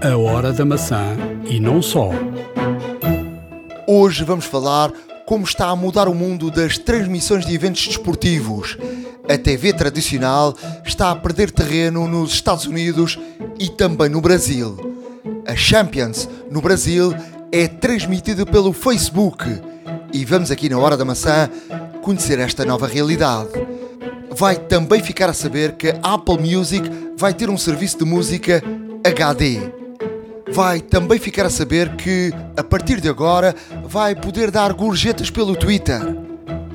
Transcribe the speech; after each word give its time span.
A 0.00 0.16
Hora 0.16 0.52
da 0.52 0.64
Maçã 0.64 1.16
e 1.44 1.58
não 1.58 1.82
só. 1.82 2.10
Hoje 3.84 4.22
vamos 4.22 4.44
falar 4.44 4.92
como 5.26 5.44
está 5.44 5.66
a 5.66 5.74
mudar 5.74 6.06
o 6.06 6.14
mundo 6.14 6.52
das 6.52 6.78
transmissões 6.78 7.44
de 7.44 7.52
eventos 7.52 7.84
desportivos. 7.84 8.78
A 9.28 9.36
TV 9.36 9.72
tradicional 9.72 10.54
está 10.86 11.10
a 11.10 11.16
perder 11.16 11.50
terreno 11.50 12.06
nos 12.06 12.32
Estados 12.32 12.64
Unidos 12.64 13.18
e 13.58 13.68
também 13.68 14.08
no 14.08 14.20
Brasil. 14.20 14.76
A 15.44 15.56
Champions 15.56 16.28
no 16.48 16.60
Brasil 16.60 17.12
é 17.50 17.66
transmitida 17.66 18.46
pelo 18.46 18.72
Facebook 18.72 19.44
e 20.12 20.24
vamos 20.24 20.52
aqui 20.52 20.68
na 20.68 20.78
Hora 20.78 20.96
da 20.96 21.04
Maçã 21.04 21.50
conhecer 22.02 22.38
esta 22.38 22.64
nova 22.64 22.86
realidade. 22.86 23.50
Vai 24.30 24.54
também 24.54 25.02
ficar 25.02 25.28
a 25.28 25.34
saber 25.34 25.72
que 25.72 25.88
a 25.88 26.14
Apple 26.14 26.38
Music 26.38 26.88
vai 27.16 27.34
ter 27.34 27.50
um 27.50 27.58
serviço 27.58 27.98
de 27.98 28.04
música 28.04 28.62
HD. 29.04 29.77
Vai 30.52 30.80
também 30.80 31.18
ficar 31.18 31.46
a 31.46 31.50
saber 31.50 31.96
que, 31.96 32.32
a 32.56 32.64
partir 32.64 33.00
de 33.00 33.08
agora, 33.08 33.54
vai 33.84 34.14
poder 34.14 34.50
dar 34.50 34.72
gorjetas 34.72 35.30
pelo 35.30 35.54
Twitter. 35.54 36.00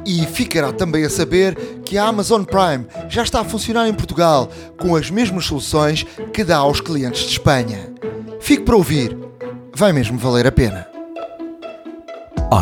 E 0.06 0.26
ficará 0.26 0.72
também 0.72 1.06
a 1.06 1.10
saber 1.10 1.56
que 1.86 1.98
a 1.98 2.06
Amazon 2.06 2.44
Prime 2.44 2.86
já 3.10 3.24
está 3.24 3.42
a 3.42 3.46
funcionar 3.46 3.88
em 3.88 3.94
Portugal 3.94 4.50
com 4.78 4.96
as 4.96 5.10
mesmas 5.10 5.46
soluções 5.46 6.06
que 6.34 6.44
dá 6.44 6.58
aos 6.58 6.82
clientes 6.82 7.22
de 7.22 7.32
Espanha. 7.32 7.94
Fique 8.40 8.64
para 8.64 8.76
ouvir, 8.76 9.18
vai 9.76 9.94
mesmo 9.94 10.18
valer 10.18 10.46
a 10.46 10.52
pena. 10.52 10.88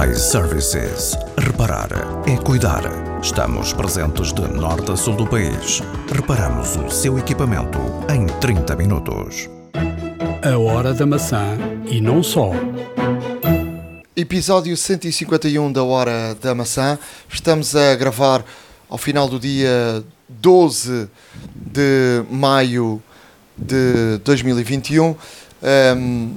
iServices. 0.10 1.18
Reparar 1.38 1.90
é 2.28 2.38
cuidar. 2.38 2.84
Estamos 3.22 3.74
presentes 3.74 4.32
de 4.32 4.48
norte 4.48 4.92
a 4.92 4.96
sul 4.96 5.16
do 5.16 5.28
país. 5.28 5.82
Reparamos 6.12 6.76
o 6.78 6.90
seu 6.90 7.20
equipamento 7.20 7.80
em 8.10 8.26
30 8.40 8.76
minutos. 8.76 9.61
A 10.44 10.58
Hora 10.58 10.92
da 10.92 11.06
Maçã 11.06 11.56
e 11.86 12.02
não 12.02 12.24
só. 12.24 12.50
Episódio 14.16 14.76
151 14.76 15.72
da 15.72 15.84
Hora 15.84 16.34
da 16.42 16.56
Maçã. 16.56 16.98
Estamos 17.32 17.76
a 17.76 17.96
gravar 17.96 18.44
ao 18.90 18.98
final 18.98 19.30
do 19.30 19.40
dia 19.40 20.04
12 20.28 21.08
de 21.56 22.24
maio 22.28 23.04
de 23.56 24.18
2021. 24.24 25.16
Um, 25.96 26.36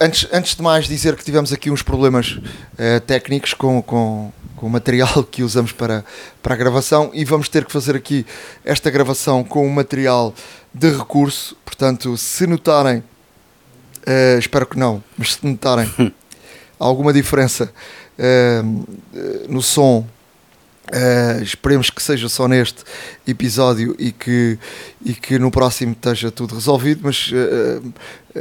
antes, 0.00 0.26
antes 0.32 0.56
de 0.56 0.62
mais 0.62 0.88
dizer 0.88 1.14
que 1.14 1.24
tivemos 1.24 1.52
aqui 1.52 1.70
uns 1.70 1.82
problemas 1.82 2.32
uh, 2.32 3.00
técnicos 3.06 3.54
com, 3.54 3.80
com, 3.80 4.32
com 4.56 4.66
o 4.66 4.70
material 4.70 5.22
que 5.30 5.44
usamos 5.44 5.70
para, 5.70 6.04
para 6.42 6.54
a 6.54 6.56
gravação 6.56 7.12
e 7.14 7.24
vamos 7.24 7.48
ter 7.48 7.64
que 7.64 7.70
fazer 7.70 7.94
aqui 7.94 8.26
esta 8.64 8.90
gravação 8.90 9.44
com 9.44 9.64
o 9.64 9.70
material 9.70 10.34
de 10.74 10.90
recurso. 10.90 11.56
Portanto, 11.64 12.16
se 12.16 12.44
notarem, 12.44 13.04
uh, 14.06 14.38
espero 14.38 14.66
que 14.66 14.78
não, 14.78 15.02
mas 15.16 15.34
se 15.34 15.46
notarem 15.46 15.90
alguma 16.78 17.12
diferença 17.12 17.72
uh, 18.18 18.86
no 19.48 19.62
som 19.62 20.06
Uh, 20.92 21.40
esperemos 21.40 21.88
que 21.88 22.02
seja 22.02 22.28
só 22.28 22.48
neste 22.48 22.82
episódio 23.24 23.94
e 23.96 24.10
que, 24.10 24.58
e 25.04 25.14
que 25.14 25.38
no 25.38 25.48
próximo 25.48 25.92
esteja 25.92 26.32
tudo 26.32 26.56
resolvido, 26.56 27.02
mas 27.04 27.30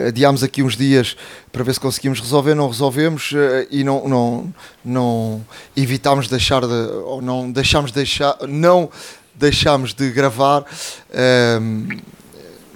adiámos 0.08 0.42
aqui 0.42 0.64
uns 0.64 0.76
dias 0.76 1.16
para 1.52 1.64
ver 1.64 1.76
se 1.76 1.80
conseguimos 1.80 2.20
resolver, 2.20 2.56
não 2.56 2.68
resolvemos 2.68 3.34
e 3.70 3.84
não, 3.84 4.08
não, 4.08 4.54
não 4.84 5.46
evitámos 5.78 6.28
deixar 6.28 6.62
de, 6.62 6.73
ou 7.06 7.22
não 7.22 7.52
deixámos 7.52 7.92
deixar, 7.92 8.36
não 8.48 8.90
deixámos 9.36 9.94
de 9.94 10.10
gravar 10.10 10.66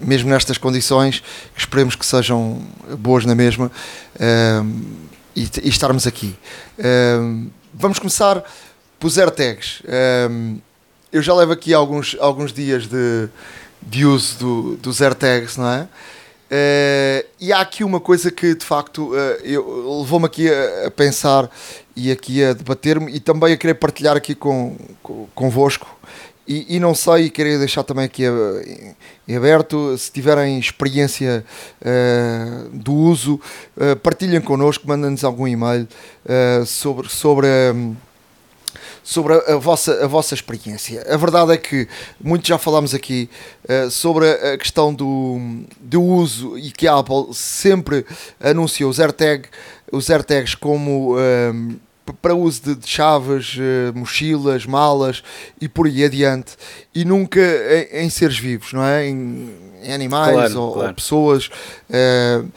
mesmo 0.03 0.29
nestas 0.29 0.57
condições, 0.57 1.23
que 1.53 1.59
esperemos 1.59 1.95
que 1.95 2.05
sejam 2.05 2.61
boas 2.99 3.25
na 3.25 3.35
mesma 3.35 3.71
e, 5.35 5.49
e, 5.63 5.69
estarmos 5.69 6.05
aqui. 6.05 6.35
vamos 7.73 7.99
começar 7.99 8.43
pelos 9.03 9.17
AirTags. 9.17 9.81
Um, 10.29 10.59
eu 11.11 11.21
já 11.21 11.33
levo 11.33 11.51
aqui 11.51 11.73
alguns, 11.73 12.15
alguns 12.19 12.53
dias 12.53 12.87
de, 12.87 13.27
de 13.81 14.05
uso 14.05 14.39
do, 14.39 14.77
dos 14.77 15.01
AirTags, 15.01 15.57
não 15.57 15.67
é? 15.67 15.81
Uh, 15.83 17.27
e 17.39 17.51
há 17.51 17.59
aqui 17.59 17.83
uma 17.83 17.99
coisa 17.99 18.31
que 18.31 18.55
de 18.55 18.63
facto 18.63 19.11
uh, 19.11 19.99
levou-me 19.99 20.25
aqui 20.25 20.49
a, 20.49 20.87
a, 20.87 20.91
pensar 20.91 21.49
e 21.95 22.11
aqui 22.11 22.43
a 22.43 22.53
debater-me 22.53 23.11
e 23.11 23.19
também 23.19 23.53
a 23.53 23.57
querer 23.57 23.73
partilhar 23.73 24.15
aqui 24.15 24.33
com, 24.33 24.77
com, 25.01 25.27
convosco. 25.35 25.99
E, 26.47 26.75
e 26.75 26.79
não 26.79 26.93
sei, 26.93 27.29
queria 27.29 27.57
deixar 27.57 27.83
também 27.83 28.05
aqui 28.05 28.23
em 29.27 29.35
aberto, 29.35 29.97
se 29.97 30.11
tiverem 30.11 30.59
experiência 30.59 31.45
uh, 31.81 32.69
do 32.69 32.93
uso, 32.93 33.39
partilhem 34.01 34.41
connosco, 34.41 34.85
mandem-nos 34.85 35.23
algum 35.23 35.47
e-mail 35.47 35.87
sobre, 36.65 37.07
sobre 37.07 37.47
um, 37.73 37.95
sobre 39.03 39.33
a, 39.33 39.53
a, 39.53 39.57
vossa, 39.57 40.03
a 40.03 40.07
vossa 40.07 40.33
experiência. 40.33 41.05
A 41.09 41.17
verdade 41.17 41.51
é 41.51 41.57
que 41.57 41.87
muito 42.19 42.47
já 42.47 42.57
falámos 42.57 42.93
aqui 42.93 43.29
uh, 43.65 43.91
sobre 43.91 44.29
a 44.29 44.57
questão 44.57 44.93
do, 44.93 45.63
do 45.79 46.01
uso 46.01 46.57
e 46.57 46.71
que 46.71 46.87
a 46.87 46.97
Apple 46.97 47.33
sempre 47.33 48.05
anunciou 48.39 48.89
os, 48.89 48.99
AirTag, 48.99 49.49
os 49.91 50.09
AirTags 50.09 50.55
como. 50.55 51.17
Um, 51.17 51.19
eh, 51.19 51.92
para 52.21 52.35
uso 52.35 52.75
de, 52.75 52.87
chaves, 52.87 53.55
uh, 53.55 53.97
mochilas, 53.97 54.65
malas 54.65 55.23
e 55.59 55.67
por 55.67 55.87
aí 55.87 56.03
adiante, 56.03 56.55
e 56.93 57.05
nunca 57.05 57.39
em, 57.39 58.05
em 58.05 58.09
seres 58.09 58.37
vivos, 58.37 58.73
não 58.73 58.83
é? 58.83 59.07
Em, 59.07 59.49
em 59.83 59.93
animais 59.93 60.33
claro, 60.33 60.61
ou, 60.61 60.73
claro. 60.73 60.87
ou, 60.89 60.93
pessoas. 60.93 61.47
Uh, 61.89 62.47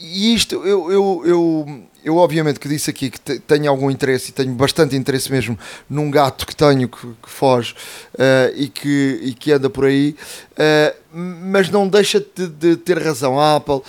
e 0.00 0.34
isto 0.34 0.56
eu, 0.66 0.90
eu, 0.90 1.22
eu 1.24 1.82
eu 2.04 2.16
obviamente 2.16 2.58
que 2.58 2.68
disse 2.68 2.90
aqui 2.90 3.10
que 3.10 3.38
tenho 3.38 3.70
algum 3.70 3.90
interesse 3.90 4.30
e 4.30 4.32
tenho 4.32 4.52
bastante 4.52 4.96
interesse 4.96 5.30
mesmo 5.30 5.56
num 5.88 6.10
gato 6.10 6.46
que 6.46 6.54
tenho 6.54 6.88
que, 6.88 6.98
que 7.00 7.30
foge 7.30 7.74
uh, 8.14 8.52
e, 8.56 8.68
que, 8.68 9.20
e 9.22 9.32
que 9.32 9.52
anda 9.52 9.70
por 9.70 9.84
aí, 9.84 10.16
uh, 10.52 10.96
mas 11.12 11.70
não 11.70 11.86
deixa 11.86 12.18
de, 12.20 12.48
de, 12.48 12.76
ter 12.76 13.00
razão 13.00 13.38
a 13.38 13.56
Apple, 13.56 13.82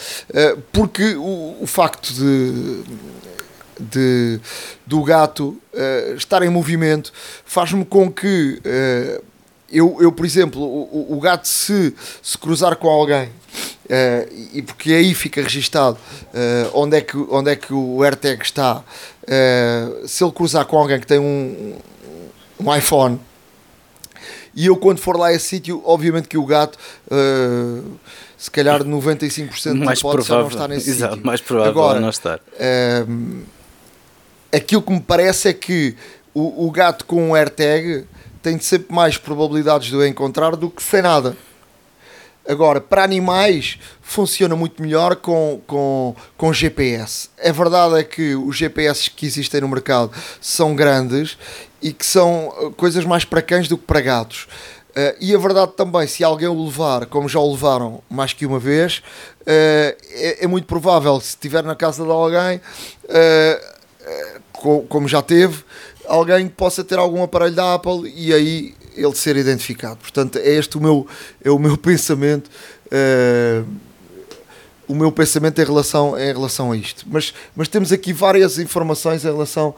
porque 0.71 1.15
o, 1.15 1.57
o 1.61 1.65
facto 1.65 2.13
de, 2.13 2.83
de 3.79 4.39
do 4.85 5.03
gato 5.03 5.57
estar 6.17 6.43
em 6.43 6.49
movimento 6.49 7.11
faz-me 7.45 7.83
com 7.85 8.11
que 8.11 8.61
eu, 9.71 9.97
eu, 9.99 10.11
por 10.11 10.25
exemplo, 10.25 10.61
o, 10.61 11.17
o 11.17 11.19
gato 11.19 11.47
se, 11.47 11.95
se 12.21 12.37
cruzar 12.37 12.75
com 12.75 12.87
alguém 12.87 13.29
Uh, 13.83 14.47
e 14.53 14.61
porque 14.61 14.93
aí 14.93 15.13
fica 15.13 15.41
registado 15.41 15.97
uh, 15.97 16.71
onde, 16.73 16.97
é 16.97 17.01
que, 17.01 17.17
onde 17.17 17.51
é 17.51 17.55
que 17.55 17.73
o 17.73 18.01
AirTag 18.01 18.41
está. 18.41 18.77
Uh, 19.23 20.07
se 20.07 20.23
ele 20.23 20.31
cruzar 20.31 20.65
com 20.65 20.77
alguém 20.77 20.99
que 20.99 21.05
tem 21.05 21.19
um, 21.19 21.75
um 22.59 22.75
iPhone 22.75 23.19
e 24.55 24.67
eu 24.67 24.77
quando 24.77 24.99
for 24.99 25.17
lá 25.17 25.27
a 25.27 25.33
esse 25.33 25.47
sítio, 25.47 25.81
obviamente 25.83 26.29
que 26.29 26.37
o 26.37 26.45
gato 26.45 26.77
se 28.37 28.49
calhar 28.49 28.83
95% 28.85 29.83
mais 29.83 30.01
pode 30.01 30.15
provável, 30.15 30.43
não 30.43 30.49
estar 30.49 30.67
nesse 30.69 30.89
exato, 30.89 31.15
sítio. 31.15 31.27
Mais 31.27 31.41
provável 31.41 31.71
Agora, 31.71 31.99
não 31.99 32.09
estar. 32.09 32.39
Aquilo 34.53 34.81
que 34.81 34.91
me 34.91 35.01
parece 35.01 35.49
é 35.49 35.53
que 35.53 35.95
o, 36.33 36.67
o 36.67 36.71
gato 36.71 37.05
com 37.05 37.29
um 37.29 37.35
AirTag 37.35 38.05
tem 38.41 38.59
sempre 38.59 38.93
mais 38.93 39.17
probabilidades 39.17 39.89
de 39.89 39.95
o 39.95 40.05
encontrar 40.05 40.55
do 40.55 40.69
que 40.69 40.83
sem 40.83 41.01
nada. 41.01 41.35
Agora, 42.45 42.81
para 42.81 43.03
animais, 43.03 43.79
funciona 44.01 44.53
muito 44.53 44.81
melhor 44.81 45.15
com, 45.15 45.61
com, 45.65 46.13
com 46.37 46.51
GPS. 46.51 47.29
A 47.41 47.51
verdade 47.53 47.99
é 47.99 48.03
que 48.03 48.35
os 48.35 48.57
GPS 48.57 49.09
que 49.09 49.25
existem 49.25 49.61
no 49.61 49.69
mercado 49.69 50.11
são 50.41 50.75
grandes 50.75 51.37
e 51.81 51.93
que 51.93 52.05
são 52.05 52.53
eh, 52.59 52.69
coisas 52.75 53.05
mais 53.05 53.23
para 53.23 53.41
cães 53.41 53.69
do 53.69 53.77
que 53.77 53.85
para 53.85 54.01
gatos. 54.01 54.47
Uh, 54.91 55.15
e 55.19 55.33
a 55.33 55.39
verdade 55.39 55.71
também, 55.75 56.05
se 56.05 56.23
alguém 56.23 56.47
o 56.47 56.65
levar, 56.65 57.07
como 57.07 57.27
já 57.27 57.39
o 57.39 57.51
levaram 57.51 58.03
mais 58.07 58.31
que 58.31 58.45
uma 58.45 58.59
vez, 58.59 58.99
uh, 59.41 59.43
é, 59.47 60.43
é, 60.43 60.47
muito 60.47 60.67
provável 60.67 61.19
se 61.19 61.29
estiver 61.29 61.63
na 61.63 61.75
casa 61.75 62.03
de 62.03 62.11
alguém, 62.11 62.57
uh, 62.57 63.73
como 64.87 65.07
já 65.07 65.21
teve, 65.21 65.63
alguém 66.07 66.47
possa 66.47 66.83
ter 66.83 66.97
algum 66.97 67.21
aparelho 67.23 67.55
da 67.55 67.73
Apple 67.75 68.11
e 68.15 68.33
aí 68.33 68.73
ele 68.95 69.15
ser 69.15 69.35
identificado. 69.35 69.97
Portanto, 69.97 70.37
é 70.37 70.49
este 70.55 70.77
o 70.77 70.81
meu, 70.81 71.07
é 71.43 71.51
o 71.51 71.59
meu 71.59 71.75
pensamento. 71.77 72.49
Uh, 72.87 73.65
o 74.87 74.93
meu 74.93 75.11
pensamento 75.11 75.59
em 75.59 75.65
relação, 75.65 76.19
em 76.19 76.31
relação 76.33 76.71
a 76.71 76.77
isto. 76.77 77.05
Mas, 77.07 77.33
mas 77.55 77.67
temos 77.67 77.91
aqui 77.91 78.11
várias 78.11 78.59
informações 78.59 79.23
em 79.23 79.31
relação 79.31 79.73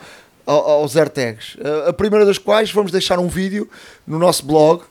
ao, 0.46 0.70
aos 0.70 0.96
AirTags. 0.96 1.56
Uh, 1.56 1.90
a 1.90 1.94
primeira 1.94 2.26
das 2.26 2.38
quais 2.38 2.72
vamos 2.72 2.92
deixar 2.92 3.20
um 3.20 3.28
vídeo 3.28 3.70
no 4.06 4.18
nosso 4.18 4.46
blog, 4.46 4.82
uh, 4.82 4.86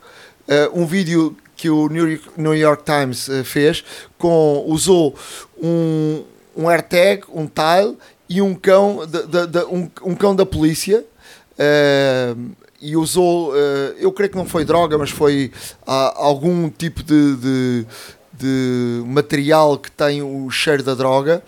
um 0.73 0.85
vídeo 0.85 1.35
que 1.55 1.69
o 1.69 1.87
New 1.89 2.09
York, 2.09 2.29
New 2.37 2.55
York 2.55 2.83
Times 2.83 3.29
fez, 3.45 3.83
com, 4.17 4.63
usou 4.67 5.15
um, 5.61 6.23
um 6.55 6.69
AirTag, 6.69 7.23
um 7.29 7.47
tile 7.47 7.97
e 8.29 8.41
um 8.41 8.53
cão, 8.55 9.05
de, 9.05 9.27
de, 9.27 9.47
de, 9.47 9.59
um, 9.65 9.89
um 10.03 10.15
cão 10.15 10.35
da 10.35 10.45
polícia. 10.45 11.05
Uh, 11.53 12.55
e 12.81 12.95
usou, 12.95 13.51
uh, 13.51 13.55
eu 13.97 14.11
creio 14.11 14.29
que 14.29 14.37
não 14.37 14.45
foi 14.45 14.63
droga, 14.63 14.97
mas 14.97 15.09
foi 15.09 15.51
uh, 15.87 16.11
algum 16.15 16.69
tipo 16.69 17.01
de, 17.01 17.85
de, 18.33 19.03
material 19.07 19.77
que 19.77 19.89
tem 19.89 20.21
o 20.21 20.49
cheiro 20.51 20.83
da 20.83 20.93
droga 20.93 21.41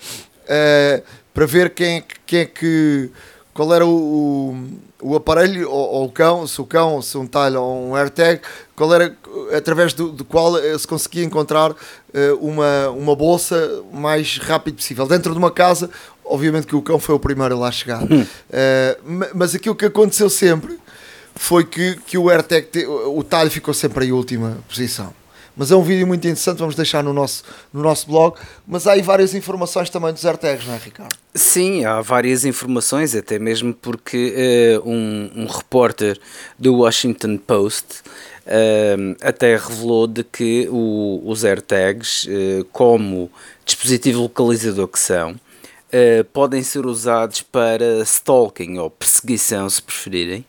uh, 0.43 1.03
para 1.33 1.45
ver 1.45 1.69
quem, 1.71 2.03
quem 2.25 2.39
é 2.39 2.45
que 2.45 3.11
qual 3.53 3.73
era 3.73 3.85
o, 3.85 3.89
o, 5.01 5.09
o 5.09 5.15
aparelho 5.15 5.69
ou, 5.69 5.89
ou, 5.89 6.05
o 6.05 6.11
cão, 6.11 6.47
se 6.47 6.61
o 6.61 6.65
cão, 6.65 7.01
se 7.01 7.17
um 7.17 7.27
talho 7.27 7.61
ou 7.61 7.89
um 7.89 7.95
AirTag, 7.95 8.41
qual 8.75 8.93
era 8.93 9.15
através 9.55 9.93
do, 9.93 10.11
do 10.11 10.23
qual 10.23 10.53
se 10.77 10.87
conseguia 10.87 11.23
encontrar 11.23 11.71
uh, 11.71 11.75
uma, 12.39 12.89
uma 12.89 13.15
bolsa 13.15 13.83
mais 13.91 14.37
rápido 14.37 14.75
possível. 14.75 15.07
Dentro 15.07 15.31
de 15.31 15.37
uma 15.37 15.51
casa, 15.51 15.89
obviamente 16.29 16.67
que 16.67 16.75
o 16.75 16.81
cão 16.81 16.99
foi 16.99 17.15
o 17.15 17.19
primeiro 17.19 17.55
a 17.55 17.57
lá 17.57 17.71
chegar. 17.71 18.03
Uh, 18.03 19.27
mas 19.33 19.55
aquilo 19.55 19.75
que 19.75 19.85
aconteceu 19.85 20.29
sempre 20.29 20.77
foi 21.35 21.65
que, 21.65 21.95
que 22.05 22.17
o 22.17 22.29
AirTag, 22.29 22.67
te, 22.67 22.85
o 22.85 23.23
talho 23.23 23.49
ficou 23.49 23.73
sempre 23.73 24.05
em 24.05 24.11
última 24.11 24.57
posição 24.67 25.13
mas 25.57 25.71
é 25.71 25.75
um 25.75 25.81
vídeo 25.81 26.05
muito 26.05 26.23
interessante, 26.23 26.59
vamos 26.59 26.75
deixar 26.75 27.03
no 27.03 27.11
nosso, 27.11 27.43
no 27.73 27.81
nosso 27.81 28.05
blog. 28.05 28.37
Mas 28.65 28.85
há 28.85 28.91
aí 28.91 29.01
várias 29.01 29.33
informações 29.33 29.89
também 29.89 30.13
dos 30.13 30.23
AirTags, 30.23 30.67
não 30.67 30.75
é, 30.75 30.77
Ricardo? 30.77 31.15
Sim, 31.33 31.83
há 31.83 31.99
várias 31.99 32.45
informações, 32.45 33.15
até 33.15 33.39
mesmo 33.39 33.73
porque 33.73 34.79
uh, 34.85 34.87
um, 34.87 35.31
um 35.35 35.45
repórter 35.47 36.19
do 36.59 36.75
Washington 36.75 37.37
Post 37.37 38.01
uh, 38.45 39.17
até 39.19 39.57
revelou 39.57 40.05
de 40.05 40.23
que 40.23 40.67
o, 40.69 41.23
os 41.25 41.43
AirTags, 41.43 42.25
uh, 42.25 42.63
como 42.71 43.31
dispositivo 43.65 44.21
localizador 44.21 44.87
que 44.87 44.99
são, 44.99 45.35
Uh, 45.87 46.23
podem 46.33 46.61
ser 46.63 46.85
usados 46.85 47.41
para 47.41 48.01
stalking 48.01 48.77
ou 48.77 48.89
perseguição, 48.89 49.69
se 49.69 49.81
preferirem, 49.81 50.45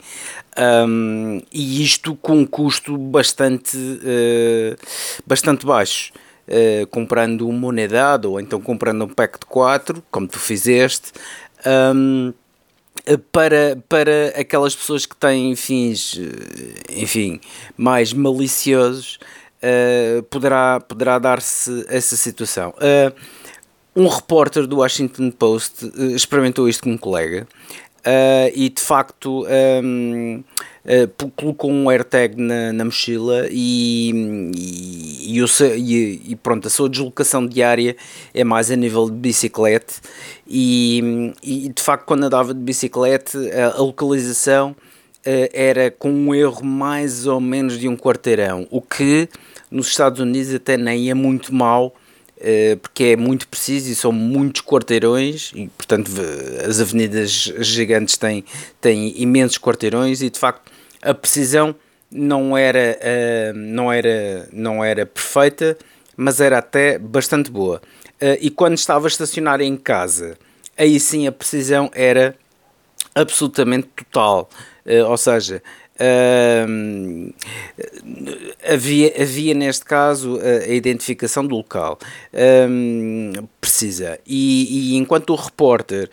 um, 0.58 1.40
e 1.52 1.84
isto 1.84 2.16
com 2.16 2.38
um 2.38 2.46
custo 2.46 2.98
bastante, 2.98 3.76
uh, 3.76 4.76
bastante 5.26 5.64
baixo. 5.64 6.12
Uh, 6.48 6.86
comprando 6.86 7.46
uma 7.46 7.68
unidade 7.68 8.26
ou 8.26 8.40
então 8.40 8.58
comprando 8.58 9.04
um 9.04 9.08
pack 9.08 9.38
de 9.38 9.44
4, 9.44 10.02
como 10.10 10.26
tu 10.26 10.38
fizeste, 10.38 11.12
um, 11.94 12.32
para, 13.30 13.78
para 13.88 14.28
aquelas 14.28 14.74
pessoas 14.74 15.06
que 15.06 15.14
têm 15.14 15.54
fins, 15.54 16.18
enfim, 16.88 17.38
mais 17.76 18.12
maliciosos, 18.12 19.18
uh, 19.62 20.22
poderá, 20.24 20.80
poderá 20.80 21.18
dar-se 21.18 21.84
essa 21.88 22.16
situação. 22.16 22.74
Uh, 22.76 23.14
um 23.98 24.06
repórter 24.06 24.64
do 24.66 24.76
Washington 24.76 25.30
Post 25.32 25.84
uh, 25.86 26.14
experimentou 26.14 26.68
isto 26.68 26.84
com 26.84 26.90
um 26.90 26.98
colega 26.98 27.46
Uh, 27.98 28.48
e 28.54 28.68
de 28.70 28.80
facto 28.80 29.44
um, 29.84 30.42
uh, 30.84 31.30
colocou 31.36 31.70
um 31.70 31.90
AirTag 31.90 32.40
na, 32.40 32.72
na 32.72 32.84
mochila 32.84 33.48
e, 33.50 34.10
e, 35.26 35.38
e, 35.40 36.22
e, 36.28 36.36
pronto, 36.36 36.68
a 36.68 36.70
sua 36.70 36.88
deslocação 36.88 37.44
diária 37.44 37.96
é 38.32 38.44
mais 38.44 38.70
a 38.70 38.76
nível 38.76 39.10
de 39.10 39.16
bicicleta 39.16 39.94
e, 40.46 41.34
e 41.42 41.68
de 41.68 41.82
facto 41.82 42.06
quando 42.06 42.22
andava 42.22 42.54
de 42.54 42.60
bicicleta 42.60 43.36
a, 43.52 43.76
a 43.76 43.82
localização 43.82 44.74
era 45.52 45.90
com 45.90 46.10
um 46.10 46.34
erro 46.34 46.64
mais 46.64 47.26
ou 47.26 47.40
menos 47.40 47.78
de 47.78 47.88
um 47.88 47.96
quarteirão, 47.96 48.66
o 48.70 48.80
que 48.80 49.28
nos 49.70 49.88
Estados 49.88 50.20
Unidos 50.20 50.54
até 50.54 50.76
nem 50.76 51.10
é 51.10 51.14
muito 51.14 51.52
eh, 51.52 51.92
porque 52.82 53.04
é 53.04 53.16
muito 53.16 53.48
preciso 53.48 53.90
e 53.90 53.94
são 53.94 54.12
muitos 54.12 54.62
quarteirões 54.62 55.52
e 55.54 55.68
portanto 55.68 56.10
as 56.66 56.80
avenidas 56.80 57.30
gigantes 57.58 58.16
têm, 58.16 58.44
têm 58.80 59.20
imensos 59.20 59.58
quarteirões 59.58 60.22
e 60.22 60.30
de 60.30 60.38
facto 60.38 60.70
a 61.02 61.14
precisão 61.14 61.74
não 62.10 62.56
era, 62.56 62.98
uh, 62.98 63.56
não 63.56 63.92
era, 63.92 64.48
não 64.52 64.84
era 64.84 65.04
perfeita, 65.06 65.76
mas 66.16 66.40
era 66.40 66.58
até 66.58 66.98
bastante 66.98 67.50
boa. 67.50 67.82
Uh, 68.20 68.36
e 68.40 68.50
quando 68.50 68.76
estava 68.76 69.06
a 69.06 69.08
estacionar 69.08 69.60
em 69.60 69.76
casa, 69.76 70.38
aí 70.76 70.98
sim 70.98 71.26
a 71.26 71.32
precisão 71.32 71.90
era 71.94 72.34
absolutamente 73.14 73.88
total. 73.96 74.48
Ou 75.06 75.18
seja, 75.18 75.62
Uh, 76.00 77.34
havia, 78.64 79.12
havia 79.20 79.52
neste 79.52 79.84
caso 79.84 80.38
a, 80.40 80.72
identificação 80.72 81.46
do 81.46 81.56
local. 81.56 81.98
Precisa. 83.60 84.18
E, 84.26 84.94
e, 84.94 84.96
enquanto 84.96 85.30
o 85.30 85.36
repórter 85.36 86.08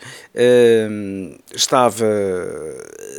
estava 1.54 2.06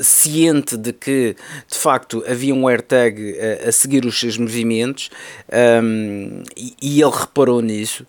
ciente 0.02 0.78
de 0.78 0.94
que 0.94 1.36
de 1.68 1.78
facto 1.78 2.24
havia 2.28 2.54
um 2.54 2.68
AirTag 2.68 3.36
a, 3.40 3.69
a 3.69 3.72
seguir 3.72 4.06
os 4.06 4.19
seus 4.19 4.38
movimentos 4.38 5.10
e, 6.56 6.75
e, 6.81 7.02
ele 7.02 7.12
reparou 7.12 7.62
nisso 7.62 8.06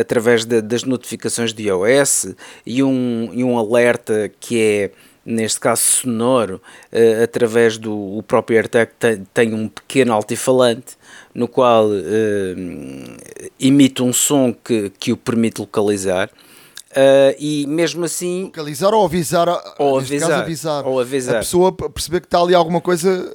através 0.00 0.44
de, 0.44 0.62
das 0.62 0.84
notificações 0.84 1.52
de 1.52 1.64
iOS 1.64 2.34
e 2.64 2.82
um, 2.82 3.30
e 3.32 3.44
um 3.44 3.58
alerta 3.58 4.30
que 4.40 4.60
é 4.60 4.90
neste 5.28 5.60
caso 5.60 5.82
sonoro, 5.82 6.60
uh, 6.90 7.22
através 7.22 7.76
do 7.76 7.94
o 7.94 8.22
próprio 8.22 8.56
AirTag 8.56 8.90
tem, 8.98 9.26
tem 9.34 9.54
um 9.54 9.68
pequeno 9.68 10.14
altifalante 10.14 10.96
no 11.34 11.46
qual 11.46 11.86
uh, 11.86 13.16
emite 13.60 14.02
um 14.02 14.12
som 14.12 14.52
que, 14.52 14.90
que 14.98 15.12
o 15.12 15.16
permite 15.16 15.60
localizar. 15.60 16.30
Uh, 16.90 17.36
e 17.38 17.66
mesmo 17.66 18.06
assim 18.06 18.44
localizar 18.44 18.94
ou 18.94 19.04
avisar, 19.04 19.46
ou 19.78 19.98
avisar, 19.98 20.40
avisar, 20.40 20.86
ou 20.86 20.98
avisar 20.98 21.36
a 21.36 21.38
pessoa 21.40 21.70
perceber 21.70 22.20
que 22.20 22.26
está 22.26 22.40
ali 22.40 22.54
alguma 22.54 22.80
coisa 22.80 23.30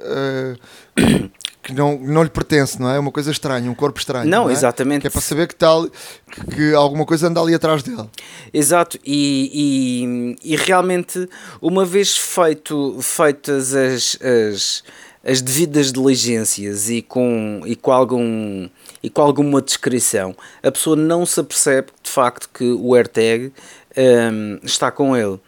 que 1.63 1.74
não, 1.74 1.98
não 1.98 2.24
lhe 2.24 2.30
pertence, 2.30 2.80
não 2.80 2.89
é? 2.89 3.00
Uma 3.00 3.12
coisa 3.12 3.31
estranha, 3.31 3.71
um 3.71 3.74
corpo 3.74 3.98
estranho. 3.98 4.30
Não, 4.30 4.44
não 4.44 4.50
é? 4.50 4.54
exatamente. 4.54 5.01
Que 5.01 5.07
é 5.07 5.10
para 5.10 5.21
saber 5.21 5.48
que, 5.48 5.63
ali, 5.63 5.89
que, 6.30 6.45
que, 6.56 6.74
alguma 6.75 7.06
coisa 7.06 7.27
anda 7.27 7.39
ali 7.39 7.56
atrás 7.56 7.81
dele. 7.81 8.10
Exato, 8.54 9.00
e, 9.06 10.36
e, 10.44 10.54
e 10.54 10.56
realmente, 10.57 11.27
uma 11.62 11.86
vez 11.86 12.18
feito, 12.18 12.98
feitas 13.01 13.74
as, 13.74 14.18
as, 14.21 14.83
as 15.24 15.42
devidas 15.42 15.94
diligências 15.94 16.89
e 16.89 17.01
com, 17.01 17.62
e, 17.65 17.77
com 17.77 17.92
algum, 17.94 18.68
e 19.01 19.10
com 19.10 19.21
alguma 19.21 19.62
descrição, 19.62 20.36
a 20.62 20.69
pessoa 20.69 20.98
não 20.98 21.25
se 21.25 21.39
apercebe 21.39 21.88
de 22.04 22.12
facto 22.12 22.50
que 22.54 22.65
o 22.74 22.94
AirTag 22.94 23.54
um, 23.98 24.60
está 24.63 24.92
com 24.92 25.15
ele. 25.15 25.39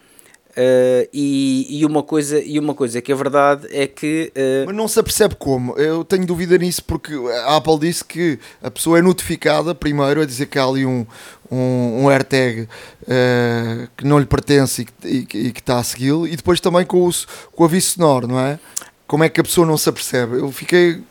Uh, 0.56 1.06
e, 1.12 1.80
e, 1.80 1.84
uma 1.84 2.02
coisa, 2.02 2.40
e 2.40 2.58
uma 2.58 2.74
coisa 2.74 3.02
que 3.02 3.12
é 3.12 3.14
verdade 3.14 3.68
é 3.70 3.86
que. 3.86 4.32
Uh... 4.34 4.64
Mas 4.64 4.74
não 4.74 4.88
se 4.88 4.98
apercebe 4.98 5.34
como. 5.34 5.76
Eu 5.76 6.02
tenho 6.02 6.24
dúvida 6.24 6.56
nisso 6.56 6.82
porque 6.82 7.12
a 7.44 7.56
Apple 7.56 7.78
disse 7.78 8.02
que 8.02 8.38
a 8.62 8.70
pessoa 8.70 8.98
é 8.98 9.02
notificada 9.02 9.74
primeiro 9.74 10.22
a 10.22 10.24
dizer 10.24 10.46
que 10.46 10.58
há 10.58 10.64
ali 10.64 10.86
um, 10.86 11.04
um, 11.50 12.04
um 12.04 12.08
AirTag 12.08 12.62
uh, 12.62 13.88
que 13.94 14.06
não 14.06 14.18
lhe 14.18 14.24
pertence 14.24 14.86
e, 15.04 15.06
e, 15.06 15.18
e 15.18 15.52
que 15.52 15.60
está 15.60 15.78
a 15.78 15.84
segui-lo, 15.84 16.26
e 16.26 16.34
depois 16.34 16.58
também 16.58 16.86
com 16.86 17.06
o, 17.06 17.10
com 17.52 17.62
o 17.62 17.66
aviso 17.66 17.90
sonoro, 17.90 18.26
não 18.26 18.40
é? 18.40 18.58
Como 19.06 19.24
é 19.24 19.28
que 19.28 19.40
a 19.40 19.44
pessoa 19.44 19.66
não 19.66 19.76
se 19.76 19.90
apercebe? 19.90 20.38
Eu 20.38 20.50
fiquei 20.50 21.02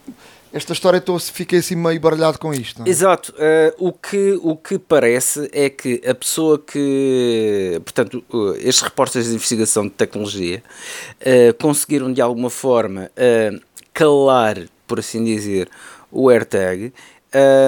esta 0.56 0.72
história 0.72 1.00
estou, 1.00 1.20
fiquei 1.20 1.60
assim 1.60 1.76
meio 1.76 2.00
baralhado 2.00 2.40
com 2.40 2.54
isto. 2.54 2.82
É? 2.82 2.90
Exato. 2.90 3.34
Uh, 3.34 3.90
o, 3.90 3.92
que, 3.92 4.40
o 4.42 4.56
que 4.56 4.80
parece 4.80 5.50
é 5.52 5.70
que 5.70 6.02
a 6.08 6.16
pessoa 6.16 6.58
que. 6.58 7.82
Portanto, 7.84 8.24
uh, 8.32 8.56
estes 8.56 8.82
repórteres 8.82 9.28
de 9.28 9.36
investigação 9.36 9.84
de 9.84 9.90
tecnologia 9.90 10.64
uh, 11.20 11.54
conseguiram 11.62 12.12
de 12.14 12.22
alguma 12.22 12.50
forma 12.50 13.12
calar, 13.94 14.58
por 14.88 15.00
assim 15.00 15.26
dizer, 15.26 15.70
o 16.10 16.30
AirTag. 16.30 16.94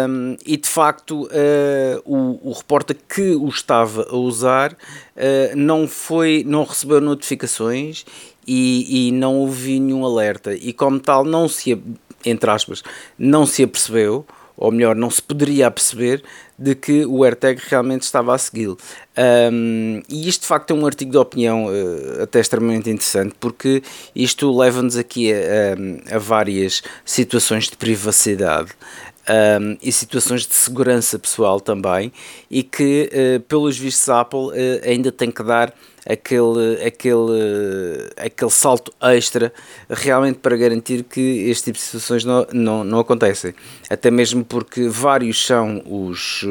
Um, 0.08 0.38
e 0.46 0.56
de 0.56 0.70
facto 0.70 1.24
uh, 1.24 2.02
o, 2.06 2.52
o 2.52 2.54
repórter 2.54 2.96
que 3.10 3.36
o 3.36 3.50
estava 3.50 4.08
a 4.10 4.16
usar 4.16 4.72
uh, 4.72 5.56
não 5.58 5.90
foi 5.90 6.42
não 6.48 6.64
recebeu 6.64 7.02
notificações 7.02 8.06
e, 8.48 9.10
e 9.10 9.12
não 9.12 9.36
ouvi 9.36 9.78
nenhum 9.78 10.06
alerta 10.06 10.54
e 10.54 10.72
como 10.72 11.02
tal 11.02 11.26
não 11.26 11.50
se 11.50 11.78
entre 12.30 12.50
aspas, 12.50 12.84
não 13.18 13.46
se 13.46 13.64
apercebeu, 13.64 14.26
ou 14.58 14.72
melhor, 14.72 14.96
não 14.96 15.10
se 15.10 15.22
poderia 15.22 15.70
perceber 15.70 16.24
de 16.58 16.74
que 16.74 17.06
o 17.06 17.24
AirTag 17.24 17.62
realmente 17.68 18.02
estava 18.02 18.34
a 18.34 18.38
segui-lo. 18.38 18.78
Um, 19.52 20.02
e 20.10 20.28
isto 20.28 20.42
de 20.42 20.48
facto 20.48 20.72
é 20.72 20.74
um 20.74 20.86
artigo 20.86 21.12
de 21.12 21.18
opinião 21.18 21.68
uh, 21.68 22.24
até 22.24 22.40
extremamente 22.40 22.90
interessante, 22.90 23.36
porque 23.40 23.84
isto 24.16 24.58
leva-nos 24.58 24.98
aqui 24.98 25.32
a, 25.32 25.38
a, 26.12 26.16
a, 26.16 26.20
várias 26.20 26.82
situações 27.06 27.70
de 27.70 27.78
privacidade. 27.78 28.72
Um, 29.30 29.78
e 29.82 29.92
situações 29.92 30.48
de 30.48 30.56
segurança 30.56 31.20
pessoal 31.20 31.60
também, 31.60 32.14
e 32.50 32.64
que, 32.64 33.12
uh, 33.12 33.42
pelos 33.42 33.78
vistos, 33.78 34.08
a 34.08 34.22
Apple 34.22 34.40
uh, 34.40 34.54
ainda 34.86 35.12
tem 35.12 35.30
que 35.30 35.44
dar 35.44 35.74
aquele, 36.08 36.84
aquele, 36.86 38.10
aquele 38.18 38.52
salto 38.52 38.94
extra 39.02 39.52
realmente 39.90 40.40
para 40.40 40.56
garantir 40.56 41.04
que 41.04 41.50
este 41.50 41.66
tipo 41.66 41.78
de 41.78 41.84
situações 41.84 42.24
não, 42.24 42.48
não, 42.54 42.84
não 42.84 43.00
acontecem. 43.00 43.54
Até 43.90 44.10
mesmo 44.10 44.44
porque 44.46 44.88
vários 44.88 45.46
são 45.46 45.84
os, 45.86 46.46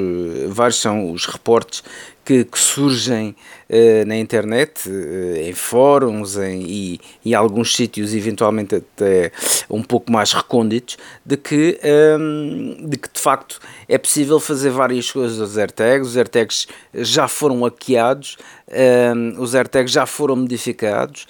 vários 0.49 0.81
são 0.81 1.11
os 1.11 1.27
reportes 1.27 1.83
que, 2.27 2.45
que 2.45 2.59
surgem 2.59 3.37
uh, 3.71 4.05
na 4.05 4.17
internet, 4.17 4.91
uh, 4.91 5.37
em 5.37 5.53
fóruns 5.53 6.37
em, 6.37 6.61
e 6.63 7.01
em 7.25 7.35
alguns 7.35 7.75
sítios, 7.75 8.13
eventualmente 8.13 8.75
até 8.75 9.31
um 9.71 9.81
pouco 9.81 10.11
mais 10.11 10.33
recônditos, 10.33 10.99
de 11.25 11.37
que, 11.37 11.79
um, 12.19 12.77
ehm, 12.81 12.89
de 12.89 12.97
que 12.97 13.09
de 13.13 13.21
facto 13.21 13.61
é 13.89 13.97
possível 13.97 14.41
fazer 14.41 14.71
várias 14.71 15.09
coisas 15.09 15.41
aos 15.41 15.57
AirTags. 15.57 16.09
Os 16.09 16.17
AirTags 16.17 16.67
já 16.93 17.29
foram 17.29 17.63
hackeados, 17.63 18.37
um, 18.69 19.41
os 19.41 19.55
AirTags 19.55 19.93
já 19.93 20.07
foram 20.07 20.37
modificados 20.37 21.27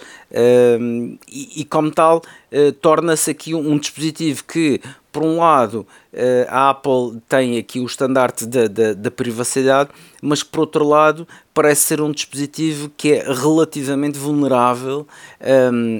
um, 0.80 1.18
e, 1.28 1.60
e, 1.60 1.64
como 1.64 1.90
tal, 1.90 2.22
uh, 2.52 2.72
torna-se 2.72 3.30
aqui 3.30 3.54
um, 3.54 3.72
um 3.72 3.78
dispositivo 3.78 4.44
que 4.44 4.80
por 5.12 5.22
um 5.22 5.38
lado, 5.38 5.86
eh, 6.12 6.46
a 6.50 6.68
Apple 6.68 7.22
tem 7.26 7.56
aqui 7.56 7.80
o 7.80 7.86
estandarte 7.86 8.44
da, 8.44 8.66
da, 8.66 8.92
da, 8.92 9.10
privacidade, 9.10 9.88
mas 10.20 10.42
por 10.42 10.60
outro 10.60 10.86
lado, 10.86 11.26
parece 11.54 11.86
ser 11.86 12.02
um 12.02 12.12
dispositivo 12.12 12.90
que 12.94 13.14
é 13.14 13.32
relativamente 13.32 14.18
vulnerável 14.18 15.08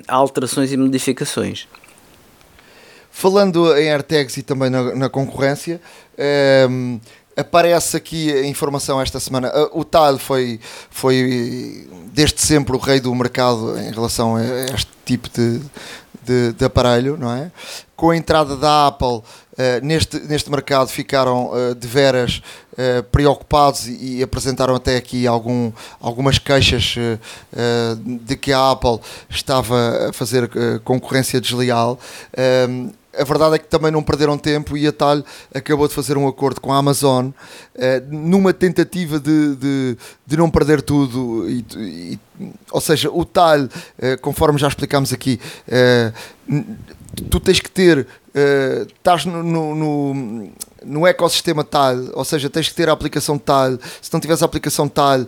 a 0.07 0.15
alterações 0.15 0.71
e 0.71 0.77
modificações. 0.77 1.67
Falando 3.11 3.75
em 3.79 3.91
AirTags 3.91 4.37
e 4.37 4.43
também 4.43 4.69
na, 4.69 4.95
na 4.95 5.09
concorrência, 5.09 5.81
aparece 7.37 7.97
aqui 7.97 8.33
a 8.33 8.47
informação 8.47 9.01
esta 9.01 9.21
semana. 9.21 9.53
O 9.73 9.85
TAL 9.85 10.19
foi, 10.19 10.59
foi 10.91 11.89
desde 12.13 12.41
sempre 12.41 12.75
o 12.75 12.79
rei 12.79 12.99
do 12.99 13.15
mercado 13.15 13.79
em 13.79 13.93
relação 13.93 14.37
a 14.37 14.45
este 14.75 14.91
tipo 15.05 15.29
de, 15.29 15.61
de, 16.25 16.53
de 16.53 16.65
aparelho, 16.65 17.17
não 17.17 17.31
é? 17.31 17.53
Com 17.95 18.11
a 18.11 18.17
entrada 18.17 18.57
da 18.57 18.87
Apple 18.89 19.23
Uh, 19.57 19.83
neste, 19.83 20.21
neste 20.21 20.51
mercado 20.51 20.89
ficaram 20.89 21.51
uh, 21.51 21.75
de 21.75 21.89
veras 21.89 22.43
uh, 22.73 23.03
preocupados 23.05 23.89
e, 23.89 24.19
e, 24.19 24.23
apresentaram 24.23 24.75
até 24.75 24.99
aqui 24.99 25.27
algum, 25.27 25.73
algumas 25.99 26.39
queixas 26.39 26.95
de 28.05 28.37
que 28.37 28.53
a 28.53 28.73
Apple 28.73 29.01
estava 29.31 30.11
a 30.11 30.13
fazer 30.13 30.51
concorrência 30.85 31.41
desleal 31.41 31.99
a 33.19 33.25
verdade 33.25 33.57
é 33.57 33.59
que 33.59 33.67
também 33.67 33.91
não 33.91 34.03
perderam 34.03 34.39
tempo 34.39 34.77
e 34.77 34.87
a 34.87 34.93
Talho 34.93 35.25
acabou 35.55 35.89
de 35.89 35.95
fazer 35.95 36.17
um 36.17 36.27
acordo 36.27 36.61
com 36.61 36.73
a 36.73 36.79
Amazon 36.79 37.31
eh, 37.75 38.03
numa 38.09 38.53
tentativa 38.53 39.19
de, 39.19 39.57
de, 39.57 39.97
de, 40.27 40.37
não 40.37 40.51
perder 40.51 40.83
tudo. 40.83 41.49
E, 41.49 41.65
e, 41.77 42.19
ou 42.71 42.81
seja, 42.81 43.11
o 43.11 43.25
Talho, 43.25 43.69
eh, 43.99 44.17
conforme 44.17 44.59
já 44.59 44.69
explicámos 44.69 45.13
aqui, 45.13 45.41
eh, 45.69 46.13
tu 47.31 47.41
tens 47.41 47.61
que 47.61 47.71
ter, 47.71 48.07
estás 48.99 49.25
no, 49.25 49.43
no, 49.43 49.75
no 49.75 50.53
no 50.87 51.07
ecossistema 51.07 51.65
tal, 51.65 51.97
ou 52.15 52.25
seja, 52.25 52.49
tens 52.49 52.69
que 52.69 52.75
ter 52.75 52.89
a 52.89 52.93
aplicação 52.93 53.37
tal, 53.37 53.73
se 54.01 54.13
não 54.13 54.21
tiveres 54.21 54.43
a 54.43 54.47
aplicação 54.47 54.89
tal 54.89 55.21
uh, 55.21 55.27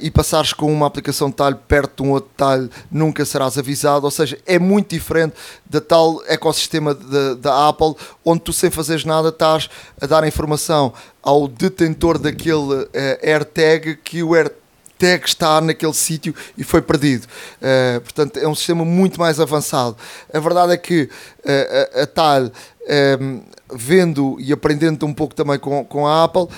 e 0.00 0.10
passares 0.10 0.52
com 0.52 0.70
uma 0.72 0.86
aplicação 0.86 1.32
tal 1.32 1.54
perto 1.54 2.02
de 2.02 2.08
um 2.08 2.12
outro 2.12 2.30
tal, 2.36 2.68
nunca 2.90 3.24
serás 3.24 3.56
avisado, 3.56 4.04
ou 4.04 4.10
seja, 4.10 4.38
é 4.46 4.58
muito 4.58 4.90
diferente 4.90 5.34
da 5.64 5.80
tal 5.80 6.22
ecossistema 6.26 6.94
da 6.94 7.68
Apple, 7.68 7.94
onde 8.24 8.42
tu 8.42 8.52
sem 8.52 8.70
fazeres 8.70 9.04
nada 9.04 9.30
estás 9.30 9.70
a 10.00 10.06
dar 10.06 10.26
informação 10.26 10.92
ao 11.22 11.48
detentor 11.48 12.18
daquele 12.18 12.74
uh, 12.74 12.88
AirTag 13.22 13.96
que 13.96 14.22
o 14.22 14.34
AirTag 14.34 14.67
tag 14.98 15.26
está 15.26 15.60
naquele 15.60 15.94
sítio 15.94 16.34
e 16.56 16.64
foi 16.64 16.82
perdido. 16.82 17.26
Uh, 17.60 18.00
portanto, 18.00 18.38
é 18.38 18.48
um 18.48 18.54
sistema 18.54 18.84
muito 18.84 19.18
mais 19.18 19.38
avançado. 19.38 19.96
A 20.32 20.40
verdade 20.40 20.72
é 20.72 20.76
que 20.76 21.02
uh, 21.02 21.98
a, 21.98 22.02
a 22.02 22.06
tal. 22.06 22.42
Um, 22.42 22.50
ehm, 22.90 23.42
vendo 23.70 24.38
e 24.40 24.52
aprendendo 24.52 25.04
um 25.04 25.12
pouco 25.12 25.34
também 25.34 25.58
com, 25.58 25.84
com 25.84 26.06
a 26.06 26.24
Apple, 26.24 26.42
uh, 26.42 26.48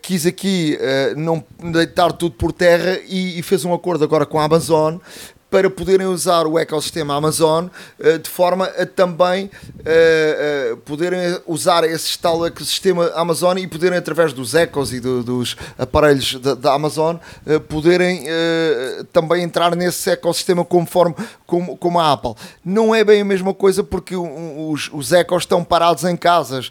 quis 0.00 0.26
aqui 0.26 0.76
uh, 0.80 1.18
não 1.18 1.44
deitar 1.72 2.12
tudo 2.12 2.34
por 2.34 2.52
terra 2.52 2.98
e, 3.08 3.38
e, 3.38 3.42
fez 3.42 3.64
um 3.64 3.72
acordo 3.72 4.02
agora 4.04 4.26
com 4.26 4.40
a 4.40 4.44
Amazon 4.44 4.96
para 5.52 5.68
poderem 5.68 6.06
usar 6.06 6.46
o 6.46 6.58
ecossistema 6.58 7.14
Amazon 7.14 7.66
uh, 7.66 8.18
de 8.18 8.30
forma 8.30 8.64
a 8.64 8.86
também 8.86 9.44
uh, 9.44 10.72
uh, 10.72 10.76
poderem 10.78 11.38
usar 11.46 11.84
esse 11.84 12.18
tal 12.18 12.46
ecossistema 12.46 13.12
Amazon 13.14 13.58
e 13.58 13.66
poderem, 13.66 13.98
através 13.98 14.32
dos 14.32 14.54
ecos 14.54 14.94
e 14.94 14.98
do, 14.98 15.22
dos 15.22 15.54
aparelhos 15.78 16.36
da, 16.36 16.72
Amazon, 16.72 17.16
poderem 17.68 18.24
também 19.12 19.42
entrar 19.42 19.76
nesse 19.76 20.08
ecossistema 20.08 20.64
conforme 20.64 21.14
como, 21.46 21.76
como 21.76 22.00
a 22.00 22.12
Apple. 22.12 22.34
Não 22.64 22.94
é 22.94 23.04
bem 23.04 23.20
a 23.20 23.24
mesma 23.24 23.52
coisa 23.52 23.84
porque 23.84 24.16
os, 24.16 24.88
os 24.90 25.12
ecos 25.12 25.42
estão 25.42 25.62
parados 25.62 26.04
em 26.04 26.16
casas, 26.16 26.70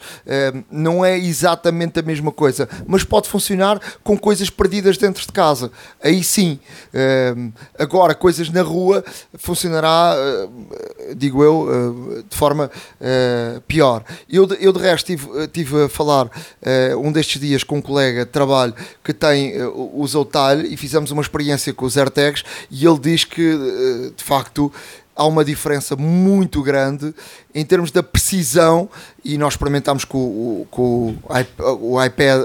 não 0.72 1.06
é 1.06 1.18
exatamente 1.18 2.00
a 2.00 2.02
mesma 2.02 2.32
coisa, 2.32 2.68
mas 2.88 3.04
pode 3.04 3.30
funcionar 3.30 3.80
com 4.04 4.18
coisas 4.18 4.50
perdidas 4.50 4.98
dentro 4.98 5.24
de 5.24 5.32
casa. 5.32 5.72
Aí 6.04 6.24
sim. 6.24 6.60
agora, 7.78 8.16
coisas 8.16 8.50
na 8.50 8.64
rua 8.72 9.04
funcionará, 9.38 10.16
uh, 10.16 11.16
digo 11.16 11.44
eu, 11.44 11.62
uh, 11.62 12.24
de 12.24 12.36
forma 12.36 12.72
uh, 13.00 13.62
pior. 13.62 14.04
Eu, 14.30 14.48
eu 14.60 14.72
de 14.74 14.80
resto 14.80 15.12
estive, 15.12 15.48
tive 15.48 15.84
a 15.84 15.90
falar 15.90 16.30
um 16.98 17.12
destes 17.12 17.40
dias 17.40 17.64
com 17.64 17.78
um 17.78 17.82
colega 17.82 18.26
de 18.26 18.32
trabalho 18.32 18.74
que 19.04 19.14
tem, 19.14 19.54
usa 19.94 20.20
o 20.20 20.26
talho 20.26 20.66
e 20.66 20.78
fizemos 20.78 21.12
uma 21.12 21.22
experiência 21.22 21.74
com 21.74 21.86
os 21.86 21.98
AirTags 21.98 22.44
e 22.70 22.86
ele 22.86 23.00
diz 23.00 23.24
que 23.24 24.12
de 24.16 24.24
facto 24.24 24.72
há 25.16 25.26
uma 25.26 25.44
diferença 25.44 25.96
muito 25.96 26.62
grande 26.62 27.14
em 27.54 27.66
termos 27.66 27.92
da 27.92 28.02
precisão 28.02 28.90
e 29.24 29.38
nós 29.38 29.54
experimentámos 29.54 30.06
com, 30.06 30.66
com 30.72 31.16
o 31.82 32.04
iPad, 32.04 32.42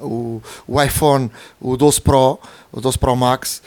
o, 0.00 0.42
o, 0.66 0.82
iPhone, 0.82 1.30
o 1.60 1.76
12 1.76 2.00
Pro, 2.00 2.38
o 2.72 2.80
12 2.80 2.98
Pro 2.98 3.14
Max 3.14 3.62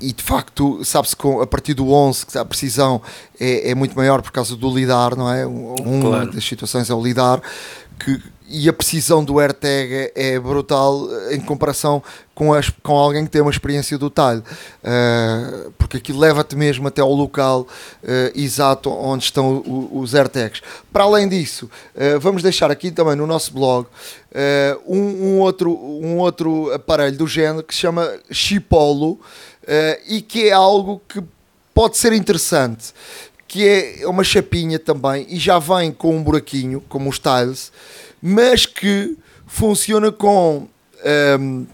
e 0.00 0.12
de 0.12 0.22
facto, 0.22 0.84
sabe-se 0.84 1.14
que 1.14 1.26
a 1.42 1.46
partir 1.46 1.74
do 1.74 1.90
11 1.90 2.26
que 2.26 2.38
a 2.38 2.44
precisão 2.44 3.02
é, 3.38 3.70
é, 3.70 3.74
muito 3.74 3.94
maior 3.94 4.22
por 4.22 4.32
causa 4.32 4.56
do 4.56 4.74
lidar, 4.74 5.16
não 5.16 5.30
é? 5.30 5.46
Uma 5.46 6.00
claro. 6.00 6.32
das 6.32 6.44
situações 6.44 6.88
é 6.88 6.94
o 6.94 7.02
lidar, 7.02 7.42
que, 7.98 8.20
e 8.48 8.68
a 8.68 8.72
precisão 8.72 9.22
do 9.22 9.38
AirTag 9.38 9.94
é, 9.94 10.12
é 10.32 10.40
brutal 10.40 11.06
em 11.30 11.40
comparação 11.40 12.02
com, 12.34 12.54
as, 12.54 12.70
com 12.82 12.96
alguém 12.96 13.24
que 13.24 13.30
tem 13.30 13.42
uma 13.42 13.50
experiência 13.50 13.98
do 13.98 14.08
talho, 14.08 14.42
uh, 14.82 15.70
porque 15.78 15.98
aquilo 15.98 16.18
leva-te 16.18 16.56
mesmo 16.56 16.88
até 16.88 17.02
ao 17.02 17.12
local 17.12 17.60
uh, 17.60 18.06
exato 18.34 18.90
onde 18.90 19.24
estão 19.24 19.58
o, 19.58 20.00
os 20.00 20.14
AirTags. 20.14 20.62
Para 20.92 21.04
além 21.04 21.28
disso, 21.28 21.70
uh, 21.94 22.18
vamos 22.18 22.42
deixar 22.42 22.70
aqui 22.70 22.90
também 22.90 23.14
no 23.14 23.26
nosso 23.26 23.52
blog 23.52 23.86
um, 24.86 24.96
um, 24.96 25.38
outro, 25.40 25.72
um 25.72 26.18
outro 26.18 26.72
aparelho 26.72 27.18
do 27.18 27.26
género 27.26 27.64
que 27.64 27.74
se 27.74 27.80
chama 27.80 28.08
Chipolo 28.30 29.18
uh, 29.70 30.02
e 30.08 30.20
que 30.20 30.48
é 30.48 30.52
algo 30.52 31.00
que 31.08 31.22
pode 31.72 31.96
ser 31.96 32.12
interessante, 32.12 32.92
que 33.46 33.66
é 33.66 34.06
uma 34.06 34.24
chapinha 34.24 34.78
também 34.78 35.26
e 35.28 35.38
já 35.38 35.58
vem 35.58 35.92
com 35.92 36.16
um 36.16 36.22
buraquinho, 36.22 36.80
como 36.88 37.08
os 37.08 37.18
tiles, 37.18 37.72
mas 38.20 38.66
que 38.66 39.16
funciona 39.46 40.12
com, 40.12 40.58
um, 40.58 40.68
ehm, 41.02 41.66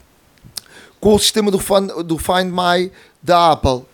com 1.01 1.15
o 1.15 1.19
sistema 1.19 1.51
do, 1.51 1.59
do 2.03 2.19
Find 2.19 2.51
My 2.51 2.91
da 3.23 3.53
Apple. 3.53 3.85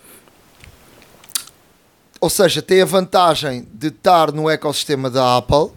Ou 2.21 2.31
seja, 2.31 2.63
tem 2.63 2.83
a 2.83 2.85
vantagem 2.85 3.67
de 3.73 3.89
estar 3.89 4.31
no 4.31 4.49
ecossistema 4.49 5.11
da 5.11 5.39
Apple 5.39 5.73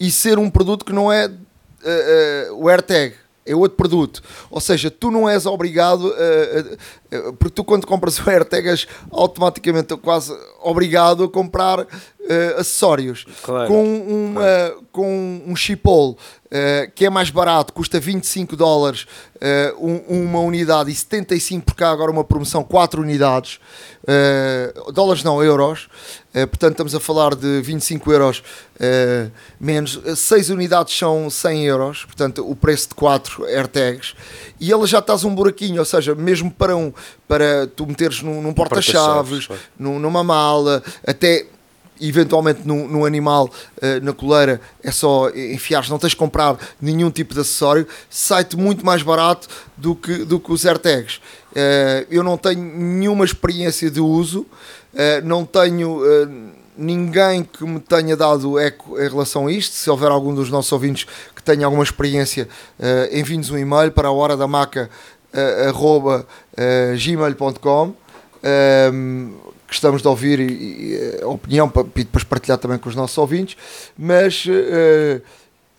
e 0.00 0.10
ser 0.10 0.38
um 0.38 0.48
produto 0.48 0.84
que 0.84 0.92
não 0.92 1.12
é 1.12 1.26
uh, 1.26 1.30
uh, 1.30 2.56
o 2.56 2.68
AirTag 2.68 3.14
é 3.44 3.54
outro 3.54 3.76
produto. 3.76 4.22
Ou 4.50 4.60
seja, 4.60 4.90
tu 4.90 5.10
não 5.10 5.28
és 5.28 5.46
obrigado, 5.46 6.12
a, 6.12 7.16
a, 7.16 7.28
a, 7.28 7.32
porque 7.32 7.50
tu 7.50 7.64
quando 7.64 7.86
compras 7.86 8.18
o 8.18 8.28
AirTag 8.30 8.68
és 8.68 8.86
automaticamente 9.10 9.96
quase 9.96 10.32
obrigado 10.62 11.24
a 11.24 11.28
comprar 11.28 11.86
uh, 12.22 12.60
acessórios. 12.60 13.24
Claro. 13.42 13.68
Com, 13.68 13.84
uma, 13.84 14.40
claro. 14.40 14.84
com 14.92 15.42
um 15.46 15.56
chipol 15.56 16.12
uh, 16.12 16.90
que 16.94 17.04
é 17.06 17.10
mais 17.10 17.30
barato, 17.30 17.72
custa 17.72 17.98
25 17.98 18.56
dólares 18.56 19.06
uh, 19.36 19.86
um, 19.86 20.24
uma 20.24 20.40
unidade 20.40 20.90
e 20.90 20.94
75 20.94 21.64
por 21.64 21.74
cá 21.74 21.90
agora 21.90 22.10
uma 22.10 22.24
promoção, 22.24 22.62
4 22.62 23.00
unidades, 23.00 23.58
dólares 24.92 25.22
não, 25.22 25.40
euros, 25.42 25.88
portanto 26.32 26.72
estamos 26.72 26.92
a 26.92 26.98
falar 26.98 27.36
de 27.36 27.60
25 27.60 28.12
euros 28.12 28.42
menos, 29.60 30.00
6 30.16 30.50
unidades 30.50 30.98
são 30.98 31.30
100 31.30 31.64
euros, 31.66 32.04
portanto 32.04 32.44
o 32.44 32.56
preço 32.56 32.88
de 32.88 32.94
4 32.96 33.44
AirTags, 33.44 34.14
e 34.58 34.72
ela 34.72 34.88
já 34.88 34.98
estás 34.98 35.22
um 35.22 35.32
buraquinho, 35.32 35.78
ou 35.78 35.84
seja, 35.84 36.16
mesmo 36.16 36.50
para, 36.50 36.76
um, 36.76 36.92
para 37.28 37.68
tu 37.68 37.86
meteres 37.86 38.22
num, 38.22 38.42
num 38.42 38.52
porta-chaves, 38.52 39.46
porta 39.46 39.62
numa 39.78 40.24
mala, 40.24 40.82
até 41.06 41.46
eventualmente 42.08 42.66
no, 42.66 43.04
animal, 43.04 43.48
uh, 43.48 44.04
na 44.04 44.12
coleira, 44.12 44.60
é 44.82 44.90
só 44.90 45.30
enfiar, 45.30 45.88
não 45.88 45.98
tens 45.98 46.10
de 46.10 46.16
comprar 46.16 46.58
nenhum 46.80 47.10
tipo 47.10 47.34
de 47.34 47.40
acessório, 47.40 47.86
sai-te 48.10 48.56
muito 48.56 48.84
mais 48.84 49.02
barato 49.02 49.48
do 49.76 49.94
que, 49.94 50.24
do 50.24 50.38
que 50.40 50.52
os 50.52 50.64
AirTags. 50.64 51.16
Uh, 51.52 52.06
eu 52.10 52.22
não 52.22 52.36
tenho 52.36 52.62
nenhuma 52.62 53.24
experiência 53.24 53.90
de 53.90 54.00
uso, 54.00 54.40
uh, 54.40 55.24
não 55.24 55.44
tenho 55.44 56.02
ninguém 56.76 57.44
que 57.44 57.64
me 57.64 57.80
tenha 57.80 58.16
dado 58.16 58.58
eco 58.58 58.98
em 58.98 59.08
relação 59.08 59.46
a 59.46 59.52
isto. 59.52 59.74
Se 59.74 59.90
houver 59.90 60.10
algum 60.10 60.34
dos 60.34 60.50
nossos 60.50 60.72
ouvintes 60.72 61.06
que 61.34 61.42
tenha 61.42 61.66
alguma 61.66 61.84
experiência, 61.84 62.48
uh, 62.78 63.16
envie-nos 63.16 63.50
um 63.50 63.58
e-mail 63.58 63.92
para 63.92 64.08
a 64.08 64.12
hora 64.12 64.36
da 64.36 64.46
maca 64.46 64.90
uh, 65.32 65.68
arroba, 65.68 66.26
uh, 66.52 66.96
gmail.com. 66.96 67.94
gostamos 69.72 70.02
de 70.02 70.08
ouvir 70.08 70.38
e, 70.38 70.44
e, 70.44 71.20
a 71.22 71.28
opinião 71.28 71.68
para, 71.68 71.82
e 71.96 72.04
depois 72.04 72.22
partilhar 72.22 72.58
também 72.58 72.78
com 72.78 72.88
os 72.88 72.94
nossos 72.94 73.16
ouvintes, 73.16 73.56
mas 73.96 74.44
uh, 74.46 75.22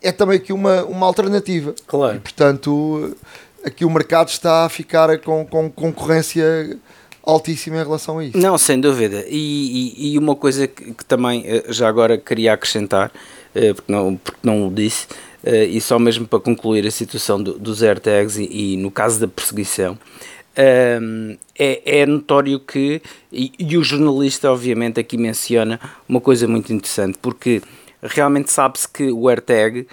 é 0.02 0.12
também 0.12 0.38
aqui 0.38 0.52
uma, 0.52 0.84
uma 0.86 1.06
alternativa. 1.06 1.76
Claro. 1.86 2.18
E, 2.18 2.20
portanto, 2.20 3.16
aqui 3.64 3.86
o 3.86 3.90
mercado 3.90 4.30
está 4.30 4.66
a 4.66 4.70
ficar 4.70 5.18
com, 5.20 5.46
com 5.46 5.72
concorrência 5.72 6.78
altíssima 7.24 7.78
em 7.78 7.84
relação 7.84 8.20
a 8.20 8.26
isso. 8.26 8.38
Não, 8.38 8.58
sem 8.58 8.82
dúvida. 8.82 9.24
E, 9.30 9.94
e, 9.96 10.14
e 10.14 10.18
uma 10.18 10.36
coisa 10.36 10.68
que, 10.68 10.94
que, 10.94 11.06
também 11.06 11.44
eh, 11.46 11.66
já 11.70 11.88
agora 11.88 12.18
queria 12.18 12.54
acrescentar, 12.54 13.12
porque, 13.54 13.92
não, 13.92 14.18
porque 14.18 14.40
não 14.44 14.68
o 14.68 14.74
disse, 14.74 15.08
e 15.46 15.80
só 15.80 15.98
mesmo 16.00 16.28
para 16.28 16.40
concluir 16.40 16.86
a 16.86 16.92
situação 16.92 17.42
do, 17.42 17.58
dos 17.58 17.84
AirTags 17.84 18.38
e, 18.38 18.74
e 18.74 18.78
no 18.78 18.90
caso 18.92 19.20
da 19.20 19.28
perseguição, 19.28 19.98
um, 20.57 21.38
é, 21.57 22.01
é, 22.01 22.05
notório 22.05 22.60
que, 22.60 23.01
e, 23.31 23.51
e, 23.57 23.77
o 23.77 23.83
jornalista 23.83 24.51
obviamente 24.51 25.00
aqui 25.00 25.17
menciona 25.17 25.79
uma 26.07 26.22
coisa 26.22 26.48
muito 26.48 26.72
interessante, 26.72 27.17
porque 27.22 27.62
realmente 28.01 28.51
sabe-se 28.51 28.88
que 28.88 29.12
o 29.12 29.27
AirTag, 29.27 29.88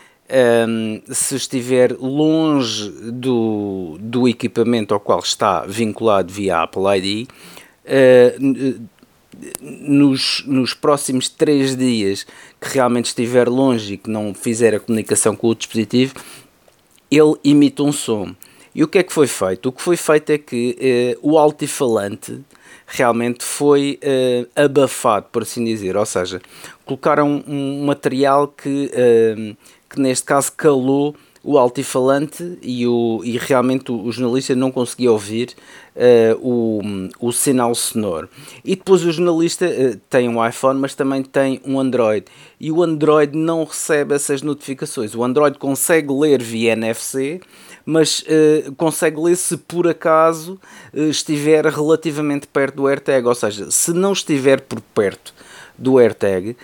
um, 0.68 1.00
se 1.08 1.36
estiver 1.36 1.96
longe 1.98 2.90
do, 3.12 3.96
do 4.00 4.28
equipamento 4.28 4.94
ao 4.94 5.00
qual 5.00 5.20
está 5.20 5.64
vinculado 5.66 6.32
via 6.32 6.62
Apple 6.62 6.82
ID, 6.96 7.28
uh, 7.86 8.90
nos, 9.60 10.44
nos 10.46 10.74
próximos 10.74 11.28
3 11.28 11.76
dias 11.76 12.26
que 12.60 12.74
realmente 12.74 13.06
estiver 13.06 13.48
longe 13.48 13.94
e 13.94 13.96
que 13.96 14.10
não 14.10 14.34
fizer 14.34 14.74
a 14.74 14.80
comunicação 14.80 15.34
com 15.34 15.48
o 15.48 15.54
dispositivo, 15.54 16.14
ele 17.10 17.34
emite 17.42 17.80
um 17.80 17.92
som. 17.92 18.34
E 18.74 18.84
o 18.84 18.88
que 18.88 18.98
é 18.98 19.02
que 19.02 19.12
foi 19.12 19.26
feito? 19.26 19.68
O 19.68 19.72
que 19.72 19.82
foi 19.82 19.96
feito 19.96 20.30
é 20.30 20.38
que 20.38 20.76
eh, 20.80 21.18
o 21.22 21.38
altifalante 21.38 22.40
realmente 22.86 23.44
foi 23.44 23.98
eh, 24.00 24.46
abafado, 24.54 25.26
por 25.32 25.42
assim 25.42 25.64
dizer, 25.64 25.96
ou 25.96 26.06
seja, 26.06 26.40
colocaram 26.84 27.42
um, 27.46 27.84
material 27.84 28.48
que, 28.48 28.90
eh, 28.92 29.54
que 29.88 30.00
neste 30.00 30.24
caso 30.24 30.52
calou 30.52 31.14
o 31.42 31.56
altifalante 31.56 32.58
e, 32.60 32.86
o, 32.86 33.22
e 33.24 33.38
realmente 33.38 33.90
o, 33.90 34.04
o 34.04 34.12
jornalista 34.12 34.54
não 34.54 34.70
conseguia 34.70 35.10
ouvir 35.10 35.54
o, 36.40 36.80
o 37.20 37.32
sinal 37.32 37.74
sonoro. 37.74 38.28
E 38.64 38.76
depois 38.76 39.04
o 39.04 39.12
jornalista 39.12 39.66
uh, 39.66 39.96
tem 40.08 40.28
um 40.28 40.46
iPhone, 40.46 40.80
mas 40.80 40.94
também 40.94 41.22
tem 41.22 41.60
um 41.64 41.78
Android. 41.78 42.26
E 42.58 42.70
o 42.70 42.82
Android 42.82 43.36
não 43.36 43.64
recebe 43.64 44.14
essas 44.14 44.42
notificações. 44.42 45.14
O 45.14 45.24
Android 45.24 45.58
consegue 45.58 46.12
ler 46.12 46.42
via 46.42 46.72
NFC, 46.72 47.40
mas 47.84 48.20
uh, 48.20 48.72
consegue 48.76 49.20
ler 49.20 49.36
se 49.36 49.56
por 49.56 49.88
acaso 49.88 50.60
uh, 50.94 51.00
estiver 51.08 51.64
relativamente 51.66 52.46
perto 52.46 52.76
do 52.76 52.86
AirTag, 52.86 53.26
ou 53.26 53.34
seja, 53.34 53.70
se 53.70 53.92
não 53.92 54.12
estiver 54.12 54.60
por 54.60 54.80
perto 54.80 55.34
do 55.76 55.98
AirTag, 55.98 56.50
uh, 56.50 56.56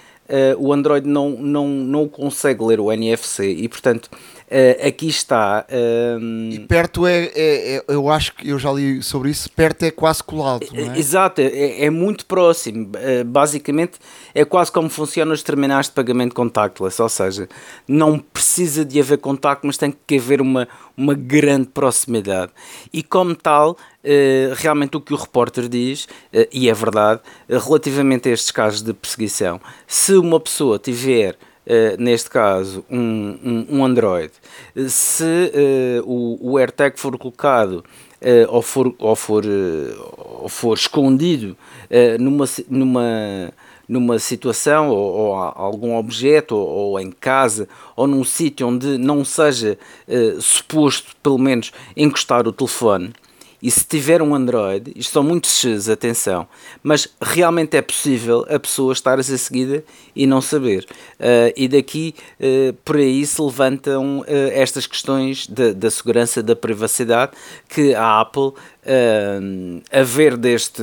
o 0.59 0.73
Android 0.73 1.09
não, 1.09 1.30
não, 1.30 1.68
não 1.68 2.09
consegue 2.09 2.62
ler 2.62 2.80
o 2.80 2.92
NFC 2.92 3.50
e, 3.50 3.68
portanto, 3.68 4.11
Uh, 4.46 4.86
aqui 4.86 5.08
está. 5.08 5.66
Uh, 5.68 6.52
e 6.52 6.60
perto 6.60 7.04
é, 7.04 7.24
é, 7.34 7.76
é, 7.76 7.84
eu 7.88 8.08
acho 8.08 8.32
que 8.32 8.48
eu 8.48 8.58
já 8.60 8.72
li 8.72 9.02
sobre 9.02 9.30
isso, 9.30 9.50
perto 9.50 9.82
é 9.82 9.90
quase 9.90 10.22
colado. 10.22 10.64
É? 10.72 10.96
Exato, 10.96 11.40
é, 11.40 11.84
é, 11.84 11.90
muito 11.90 12.24
próximo. 12.26 12.92
Uh, 12.94 13.24
basicamente 13.24 13.98
é 14.32 14.44
quase 14.44 14.70
como 14.70 14.88
funcionam 14.88 15.32
os 15.32 15.42
terminais 15.42 15.86
de 15.86 15.92
pagamento 15.92 16.32
contactless, 16.32 17.02
ou 17.02 17.08
seja, 17.08 17.48
não 17.88 18.20
precisa 18.20 18.84
de 18.84 19.00
haver 19.00 19.18
contacto, 19.18 19.66
mas 19.66 19.76
tem 19.76 19.92
que 20.06 20.16
haver 20.16 20.40
uma, 20.40 20.68
uma 20.96 21.14
grande 21.14 21.66
proximidade. 21.66 22.52
E 22.92 23.02
como 23.02 23.34
tal, 23.34 23.76
realmente 24.56 24.96
o 24.96 25.00
que 25.00 25.12
o 25.12 25.16
repórter 25.16 25.68
diz, 25.68 26.06
e 26.52 26.68
é 26.68 26.74
verdade, 26.74 27.20
relativamente 27.48 28.28
a 28.28 28.32
estes 28.32 28.50
casos 28.50 28.82
de 28.82 28.92
perseguição, 28.92 29.60
se 29.86 30.14
uma 30.14 30.38
pessoa 30.38 30.78
tiver 30.78 31.36
Uh, 31.66 32.00
neste 32.00 32.30
caso, 32.30 32.85
um, 32.88 33.37
um, 33.44 33.66
um 33.78 33.85
Android, 33.85 34.30
se 34.88 35.25
uh, 35.25 36.08
o, 36.08 36.52
o 36.52 36.58
AirTag 36.58 36.96
for 36.96 37.18
colocado 37.18 37.85
uh, 38.23 38.46
ou, 38.54 38.62
for, 38.62 38.94
ou, 39.00 39.16
for, 39.16 39.42
ou 40.40 40.48
for 40.48 40.74
escondido 40.74 41.57
numa, 42.20 42.44
numa, 42.68 43.52
numa 43.88 44.18
situação 44.20 44.90
ou, 44.90 45.12
ou 45.12 45.35
algum 45.35 45.96
objeto 45.96 46.55
ou, 46.55 46.68
ou, 46.68 47.00
em 47.00 47.11
casa 47.11 47.68
ou 47.96 48.07
num 48.07 48.22
sítio 48.22 48.68
onde 48.68 48.96
não 48.96 49.24
seja 49.24 49.76
suposto, 50.38 51.16
pelo 51.20 51.38
menos, 51.38 51.72
encostar 51.96 52.46
o 52.46 52.52
telefone, 52.52 53.12
e 53.66 53.70
se 53.72 53.85
tiver 53.85 54.22
um 54.22 54.33
Android, 54.33 54.92
isto 54.94 55.12
são 55.12 55.24
muitos 55.24 55.59
X, 55.59 55.88
atenção, 55.88 56.46
mas 56.85 57.09
realmente 57.20 57.76
é 57.76 57.83
possível 57.83 58.46
a 58.48 58.61
pessoa 58.61 58.92
estar 58.92 59.18
a 59.18 59.22
ser 59.24 59.37
seguida 59.38 59.83
e 60.14 60.24
não 60.24 60.40
saber. 60.40 60.87
Uh, 61.18 61.50
e 61.57 61.66
daqui, 61.66 62.14
uh, 62.38 62.72
por 62.85 62.94
aí, 62.94 63.26
se 63.26 63.42
levantam 63.42 64.20
uh, 64.20 64.24
estas 64.52 64.87
questões 64.87 65.48
de, 65.48 65.74
da 65.74 65.90
segurança, 65.90 66.44
da 66.44 66.55
privacidade, 66.55 67.33
que 67.68 67.92
a 67.92 68.20
Apple, 68.20 68.52
a 69.90 70.02
ver 70.05 70.37
deste, 70.37 70.81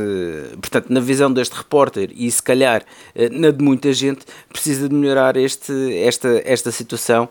portanto, 0.60 0.89
na 0.89 1.00
visão 1.00 1.32
deste 1.32 1.56
repórter 1.56 2.12
e 2.13 2.30
se 2.30 2.43
calhar 2.43 2.84
na 3.32 3.50
de 3.50 3.63
muita 3.63 3.93
gente, 3.93 4.26
precisa 4.52 4.89
de 4.89 4.93
melhorar 4.93 5.38
este, 5.38 5.72
esta, 6.00 6.41
esta 6.43 6.69
situação 6.69 7.30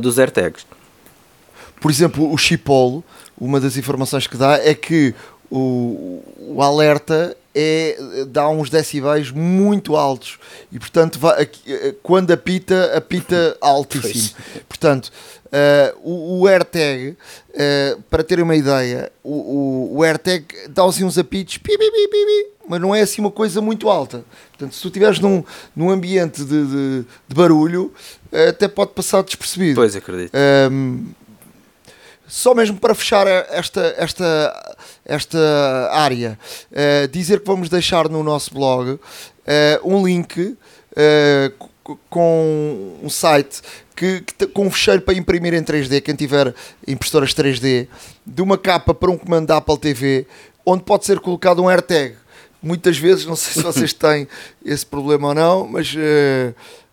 dos 0.00 0.18
AirTags. 0.18 0.64
Por 1.78 1.90
exemplo, 1.90 2.32
o 2.32 2.38
Chipolo 2.38 3.04
uma 3.38 3.60
das 3.60 3.76
informações 3.76 4.26
que 4.26 4.36
dá 4.36 4.54
é 4.54 4.74
que 4.74 5.14
o, 5.50 6.22
o 6.40 6.62
alerta 6.62 7.36
é, 7.54 7.96
dá 8.28 8.48
uns 8.48 8.68
decibéis 8.68 9.30
muito 9.30 9.94
altos 9.94 10.38
e 10.72 10.78
portanto 10.78 11.18
vai, 11.18 11.48
quando 12.02 12.32
apita, 12.32 12.96
apita 12.96 13.56
altíssimo. 13.62 14.34
Pois. 14.34 14.64
Portanto, 14.68 15.12
uh, 15.46 15.98
o, 16.02 16.40
o 16.40 16.48
AirTag, 16.48 17.10
uh, 17.10 18.02
para 18.10 18.24
terem 18.24 18.42
uma 18.42 18.56
ideia, 18.56 19.12
o, 19.22 19.30
o, 19.92 19.98
o 19.98 20.02
AirTag 20.02 20.46
dá 20.70 20.84
assim 20.84 21.04
uns 21.04 21.16
apitos, 21.16 21.58
pi, 21.58 21.78
pi, 21.78 21.90
pi, 21.90 22.54
mas 22.68 22.80
não 22.80 22.94
é 22.94 23.02
assim 23.02 23.20
uma 23.20 23.30
coisa 23.30 23.60
muito 23.60 23.88
alta. 23.88 24.24
Portanto, 24.50 24.74
se 24.74 24.80
tu 24.80 24.88
estiveres 24.88 25.20
num, 25.20 25.44
num 25.76 25.90
ambiente 25.90 26.44
de, 26.44 26.66
de, 26.66 27.04
de 27.28 27.34
barulho, 27.34 27.92
uh, 28.32 28.48
até 28.48 28.66
pode 28.66 28.92
passar 28.92 29.22
despercebido. 29.22 29.76
Pois, 29.76 29.94
acredito. 29.94 30.32
Um, 30.70 31.06
só 32.26 32.54
mesmo 32.54 32.78
para 32.78 32.94
fechar 32.94 33.26
esta, 33.26 33.94
esta, 33.96 34.76
esta 35.04 35.90
área, 35.92 36.38
uh, 36.70 37.08
dizer 37.08 37.40
que 37.40 37.46
vamos 37.46 37.68
deixar 37.68 38.08
no 38.08 38.22
nosso 38.22 38.52
blog 38.54 38.92
uh, 38.92 38.98
um 39.84 40.06
link 40.06 40.40
uh, 40.40 41.68
com 42.08 42.98
um 43.02 43.10
site 43.10 43.60
que, 43.94 44.22
que, 44.22 44.46
com 44.46 44.66
um 44.66 44.70
fecheiro 44.70 45.02
para 45.02 45.14
imprimir 45.14 45.52
em 45.54 45.62
3D, 45.62 46.00
quem 46.00 46.14
tiver 46.14 46.54
impressoras 46.88 47.34
3D, 47.34 47.88
de 48.26 48.42
uma 48.42 48.56
capa 48.56 48.94
para 48.94 49.10
um 49.10 49.18
comando 49.18 49.48
da 49.48 49.58
Apple 49.58 49.78
TV, 49.78 50.26
onde 50.64 50.82
pode 50.82 51.04
ser 51.04 51.20
colocado 51.20 51.62
um 51.62 51.68
AirTag. 51.68 52.16
Muitas 52.62 52.96
vezes, 52.96 53.26
não 53.26 53.36
sei 53.36 53.52
se 53.52 53.62
vocês 53.62 53.92
têm 53.94 54.26
esse 54.64 54.86
problema 54.86 55.28
ou 55.28 55.34
não, 55.34 55.68
mas 55.68 55.94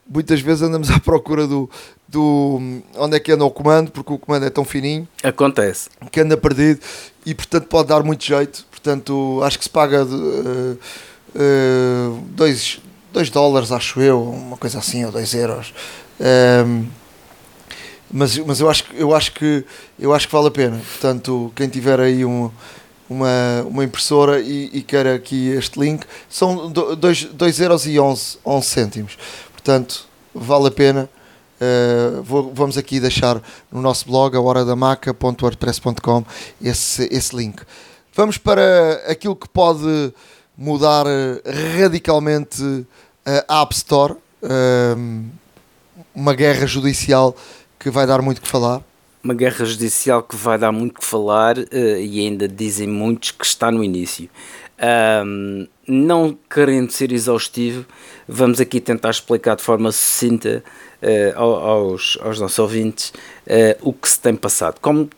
muitas 0.05 0.41
vezes 0.41 0.61
andamos 0.61 0.91
à 0.91 0.99
procura 0.99 1.47
do, 1.47 1.69
do 2.11 2.81
onde 2.97 3.15
é 3.15 3.19
que 3.19 3.31
anda 3.31 3.45
o 3.45 3.49
comando, 3.49 3.89
porque 3.89 4.11
o 4.11 4.19
comando 4.19 4.45
é 4.45 4.49
tão 4.49 4.65
fininho. 4.65 5.07
Acontece. 5.23 5.89
Que 6.11 6.19
anda 6.19 6.35
perdido 6.35 6.81
e 7.25 7.33
portanto 7.33 7.67
pode 7.67 7.87
dar 7.87 8.03
muito 8.03 8.23
jeito. 8.23 8.65
Portanto, 8.69 9.39
acho 9.43 9.57
que 9.57 9.63
se 9.63 9.69
paga 9.69 10.03
2 10.03 10.11
uh, 10.11 10.79
uh, 11.35 12.21
dois, 12.31 12.81
dois 13.13 13.29
dólares, 13.29 13.71
acho 13.71 14.01
eu, 14.01 14.21
uma 14.21 14.57
coisa 14.57 14.79
assim, 14.79 15.05
ou 15.05 15.11
2 15.11 15.33
euros. 15.35 15.73
Um, 16.19 16.25
ehm, 16.25 16.85
mas, 18.13 18.37
mas 18.39 18.59
eu 18.59 18.69
acho, 18.69 18.83
eu, 18.93 19.15
acho 19.15 19.31
que, 19.31 19.63
eu 19.97 20.13
acho 20.13 20.27
que 20.27 20.33
vale 20.33 20.47
a 20.47 20.51
pena. 20.51 20.77
Portanto, 20.77 21.51
quem 21.55 21.69
tiver 21.69 21.99
aí 21.99 22.25
um, 22.25 22.51
uma, 23.09 23.63
uma 23.67 23.83
impressora 23.83 24.41
e, 24.41 24.69
e 24.73 24.81
quer 24.81 25.07
aqui 25.07 25.49
este 25.49 25.79
link, 25.79 26.05
são 26.27 26.69
2 26.71 27.59
euros 27.61 27.85
e 27.85 27.97
11, 27.97 28.39
11 28.45 28.65
cêntimos. 28.67 29.17
Portanto, 29.53 30.05
vale 30.33 30.67
a 30.67 30.71
pena. 30.71 31.09
Uh, 31.61 32.23
vou, 32.23 32.51
vamos 32.51 32.75
aqui 32.75 32.99
deixar 32.99 33.39
no 33.71 33.81
nosso 33.83 34.07
blog, 34.07 34.35
a 34.35 34.41
horadamaca.wordpress.com, 34.41 36.25
esse, 36.59 37.07
esse 37.11 37.35
link. 37.35 37.61
Vamos 38.15 38.39
para 38.39 39.03
aquilo 39.07 39.35
que 39.35 39.47
pode 39.47 40.11
mudar 40.57 41.05
radicalmente 41.77 42.85
a 43.47 43.61
App 43.61 43.75
Store, 43.75 44.13
uh, 44.13 45.25
uma 46.15 46.33
guerra 46.33 46.65
judicial 46.65 47.35
que 47.79 47.89
vai 47.89 48.07
dar 48.07 48.21
muito 48.21 48.41
que 48.41 48.47
falar. 48.47 48.81
Uma 49.23 49.35
guerra 49.35 49.63
judicial 49.63 50.23
que 50.23 50.35
vai 50.35 50.57
dar 50.57 50.71
muito 50.71 50.99
que 50.99 51.05
falar 51.05 51.57
uh, 51.59 51.99
e 51.99 52.21
ainda 52.21 52.47
dizem 52.47 52.87
muitos 52.87 53.29
que 53.29 53.45
está 53.45 53.69
no 53.69 53.83
início. 53.83 54.29
Um, 55.23 55.67
não 55.87 56.35
querendo 56.49 56.89
ser 56.89 57.11
exaustivo, 57.11 57.85
vamos 58.27 58.59
aqui 58.59 58.81
tentar 58.81 59.11
explicar 59.11 59.55
de 59.55 59.61
forma 59.61 59.91
sucinta 59.91 60.63
aos, 61.35 62.17
aos 62.21 62.39
nossos 62.39 62.59
ouvintes 62.59 63.09
uh, 63.47 63.77
o 63.81 63.93
que 63.93 64.09
se 64.09 64.19
tem 64.19 64.35
passado. 64.35 64.79
Como, 64.79 65.09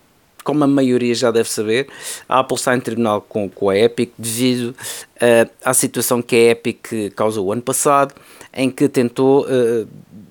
como 0.43 0.63
a 0.63 0.67
maioria 0.67 1.13
já 1.15 1.31
deve 1.31 1.49
saber, 1.49 1.87
a 2.27 2.39
Apple 2.39 2.57
está 2.57 2.75
em 2.75 2.79
tribunal 2.79 3.21
com, 3.21 3.49
com 3.49 3.69
a 3.69 3.77
Epic 3.77 4.11
devido 4.17 4.69
uh, 4.69 5.49
à 5.63 5.73
situação 5.73 6.21
que 6.21 6.35
a 6.35 6.51
Epic 6.51 7.13
causou 7.15 7.47
o 7.47 7.51
ano 7.51 7.61
passado, 7.61 8.13
em 8.53 8.69
que 8.69 8.87
tentou, 8.87 9.47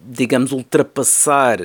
digamos, 0.07 0.53
ultrapassar 0.53 1.59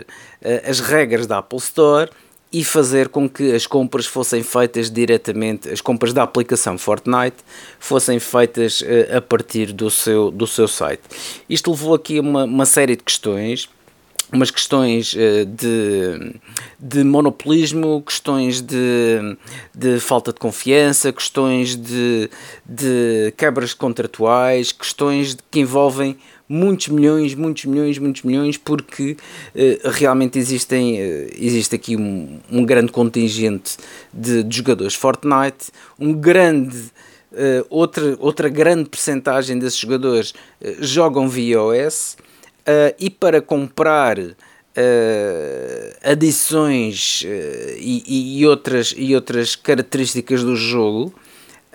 as 0.68 0.80
regras 0.80 1.28
da 1.28 1.38
Apple 1.38 1.60
Store 1.60 2.10
e 2.52 2.64
fazer 2.64 3.10
com 3.10 3.28
que 3.30 3.54
as 3.54 3.68
compras 3.68 4.06
fossem 4.06 4.42
feitas 4.42 4.90
diretamente, 4.90 5.70
as 5.70 5.82
compras 5.82 6.14
da 6.14 6.24
aplicação 6.24 6.78
Fortnite 6.78 7.38
fossem 7.80 8.20
feitas 8.20 8.82
uh, 8.82 9.18
a 9.18 9.22
partir 9.22 9.74
do 9.74 9.90
seu, 9.90 10.32
do 10.32 10.48
seu 10.48 10.68
site. 10.68 11.04
Isto 11.50 11.72
levou 11.72 11.94
aqui 11.94 12.20
uma, 12.20 12.46
uma 12.46 12.66
série 12.66 12.96
de 12.96 13.04
questões, 13.04 13.70
umas 14.32 14.52
questões 14.52 15.14
uh, 15.14 15.46
de, 15.46 16.36
de 16.80 17.04
monopolismo, 17.04 18.02
questões 18.02 18.62
de, 18.62 19.38
de 19.74 20.00
falta 20.00 20.34
de 20.34 20.40
confiança, 20.40 21.14
questões 21.14 21.76
de, 21.76 22.30
de 22.66 23.34
quebras 23.38 23.74
contratuais, 23.74 24.72
questões 24.72 25.38
que 25.50 25.60
envolvem 25.60 26.18
muitos 26.48 26.88
milhões, 26.88 27.36
muitos 27.36 27.66
milhões, 27.66 27.98
muitos 27.98 28.24
milhões, 28.24 28.58
porque 28.58 29.18
uh, 29.56 29.90
realmente 29.90 30.40
existem, 30.40 30.96
uh, 30.96 31.30
existe 31.38 31.76
aqui 31.76 31.96
um, 31.96 32.40
um 32.52 32.66
grande 32.66 32.92
contingente 32.92 33.78
de, 34.14 34.44
de, 34.44 34.58
jogadores. 34.58 34.94
Fortnite, 34.94 35.72
um 36.00 36.14
grande, 36.14 36.78
uh, 37.34 37.66
outra, 37.70 38.16
outra 38.20 38.50
grande 38.50 38.90
percentagem 38.90 39.60
desses 39.60 39.80
jogadores 39.80 40.34
jogam 40.80 41.28
via 41.28 41.62
OS 41.62 42.18
e 43.00 43.10
para 43.10 43.42
comprar 43.42 44.18
adições 46.04 47.24
e, 47.78 48.40
e, 48.40 48.46
outras, 48.46 48.94
e 48.96 49.16
outras 49.16 49.56
características 49.56 50.44
do 50.44 50.56
jogo 50.56 51.14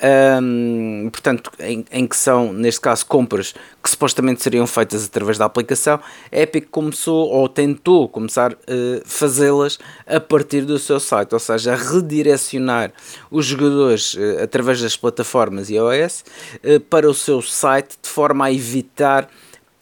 um, 0.03 1.09
portanto, 1.13 1.53
em, 1.61 1.85
em, 1.93 2.07
que 2.09 2.17
são, 2.17 2.53
neste 2.53 2.81
caso, 2.81 3.07
compras 3.07 3.55
que 3.81 3.89
supostamente 3.89 4.43
seriam 4.43 4.67
feitas 4.67 5.05
através 5.05 5.39
da 5.39 5.45
aplicação, 5.45 6.01
a 6.33 6.41
Epic 6.41 6.69
começou 6.71 7.29
ou 7.29 7.49
tentou 7.49 8.09
começar 8.09 8.53
a 8.53 8.55
uh, 8.55 9.03
fazê-las 9.05 9.79
a 10.05 10.19
partir 10.19 10.63
do 10.63 10.77
seu 10.77 10.99
site, 10.99 11.33
ou 11.33 11.39
seja, 11.39 11.75
a 11.75 11.77
redirecionar 11.77 12.93
os 13.31 13.47
jogadores 13.47 14.15
uh, 14.15 14.43
através 14.43 14.83
das 14.83 14.97
plataformas 14.97 15.71
iOS 15.71 16.25
uh, 16.65 16.81
para 16.81 17.09
o 17.09 17.15
seu 17.15 17.41
site 17.41 17.97
de 18.03 18.09
forma 18.09 18.47
a 18.47 18.53
evitar 18.53 19.29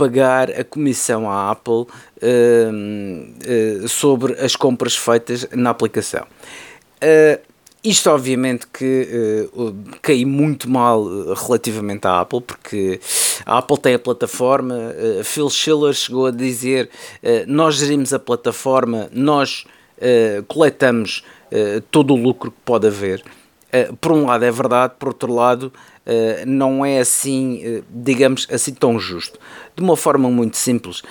pagar 0.00 0.50
a 0.50 0.64
comissão 0.64 1.30
à 1.30 1.50
Apple 1.50 1.86
sobre 3.86 4.32
as 4.40 4.56
compras 4.56 4.96
feitas 4.96 5.46
na 5.52 5.70
aplicação. 5.70 6.26
Uh, 7.02 7.40
isto, 7.82 8.10
obviamente, 8.10 8.66
que 8.66 9.48
uh, 9.54 9.74
caiu 10.02 10.28
muito 10.28 10.68
mal 10.68 11.02
uh, 11.02 11.32
relativamente 11.32 12.06
à 12.06 12.20
Apple, 12.20 12.42
porque 12.42 13.00
a 13.46 13.56
Apple 13.56 13.78
tem 13.78 13.94
a 13.94 13.98
plataforma. 13.98 14.74
Uh, 14.74 15.24
Phil 15.24 15.48
Schiller 15.48 15.94
chegou 15.94 16.26
a 16.26 16.30
dizer: 16.30 16.90
Nós 17.46 17.76
gerimos 17.76 18.12
a 18.12 18.18
plataforma, 18.18 19.08
nós 19.12 19.64
coletamos 20.48 21.22
todo 21.90 22.14
o 22.14 22.16
lucro 22.16 22.50
que 22.50 22.56
pode 22.64 22.86
haver. 22.86 23.22
por 24.00 24.12
um 24.12 24.24
lado 24.24 24.46
é 24.46 24.50
verdade, 24.50 24.94
por 24.98 25.08
outro 25.08 25.30
lado, 25.30 25.70
não 26.46 26.84
é 26.84 26.98
assim, 27.00 27.82
digamos 27.88 28.46
assim, 28.50 28.72
tão 28.74 28.98
justo. 28.98 29.38
De 29.76 29.82
uma 29.82 29.96
forma 29.96 30.30
muito 30.30 30.56
simples. 30.56 31.02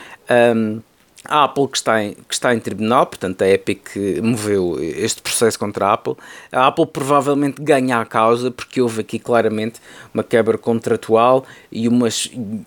Um, 0.55 0.81
a 1.25 1.43
Apple 1.43 1.67
que 1.67 1.77
está, 1.77 2.03
em, 2.03 2.13
que 2.13 2.33
está 2.33 2.53
em 2.53 2.59
tribunal, 2.59 3.05
portanto 3.05 3.41
a 3.41 3.47
Epic 3.47 3.89
moveu 4.21 4.77
este 4.81 5.21
processo 5.21 5.59
contra 5.59 5.87
a 5.87 5.93
Apple. 5.93 6.15
A 6.51 6.67
Apple 6.67 6.87
provavelmente 6.87 7.61
ganha 7.61 7.99
a 7.99 8.05
causa 8.05 8.49
porque 8.49 8.81
houve 8.81 9.01
aqui 9.01 9.19
claramente 9.19 9.79
uma 10.13 10.23
quebra 10.23 10.57
contratual 10.57 11.45
e 11.71 11.87
uma, 11.87 12.07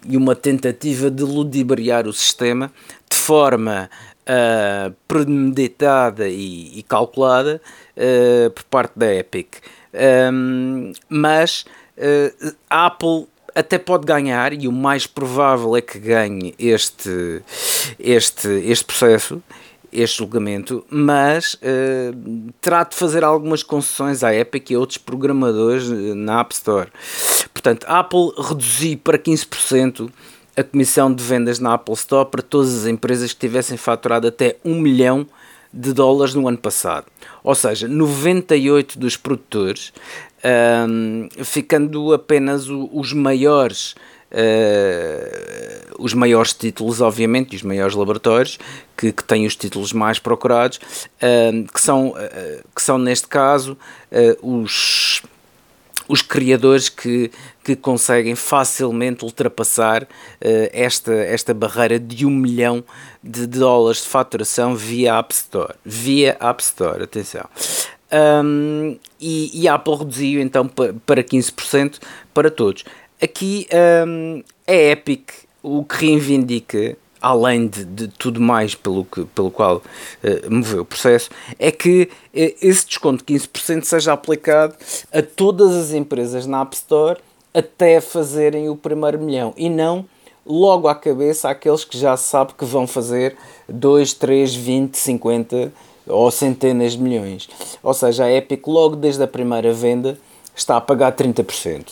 e 0.06 0.16
uma 0.16 0.36
tentativa 0.36 1.10
de 1.10 1.22
ludibriar 1.22 2.06
o 2.06 2.12
sistema 2.12 2.70
de 3.10 3.16
forma 3.16 3.90
uh, 4.22 4.94
premeditada 5.08 6.28
e, 6.28 6.78
e 6.78 6.82
calculada 6.82 7.60
uh, 7.96 8.50
por 8.50 8.64
parte 8.64 8.92
da 8.96 9.14
Epic. 9.14 9.56
Um, 10.32 10.92
mas 11.08 11.62
uh, 11.62 11.81
a 12.68 12.86
Apple 12.86 13.26
até 13.54 13.78
pode 13.78 14.06
ganhar, 14.06 14.52
e 14.52 14.66
o 14.66 14.72
mais 14.72 15.06
provável 15.06 15.76
é 15.76 15.80
que 15.80 15.98
ganhe 15.98 16.54
este, 16.58 17.42
este, 17.98 18.48
este 18.48 18.84
processo, 18.84 19.42
este 19.92 20.18
julgamento, 20.18 20.84
mas 20.88 21.54
uh, 21.54 22.52
terá 22.60 22.82
de 22.82 22.96
fazer 22.96 23.22
algumas 23.22 23.62
concessões 23.62 24.24
à 24.24 24.34
Epic 24.34 24.70
e 24.70 24.74
a 24.74 24.78
outros 24.78 24.96
programadores 24.96 25.90
eh, 25.90 26.14
na 26.14 26.40
App 26.40 26.54
Store. 26.54 26.88
Portanto, 27.52 27.84
a 27.86 27.98
Apple 27.98 28.32
reduziu 28.38 28.98
para 28.98 29.18
15% 29.18 30.10
a 30.56 30.62
comissão 30.62 31.12
de 31.12 31.22
vendas 31.22 31.58
na 31.58 31.74
Apple 31.74 31.94
Store 31.94 32.28
para 32.28 32.42
todas 32.42 32.74
as 32.74 32.86
empresas 32.86 33.34
que 33.34 33.40
tivessem 33.40 33.76
faturado 33.76 34.28
até 34.28 34.56
1 34.64 34.80
milhão 34.80 35.26
de 35.72 35.92
dólares 35.92 36.34
no 36.34 36.46
ano 36.46 36.58
passado. 36.58 37.06
Ou 37.42 37.54
seja, 37.54 37.88
98 37.88 38.98
dos 38.98 39.16
produtores 39.16 39.92
ficando 41.44 42.12
apenas 42.12 42.68
o, 42.68 42.88
os 42.92 43.12
maiores. 43.12 43.94
Uh, 44.32 45.92
os 45.98 46.14
maiores 46.14 46.54
títulos, 46.54 47.02
obviamente, 47.02 47.52
e 47.52 47.56
os 47.56 47.62
maiores 47.62 47.94
laboratórios 47.94 48.58
que, 48.96 49.12
que 49.12 49.22
têm 49.22 49.44
os 49.44 49.54
títulos 49.54 49.92
mais 49.92 50.18
procurados, 50.18 50.78
uh, 50.78 51.70
que, 51.70 51.78
são, 51.78 52.08
uh, 52.08 52.14
que 52.74 52.80
são, 52.80 52.96
neste 52.96 53.28
caso, 53.28 53.76
os, 54.40 55.22
os 56.08 56.22
criadores 56.22 56.88
que, 56.88 57.30
que 57.62 57.76
conseguem 57.76 58.34
facilmente 58.34 59.22
ultrapassar 59.22 60.08
esta, 60.40 61.12
esta 61.12 61.52
barreira 61.52 61.98
de 61.98 62.24
um 62.24 62.30
milhão 62.30 62.82
de 63.22 63.46
dólares 63.46 64.00
de 64.00 64.08
faturação 64.08 64.74
via 64.74 65.18
App 65.18 65.34
Store. 65.34 65.74
Via 65.84 66.38
App 66.40 66.62
Store, 66.62 67.02
atenção 67.02 67.46
um, 68.12 68.96
e, 69.20 69.62
e, 69.62 69.68
a 69.68 69.74
Apple 69.74 69.96
reduziu 69.96 70.40
então 70.40 70.68
para 70.68 71.22
15% 71.22 71.98
para 72.34 72.50
todos. 72.50 72.84
Aqui 73.20 73.66
um, 74.06 74.42
a 74.66 74.72
Epic 74.72 75.30
o 75.62 75.84
que 75.84 76.06
reivindica, 76.06 76.96
além 77.20 77.68
de, 77.68 77.84
de, 77.84 78.08
tudo 78.08 78.40
mais 78.40 78.74
pelo, 78.74 79.04
que, 79.04 79.24
pelo 79.26 79.50
qual 79.50 79.76
uh, 79.76 80.50
moveu 80.50 80.82
o 80.82 80.84
processo, 80.84 81.30
é 81.58 81.70
que 81.70 82.02
uh, 82.02 82.28
esse 82.34 82.86
desconto 82.86 83.24
de 83.24 83.34
15% 83.34 83.84
seja 83.84 84.12
aplicado 84.12 84.74
a 85.12 85.22
todas 85.22 85.72
as 85.72 85.92
empresas 85.92 86.46
na 86.46 86.62
App 86.62 86.74
Store 86.74 87.18
até 87.54 88.00
fazerem 88.00 88.68
o 88.68 88.76
primeiro 88.76 89.20
milhão 89.20 89.54
e 89.56 89.70
não 89.70 90.04
logo 90.44 90.88
à 90.88 90.94
cabeça 90.94 91.48
aqueles 91.48 91.84
que 91.84 91.96
já 91.96 92.16
sabem 92.16 92.54
que 92.58 92.64
vão 92.64 92.86
fazer 92.86 93.36
2, 93.68 94.14
3, 94.14 94.54
20, 94.54 94.96
50 94.96 95.72
ou 96.06 96.30
centenas 96.30 96.92
de 96.92 96.98
milhões. 96.98 97.48
Ou 97.82 97.94
seja, 97.94 98.24
a 98.24 98.32
Epic, 98.32 98.66
logo 98.66 98.96
desde 98.96 99.22
a 99.22 99.28
primeira 99.28 99.72
venda, 99.72 100.18
está 100.54 100.76
a 100.76 100.80
pagar 100.80 101.12
30%. 101.12 101.88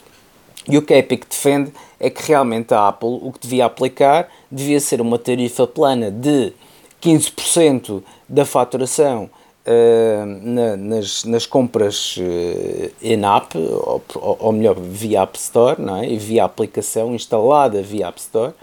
E 0.68 0.76
o 0.76 0.82
que 0.82 0.92
a 0.92 0.98
Epic 0.98 1.24
defende 1.28 1.72
é 1.98 2.10
que 2.10 2.26
realmente 2.28 2.74
a 2.74 2.88
Apple 2.88 3.18
o 3.22 3.32
que 3.32 3.40
devia 3.40 3.64
aplicar 3.64 4.28
devia 4.50 4.80
ser 4.80 5.00
uma 5.00 5.18
tarifa 5.18 5.66
plana 5.66 6.10
de 6.10 6.52
15% 7.02 8.02
da 8.28 8.44
faturação 8.44 9.30
na, 10.42 10.76
nas, 10.76 11.24
nas 11.24 11.46
compras 11.46 12.16
uh, 12.16 12.90
in-app, 13.02 13.56
ou, 13.56 14.02
ou, 14.14 14.52
melhor, 14.52 14.76
via 14.78 15.22
App 15.22 15.38
Store, 15.38 15.80
não 15.80 15.96
é? 15.96 16.08
e 16.08 16.16
via 16.16 16.44
aplicação 16.44 17.14
instalada 17.14 17.82
via 17.82 18.08
App 18.08 18.18
Store, 18.18 18.54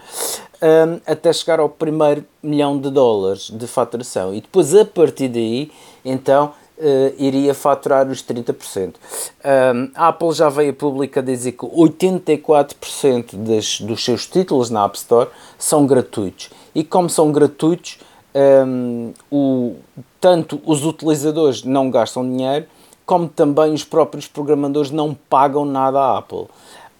um, 0.62 1.00
até 1.06 1.32
chegar 1.32 1.60
ao 1.60 1.68
primeiro 1.68 2.24
milhão 2.42 2.78
de 2.78 2.90
dólares 2.90 3.50
de 3.50 3.66
faturação. 3.66 4.34
E 4.34 4.40
depois, 4.40 4.74
a 4.74 4.84
partir 4.84 5.28
daí, 5.28 5.70
então, 6.04 6.52
uh, 6.78 7.14
iria 7.18 7.54
faturar 7.54 8.08
os 8.08 8.22
30%. 8.22 8.94
Um, 8.94 9.90
a 9.94 10.08
Apple 10.08 10.32
já 10.32 10.48
veio 10.48 10.70
a 10.70 10.74
pública 10.74 11.22
dizer 11.22 11.52
que 11.52 11.66
84% 11.66 13.36
das, 13.36 13.80
dos 13.80 14.04
seus 14.04 14.26
títulos 14.26 14.70
na 14.70 14.84
App 14.84 14.96
Store 14.96 15.30
são 15.58 15.86
gratuitos. 15.86 16.50
E 16.74 16.84
como 16.84 17.08
são 17.08 17.32
gratuitos, 17.32 17.98
um, 18.38 19.12
o, 19.30 19.76
tanto 20.20 20.60
os 20.64 20.84
utilizadores 20.84 21.64
não 21.64 21.90
gastam 21.90 22.28
dinheiro, 22.28 22.66
como 23.04 23.28
também 23.28 23.72
os 23.72 23.84
próprios 23.84 24.26
programadores 24.26 24.90
não 24.90 25.14
pagam 25.14 25.64
nada 25.64 25.98
à 25.98 26.18
Apple. 26.18 26.46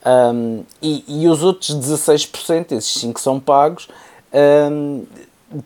Um, 0.05 0.65
e, 0.81 1.05
e, 1.07 1.29
os 1.29 1.43
outros 1.43 1.77
16%, 1.77 2.73
esses 2.73 2.95
5 3.01 3.21
são 3.21 3.39
pagos, 3.39 3.89
um, 4.73 5.05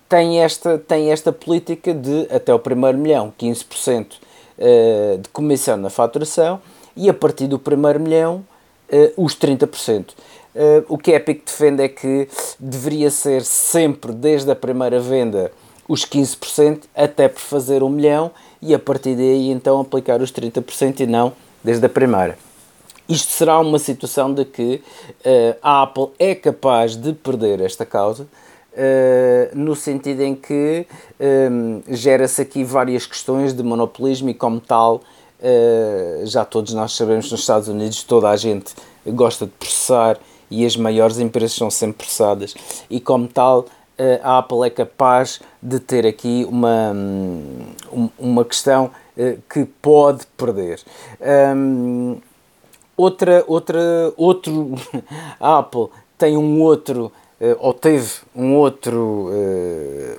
têm, 0.08 0.40
esta, 0.40 0.78
têm 0.78 1.12
esta 1.12 1.32
política 1.32 1.94
de 1.94 2.26
até 2.30 2.52
o 2.52 2.58
primeiro 2.58 2.98
milhão, 2.98 3.32
15% 3.38 4.14
uh, 4.58 5.18
de 5.18 5.28
comissão 5.28 5.76
na 5.76 5.90
faturação, 5.90 6.60
e 6.96 7.08
a 7.08 7.14
partir 7.14 7.46
do 7.46 7.58
primeiro 7.58 8.00
milhão, 8.00 8.44
os 9.16 9.34
30%. 9.34 10.10
Uh, 10.54 10.84
o 10.86 10.98
que 10.98 11.12
a 11.12 11.16
Epic 11.16 11.46
defende 11.46 11.82
é 11.82 11.88
que 11.88 12.28
deveria 12.58 13.10
ser 13.10 13.42
sempre, 13.42 14.12
desde 14.12 14.50
a 14.50 14.56
primeira 14.56 15.00
venda, 15.00 15.50
os 15.88 16.04
15%, 16.04 16.84
até 16.94 17.28
por 17.28 17.40
fazer 17.40 17.82
um 17.82 17.88
milhão, 17.88 18.30
e 18.60 18.74
a 18.74 18.78
partir 18.78 19.16
daí 19.16 19.50
então 19.50 19.80
aplicar 19.80 20.20
os 20.20 20.32
30% 20.32 21.00
e 21.00 21.06
não 21.06 21.32
desde 21.62 21.84
a 21.84 21.88
primeira. 21.88 22.38
Isto 23.08 23.32
será 23.32 23.58
uma 23.58 23.78
situação 23.78 24.32
de 24.32 24.44
que 24.44 24.82
uh, 25.20 25.56
a 25.62 25.82
Apple 25.82 26.08
é 26.18 26.34
capaz 26.34 26.96
de 26.96 27.12
perder 27.12 27.60
esta 27.60 27.84
causa, 27.84 28.22
uh, 28.72 29.58
no 29.58 29.74
sentido 29.74 30.22
em 30.22 30.34
que 30.34 30.86
um, 31.50 31.82
gera-se 31.88 32.40
aqui 32.40 32.64
várias 32.64 33.04
questões 33.04 33.52
de 33.52 33.62
monopolismo 33.62 34.30
e, 34.30 34.34
como 34.34 34.60
tal, 34.60 35.02
uh, 35.40 36.26
já 36.26 36.44
todos 36.44 36.72
nós 36.72 36.92
sabemos 36.94 37.30
nos 37.30 37.40
Estados 37.40 37.68
Unidos 37.68 38.02
toda 38.04 38.30
a 38.30 38.36
gente 38.36 38.72
gosta 39.06 39.46
de 39.46 39.52
processar 39.52 40.18
e 40.48 40.64
as 40.64 40.76
maiores 40.76 41.18
empresas 41.18 41.56
são 41.56 41.70
sempre 41.70 42.04
processadas, 42.04 42.54
e, 42.88 43.00
como 43.00 43.26
tal, 43.26 43.66
a 44.22 44.38
Apple 44.38 44.66
é 44.66 44.70
capaz 44.70 45.40
de 45.62 45.78
ter 45.78 46.06
aqui 46.06 46.46
uma, 46.48 46.92
uma 48.18 48.44
questão 48.44 48.90
que 49.48 49.64
pode 49.64 50.26
perder. 50.36 50.80
Um, 51.54 52.16
outra, 52.96 53.44
outra, 53.46 53.80
outro, 54.16 54.74
a 55.38 55.58
Apple 55.58 55.88
tem 56.16 56.36
um 56.36 56.60
outro, 56.60 57.12
uh, 57.40 57.56
ou 57.58 57.74
teve 57.74 58.10
um 58.34 58.54
outro, 58.54 59.30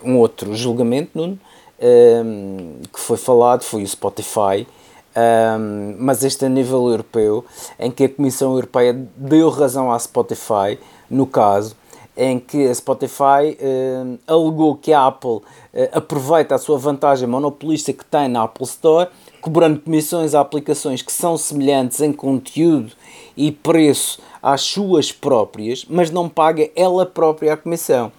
um 0.04 0.18
outro 0.18 0.56
julgamento, 0.56 1.12
Nuno, 1.16 1.40
um, 1.84 2.82
que 2.92 3.00
foi 3.00 3.18
falado, 3.18 3.64
foi 3.64 3.84
o 3.84 3.88
Spotify, 3.88 4.68
um, 5.16 5.96
mas 6.00 6.24
este 6.24 6.46
a 6.46 6.50
nível 6.50 6.90
europeu, 6.90 7.46
em 7.78 7.92
que 7.92 8.06
a 8.06 8.10
Comissão 8.10 8.54
Europeia 8.54 8.94
deu 9.16 9.50
razão 9.50 9.92
à 9.92 10.00
Spotify, 10.00 10.80
no 11.10 11.28
caso, 11.28 11.76
em 12.16 12.40
que 12.40 12.68
a 12.68 12.76
Spotify 12.76 13.58
uh, 13.60 14.20
alegou 14.28 14.76
que 14.76 14.94
a 14.94 15.08
Apple 15.08 15.30
uh, 15.30 15.44
aproveita 15.92 16.56
a 16.56 16.58
sua 16.58 16.78
vantagem 16.78 17.28
monopolista 17.28 17.92
que 17.92 18.06
tem 18.06 18.28
na 18.28 18.44
Apple 18.44 18.66
Store 18.66 19.10
cobrando 19.42 19.80
comissões 19.80 20.34
a 20.34 20.40
aplicações 20.40 21.02
que 21.02 21.12
são 21.12 21.38
semelhantes 21.38 22.00
em 22.00 22.14
conteúdo 22.14 22.94
e 23.36 23.52
preço 23.52 24.22
às 24.42 24.62
suas 24.62 25.12
próprias, 25.12 25.86
mas 25.90 26.10
não 26.10 26.30
paga 26.30 26.70
ela 26.76 27.06
própria 27.06 27.54
a 27.54 27.58
comissão. 27.58 28.12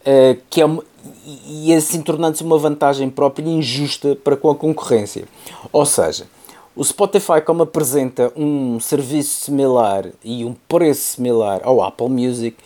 Uh, 0.00 0.40
que 0.50 0.60
é 0.60 0.66
e 1.46 1.72
assim 1.74 2.00
tornando-se 2.02 2.42
uma 2.42 2.58
vantagem 2.58 3.10
própria 3.10 3.46
injusta 3.46 4.16
para 4.16 4.36
com 4.36 4.50
a 4.50 4.54
concorrência. 4.54 5.24
Ou 5.72 5.84
seja, 5.84 6.26
o 6.76 6.82
Spotify, 6.82 7.40
como 7.44 7.62
apresenta 7.62 8.32
um 8.34 8.80
serviço 8.80 9.44
similar 9.44 10.08
e 10.24 10.44
um 10.44 10.54
preço 10.68 11.14
similar 11.14 11.60
ao 11.62 11.82
Apple 11.82 12.08
Music, 12.08 12.56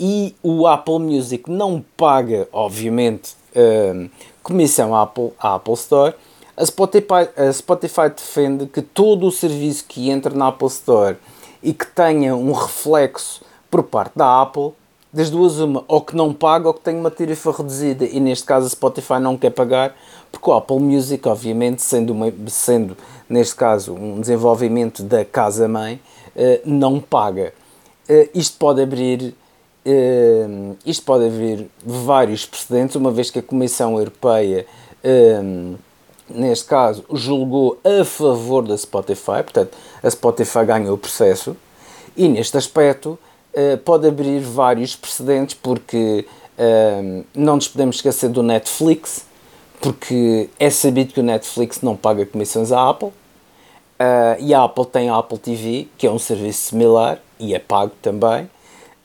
e 0.00 0.34
o 0.42 0.66
Apple 0.66 0.98
Music 0.98 1.50
não 1.50 1.84
paga, 1.94 2.48
obviamente, 2.50 3.34
uh, 3.54 4.08
comissão 4.42 4.94
à 4.94 5.02
Apple, 5.02 5.30
à 5.38 5.56
Apple 5.56 5.74
Store, 5.74 6.14
a 6.56 6.64
Spotify, 6.64 7.28
a 7.36 7.52
Spotify 7.52 8.08
defende 8.08 8.66
que 8.66 8.80
todo 8.80 9.26
o 9.26 9.30
serviço 9.30 9.84
que 9.86 10.08
entra 10.08 10.34
na 10.34 10.48
Apple 10.48 10.68
Store 10.68 11.18
e 11.62 11.74
que 11.74 11.86
tenha 11.86 12.34
um 12.34 12.52
reflexo 12.52 13.42
por 13.70 13.82
parte 13.82 14.12
da 14.16 14.40
Apple, 14.40 14.72
das 15.12 15.28
duas 15.28 15.58
uma, 15.58 15.84
ou 15.86 16.00
que 16.00 16.16
não 16.16 16.32
paga 16.32 16.68
ou 16.68 16.74
que 16.74 16.80
tenha 16.80 16.98
uma 16.98 17.10
tarifa 17.10 17.52
reduzida, 17.52 18.06
e 18.06 18.18
neste 18.20 18.46
caso 18.46 18.66
a 18.66 18.70
Spotify 18.70 19.18
não 19.20 19.36
quer 19.36 19.50
pagar, 19.50 19.94
porque 20.32 20.48
o 20.48 20.52
Apple 20.54 20.78
Music, 20.78 21.28
obviamente, 21.28 21.82
sendo, 21.82 22.12
uma, 22.12 22.32
sendo 22.46 22.96
neste 23.28 23.54
caso 23.54 23.94
um 23.94 24.18
desenvolvimento 24.18 25.02
da 25.02 25.24
casa-mãe, 25.26 26.00
eh, 26.34 26.62
não 26.64 27.00
paga. 27.00 27.52
Eh, 28.08 28.30
isto 28.34 28.56
pode 28.56 28.80
abrir 28.80 29.34
isto 30.84 31.04
pode 31.04 31.26
abrir 31.26 31.70
vários 31.84 32.46
precedentes, 32.46 32.96
uma 32.96 33.10
vez 33.10 33.30
que 33.30 33.38
a 33.38 33.42
Comissão 33.42 33.98
Europeia 33.98 34.66
uh, 35.04 35.78
neste 36.34 36.66
caso, 36.66 37.04
julgou 37.12 37.78
a 37.84 38.04
favor 38.04 38.66
da 38.66 38.76
Spotify, 38.76 39.42
portanto, 39.42 39.76
a 40.02 40.10
Spotify 40.10 40.64
ganhou 40.64 40.94
o 40.94 40.98
processo, 40.98 41.56
e 42.16 42.28
neste 42.28 42.56
aspecto 42.56 43.18
uh, 43.54 43.78
pode 43.78 44.06
abrir 44.06 44.40
vários 44.40 44.96
precedentes, 44.96 45.54
porque 45.54 46.26
uh, 46.58 47.24
não 47.34 47.56
nos 47.56 47.68
podemos 47.68 47.96
esquecer 47.96 48.28
do 48.30 48.42
Netflix, 48.42 49.26
porque 49.80 50.48
é 50.58 50.70
sabido 50.70 51.12
que 51.12 51.20
o 51.20 51.22
Netflix 51.22 51.80
não 51.80 51.96
paga 51.96 52.24
comissões 52.24 52.70
à 52.70 52.88
Apple, 52.88 53.08
uh, 53.08 53.12
e 54.38 54.54
a 54.54 54.64
Apple 54.64 54.86
tem 54.86 55.08
a 55.08 55.18
Apple 55.18 55.38
TV, 55.38 55.88
que 55.98 56.06
é 56.06 56.10
um 56.10 56.18
serviço 56.18 56.70
similar, 56.70 57.18
e 57.38 57.54
é 57.54 57.58
pago 57.58 57.92
também, 58.00 58.48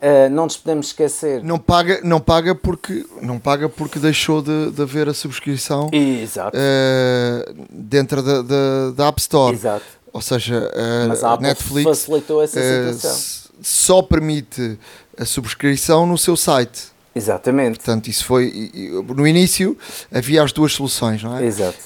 Uh, 0.05 0.29
não 0.29 0.43
nos 0.43 0.55
podemos 0.55 0.87
esquecer. 0.87 1.43
Não 1.43 1.57
paga, 1.57 1.99
não 2.03 2.19
paga 2.19 2.53
porque 2.53 3.03
não 3.23 3.39
paga 3.39 3.67
porque 3.67 3.97
deixou 3.97 4.39
de, 4.39 4.69
de 4.69 4.79
haver 4.79 5.09
a 5.09 5.15
subscrição. 5.15 5.87
Uh, 5.87 7.65
dentro 7.71 8.21
da, 8.21 8.43
da, 8.43 8.91
da, 8.95 9.07
App 9.07 9.19
Store. 9.19 9.55
Exato. 9.55 9.83
Ou 10.13 10.21
seja, 10.21 10.71
uh, 10.71 11.25
a 11.25 11.37
Netflix 11.37 11.89
facilitou 11.89 12.43
essa 12.43 12.61
situação. 12.61 13.49
Só 13.63 14.03
permite 14.03 14.77
a 15.17 15.25
subscrição 15.25 16.05
no 16.05 16.19
seu 16.19 16.37
site. 16.37 16.83
Exatamente. 17.15 17.77
Portanto, 17.77 18.07
isso 18.07 18.25
foi 18.25 18.71
no 19.07 19.25
início 19.25 19.75
havia 20.13 20.43
as 20.43 20.51
duas 20.51 20.73
soluções, 20.73 21.23
não 21.23 21.35
é? 21.35 21.45
Exato. 21.45 21.79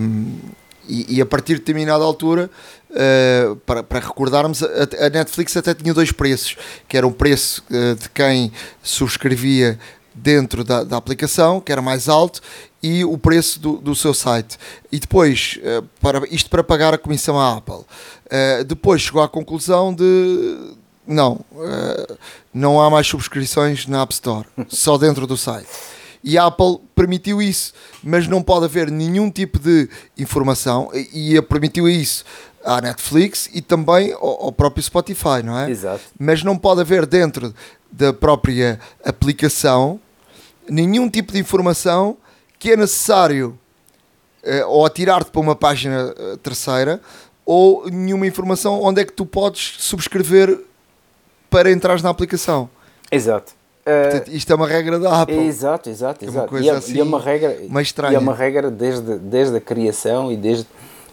Um, 0.00 0.38
e, 0.88 1.18
e, 1.18 1.20
a 1.20 1.26
partir 1.26 1.52
de 1.52 1.60
determinada 1.60 2.02
altura 2.02 2.50
Uh, 2.90 3.54
para, 3.64 3.84
para, 3.84 4.00
recordarmos, 4.00 4.64
a, 4.64 5.06
a, 5.06 5.10
Netflix 5.10 5.56
até 5.56 5.72
tinha 5.72 5.94
dois 5.94 6.10
preços, 6.10 6.56
que 6.88 6.96
era 6.96 7.06
o 7.06 7.12
preço 7.12 7.62
uh, 7.70 7.94
de 7.94 8.08
quem 8.08 8.50
subscrevia 8.82 9.78
dentro 10.12 10.64
da, 10.64 10.82
da, 10.82 10.96
aplicação, 10.96 11.60
que 11.60 11.70
era 11.70 11.80
mais 11.80 12.08
alto, 12.08 12.40
e 12.82 13.04
o 13.04 13.16
preço 13.16 13.60
do, 13.60 13.76
do 13.76 13.94
seu 13.94 14.12
site. 14.12 14.58
E 14.90 14.98
depois, 14.98 15.60
uh, 15.62 15.86
para, 16.00 16.26
isto 16.32 16.50
para 16.50 16.64
pagar 16.64 16.92
a 16.92 16.98
comissão 16.98 17.38
à 17.38 17.58
Apple. 17.58 17.84
depois 18.66 19.02
chegou 19.02 19.22
à 19.22 19.28
conclusão 19.28 19.94
de 19.94 20.74
não, 21.06 21.44
não 22.52 22.80
há 22.80 22.90
mais 22.90 23.06
subscrições 23.06 23.86
na 23.86 24.02
App 24.02 24.12
Store, 24.12 24.46
só 24.68 24.98
dentro 24.98 25.28
do 25.28 25.36
site. 25.36 25.68
E 26.22 26.36
a 26.36 26.46
Apple 26.46 26.78
permitiu 26.94 27.40
isso, 27.40 27.72
mas 28.02 28.28
não 28.28 28.42
pode 28.42 28.66
haver 28.66 28.90
nenhum 28.90 29.30
tipo 29.30 29.58
de 29.58 29.88
informação, 30.18 30.90
e, 30.92 31.36
e 31.36 31.42
permitiu 31.42 31.88
isso 31.88 32.24
à 32.64 32.80
Netflix 32.80 33.48
e 33.52 33.60
também 33.60 34.12
ao, 34.12 34.44
ao, 34.44 34.52
próprio 34.52 34.82
Spotify, 34.82 35.42
não 35.44 35.58
é? 35.58 35.70
Exato. 35.70 36.02
Mas 36.18 36.42
não 36.42 36.56
pode 36.56 36.80
haver 36.80 37.06
dentro 37.06 37.54
da 37.90 38.12
própria 38.12 38.78
aplicação 39.04 40.00
nenhum 40.68 41.08
tipo 41.08 41.32
de 41.32 41.38
informação 41.38 42.16
que 42.58 42.72
é 42.72 42.76
necessário 42.76 43.58
uh, 44.44 44.68
ou 44.68 44.84
atirar-te 44.84 45.30
para 45.30 45.40
uma 45.40 45.56
página 45.56 46.12
uh, 46.12 46.36
terceira 46.38 47.00
ou 47.44 47.88
nenhuma 47.90 48.26
informação 48.26 48.80
onde 48.82 49.00
é 49.00 49.04
que 49.04 49.12
tu 49.12 49.26
podes 49.26 49.76
subscrever 49.78 50.60
para 51.48 51.70
entrar 51.70 52.00
na 52.02 52.10
aplicação. 52.10 52.70
Exato. 53.10 53.54
Portanto, 53.82 54.28
isto 54.28 54.52
é 54.52 54.54
uma 54.54 54.68
regra 54.68 54.98
da 54.98 55.22
Apple. 55.22 55.46
Exato, 55.46 55.90
exato, 55.90 56.24
exato. 56.24 56.56
É 56.56 56.60
e, 56.60 56.68
é, 56.68 56.72
assim 56.72 56.94
e, 56.94 57.00
é, 57.00 57.02
uma 57.02 57.20
regra, 57.20 57.56
e 57.60 58.14
é 58.14 58.18
uma 58.18 58.34
regra 58.34 58.70
desde, 58.70 59.18
desde 59.18 59.56
a 59.56 59.60
criação 59.60 60.30
e 60.30 60.36
desde 60.36 60.66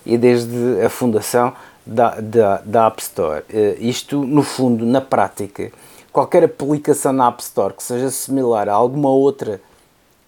e 0.08 0.18
desde 0.18 0.82
a 0.82 0.90
fundação 0.90 1.54
da, 1.86 2.20
da, 2.22 2.62
da 2.64 2.88
App 2.88 3.02
Store. 3.02 3.44
Uh, 3.50 3.76
isto, 3.80 4.24
no 4.24 4.42
fundo, 4.42 4.86
na 4.86 5.02
prática, 5.02 5.72
qualquer 6.12 6.46
aplicação 6.46 7.12
na 7.12 7.28
App 7.28 7.44
Store 7.44 7.74
que 7.74 7.84
seja 7.84 8.10
similar 8.10 8.70
a 8.70 8.74
alguma 8.74 9.10
outra 9.10 9.60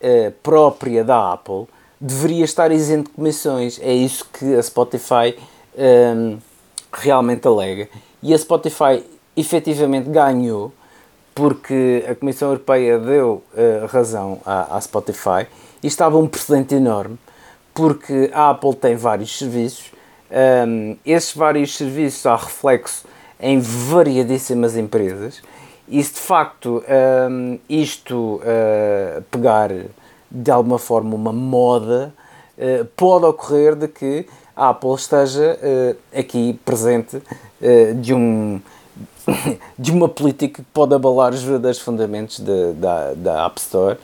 uh, 0.01 0.31
própria 0.43 1.03
da 1.03 1.33
Apple 1.33 1.65
deveria 1.99 2.43
estar 2.43 2.71
isento 2.71 3.09
de 3.09 3.15
comissões. 3.15 3.79
É 3.81 3.93
isso 3.93 4.25
que 4.31 4.55
a 4.55 4.61
Spotify 4.63 5.37
um, 5.75 5.81
ehm, 5.81 6.37
realmente 6.93 7.47
alega. 7.47 7.89
E 8.23 8.33
a 8.33 8.37
Spotify 8.37 9.03
efetivamente 9.35 10.09
ganhou 10.09 10.71
porque 11.35 12.05
a 12.09 12.15
Comissão 12.15 12.49
Europeia 12.49 12.97
deu 12.99 13.43
uh, 13.53 13.85
razão 13.87 14.39
à, 14.45 14.77
à 14.77 14.81
Spotify 14.81 15.47
e 15.81 15.87
estava 15.87 16.17
um 16.17 16.27
precedente 16.27 16.75
enorme 16.75 17.17
porque 17.73 18.29
a 18.33 18.51
Apple 18.51 18.75
tem 18.75 18.95
vários 18.95 19.37
serviços, 19.37 19.91
um, 20.67 20.95
esses 21.05 21.35
vários 21.35 21.75
serviços 21.75 22.25
há 22.25 22.35
reflexo 22.35 23.05
em 23.39 23.59
variadíssimas 23.59 24.77
empresas. 24.77 25.41
E 25.87 26.03
se 26.03 26.13
de 26.13 26.19
facto 26.19 26.83
um, 27.31 27.57
isto 27.67 28.35
uh, 28.35 29.21
pegar 29.31 29.71
de 30.29 30.51
alguma 30.51 30.77
forma 30.77 31.15
uma 31.15 31.33
moda, 31.33 32.13
uh, 32.57 32.85
pode 32.95 33.25
ocorrer 33.25 33.75
de 33.75 33.87
que 33.87 34.27
a 34.55 34.69
Apple 34.69 34.93
esteja 34.93 35.57
uh, 35.57 36.19
aqui 36.19 36.59
presente 36.63 37.21
de, 38.01 38.13
um, 38.13 38.61
de 39.77 39.91
uma 39.91 40.07
política 40.07 40.61
que 40.61 40.69
pode 40.73 40.93
abalar 40.93 41.33
os 41.33 41.41
verdadeiros 41.41 41.79
fundamentos 41.79 42.39
de, 42.39 42.73
da, 42.73 43.13
da 43.15 43.45
App 43.45 43.59
Store 43.59 43.97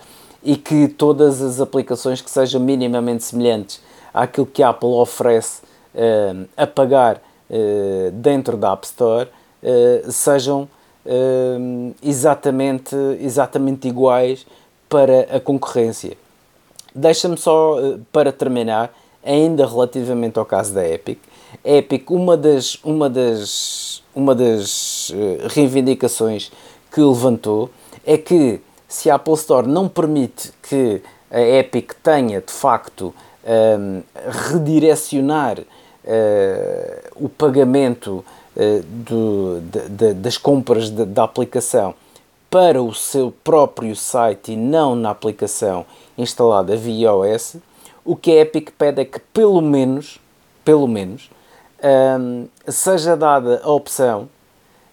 e 0.46 0.56
que 0.56 0.88
todas 0.88 1.42
as 1.42 1.60
aplicações 1.60 2.22
que 2.22 2.30
sejam 2.30 2.62
minimamente 2.62 3.24
semelhantes 3.24 3.82
àquilo 4.14 4.46
que 4.46 4.62
a 4.62 4.70
Apple 4.70 4.90
oferece 4.90 5.64
uh, 5.96 6.48
a 6.56 6.68
pagar 6.68 7.18
uh, 7.50 8.12
dentro 8.12 8.56
da 8.56 8.72
App 8.72 8.86
Store 8.86 9.28
uh, 9.28 10.12
sejam 10.12 10.70
exatamente, 12.02 12.96
exatamente 13.20 13.88
iguais 13.88 14.44
para 14.90 15.38
a 15.38 15.40
concorrência. 15.40 16.18
Deixa-me 16.96 17.38
só, 17.38 17.78
para 18.12 18.32
terminar, 18.32 18.92
ainda 19.24 19.68
relativamente 19.68 20.40
ao 20.40 20.46
caso 20.48 20.74
da 20.74 20.84
Epic, 20.90 21.20
Epic, 21.64 22.10
uma 22.10 22.36
das, 22.36 22.80
uma 22.84 23.08
das, 23.08 24.02
uma 24.16 24.34
das 24.34 25.14
reivindicações 25.54 26.52
que 26.92 27.02
levantou 27.02 27.70
é 28.04 28.18
que 28.18 28.60
se 28.88 29.10
a 29.10 29.16
Apple 29.16 29.34
Store 29.34 29.68
não 29.68 29.88
permite 29.88 30.52
que 30.62 31.02
a 31.32 31.40
Epic 31.40 31.94
tenha 32.04 32.42
de 32.42 32.52
facto 32.52 33.14
um, 33.46 34.02
redirecionar 34.50 35.60
uh, 35.60 35.66
o 37.16 37.30
pagamento 37.30 38.24
uh, 38.56 38.84
do, 38.84 39.62
de, 39.62 39.90
de, 39.90 40.14
das 40.14 40.38
compras 40.38 40.90
de, 40.90 41.06
da 41.06 41.24
aplicação 41.24 41.94
para 42.50 42.82
o 42.82 42.94
seu 42.94 43.34
próprio 43.44 43.96
site 43.96 44.54
e 44.54 44.56
não 44.56 44.96
na 44.96 45.10
aplicação 45.10 45.86
instalada 46.18 46.78
via 46.78 47.10
iOS, 47.10 47.58
o 48.04 48.16
que 48.16 48.32
a 48.32 48.42
Epic 48.42 48.70
pede 48.78 49.02
é 49.02 49.06
que 49.06 49.20
pelo 49.20 49.62
menos, 49.62 50.20
pelo 50.64 50.88
menos, 50.88 51.30
um, 52.20 52.48
seja 52.68 53.18
dada 53.18 53.62
a 53.64 53.72
opção 53.72 54.30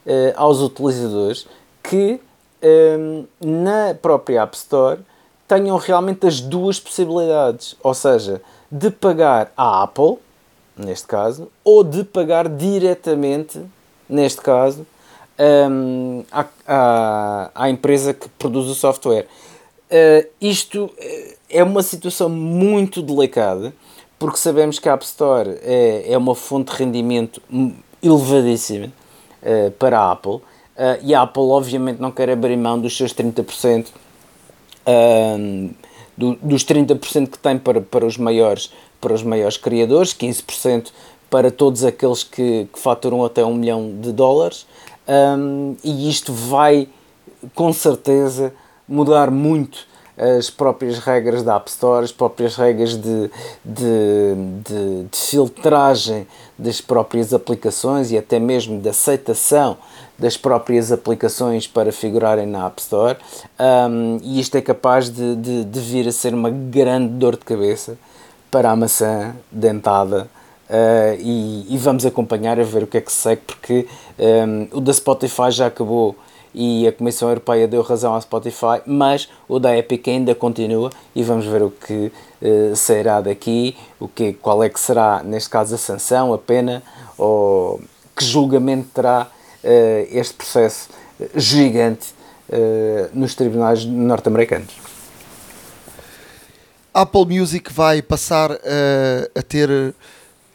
uh, 0.06 0.32
aos 0.34 0.60
utilizadores 0.60 1.46
que 1.82 2.20
um, 2.62 3.26
na 3.40 3.94
própria 3.94 4.42
App 4.42 4.56
Store 4.56 5.00
tenham 5.48 5.76
realmente 5.76 6.26
as 6.26 6.40
duas 6.40 6.80
possibilidades, 6.80 7.76
ou 7.82 7.92
seja, 7.92 8.40
de 8.70 8.90
pagar 8.90 9.52
à 9.56 9.82
Apple, 9.82 10.16
neste 10.76 11.06
caso, 11.06 11.48
ou 11.62 11.84
de 11.84 12.04
pagar 12.04 12.48
diretamente, 12.48 13.60
neste 14.08 14.40
caso, 14.40 14.86
um, 15.70 16.24
à, 16.30 16.46
à, 16.66 17.50
à, 17.54 17.70
empresa 17.70 18.14
que 18.14 18.28
produz 18.30 18.68
o 18.68 18.74
software. 18.74 19.26
Uh, 19.90 20.26
isto 20.40 20.90
eh, 20.96 21.36
é 21.50 21.62
uma 21.62 21.82
situação 21.82 22.30
muito 22.30 23.02
delicada, 23.02 23.74
porque 24.18 24.38
sabemos 24.38 24.78
que 24.78 24.88
a 24.88 24.94
App 24.94 25.04
Store 25.04 25.58
é, 25.62 26.12
é 26.12 26.16
uma 26.16 26.34
fonte 26.34 26.72
de 26.72 26.78
rendimento 26.78 27.42
elevadíssima 28.02 28.86
uh, 29.42 29.70
para 29.72 29.98
a 29.98 30.12
Apple 30.12 30.40
Uh, 30.76 30.98
e 31.02 31.14
a 31.14 31.22
Apple, 31.22 31.42
obviamente, 31.42 32.00
não 32.00 32.10
quer 32.10 32.30
abrir 32.30 32.56
mão 32.56 32.80
dos 32.80 32.96
seus 32.96 33.12
30%, 33.12 33.88
uh, 34.86 35.74
do, 36.16 36.36
dos 36.36 36.64
30% 36.64 37.30
que 37.30 37.38
tem 37.38 37.58
para, 37.58 37.80
para, 37.80 38.06
os 38.06 38.16
maiores, 38.16 38.72
para 39.00 39.12
os 39.12 39.22
maiores 39.22 39.56
criadores, 39.56 40.14
15% 40.14 40.90
para 41.28 41.50
todos 41.50 41.84
aqueles 41.84 42.22
que, 42.22 42.68
que 42.72 42.78
faturam 42.78 43.24
até 43.24 43.44
um 43.44 43.54
milhão 43.54 43.90
de 44.00 44.12
dólares. 44.12 44.66
Um, 45.08 45.76
e 45.82 46.08
isto 46.08 46.32
vai, 46.32 46.88
com 47.54 47.72
certeza, 47.72 48.52
mudar 48.86 49.30
muito 49.30 49.86
as 50.16 50.50
próprias 50.50 50.98
regras 50.98 51.42
da 51.42 51.56
App 51.56 51.70
Store, 51.70 52.04
as 52.04 52.12
próprias 52.12 52.56
regras 52.56 52.96
de, 52.96 53.30
de, 53.64 54.34
de, 54.62 55.04
de 55.10 55.18
filtragem 55.18 56.26
das 56.58 56.80
próprias 56.80 57.32
aplicações 57.32 58.10
e 58.10 58.18
até 58.18 58.38
mesmo 58.38 58.78
de 58.78 58.88
aceitação 58.88 59.78
das 60.22 60.36
próprias 60.36 60.92
aplicações 60.92 61.66
para 61.66 61.90
figurarem 61.90 62.46
na 62.46 62.66
App 62.66 62.80
Store. 62.80 63.18
Um, 63.58 64.20
e 64.22 64.38
isto 64.38 64.54
é 64.56 64.60
capaz 64.60 65.10
de, 65.10 65.34
de, 65.34 65.64
de, 65.64 65.80
vir 65.80 66.06
a 66.06 66.12
ser 66.12 66.32
uma 66.32 66.48
grande 66.48 67.08
dor 67.14 67.32
de 67.32 67.44
cabeça 67.44 67.98
para 68.48 68.70
a 68.70 68.76
maçã 68.76 69.34
dentada. 69.50 70.30
Uh, 70.70 71.18
e, 71.18 71.74
e, 71.74 71.76
vamos 71.76 72.06
acompanhar 72.06 72.60
a 72.60 72.62
ver 72.62 72.84
o 72.84 72.86
que 72.86 72.98
é 72.98 73.00
que 73.00 73.10
se 73.10 73.18
segue 73.18 73.42
porque 73.44 73.86
um, 74.16 74.78
o 74.78 74.80
da 74.80 74.92
Spotify 74.94 75.50
já 75.50 75.66
acabou 75.66 76.16
e 76.54 76.86
a 76.86 76.92
Comissão 76.92 77.28
Europeia 77.28 77.66
deu 77.66 77.82
razão 77.82 78.14
à 78.14 78.20
Spotify, 78.20 78.80
mas 78.86 79.28
o 79.48 79.58
da 79.58 79.76
Epic 79.76 80.06
ainda 80.06 80.34
continua 80.36 80.90
e 81.16 81.22
vamos 81.24 81.46
ver 81.46 81.62
o 81.62 81.70
que 81.70 82.12
uh, 82.40 82.76
sairá 82.76 83.20
daqui, 83.20 83.76
o 83.98 84.06
que, 84.06 84.34
qual 84.34 84.62
é 84.62 84.68
que 84.68 84.78
será, 84.78 85.20
neste 85.24 85.50
caso, 85.50 85.74
a 85.74 85.78
sanção, 85.78 86.32
a 86.32 86.38
pena, 86.38 86.80
ou 87.18 87.80
que 88.16 88.24
julgamento 88.24 88.88
terá 88.94 89.26
este 90.10 90.34
processo 90.34 90.88
gigante 91.34 92.08
uh, 92.48 93.10
nos 93.12 93.34
tribunais 93.34 93.84
norte-americanos. 93.84 94.74
Apple 96.92 97.24
Music 97.26 97.72
vai 97.72 98.02
passar 98.02 98.50
uh, 98.50 98.56
a 99.34 99.42
ter 99.42 99.94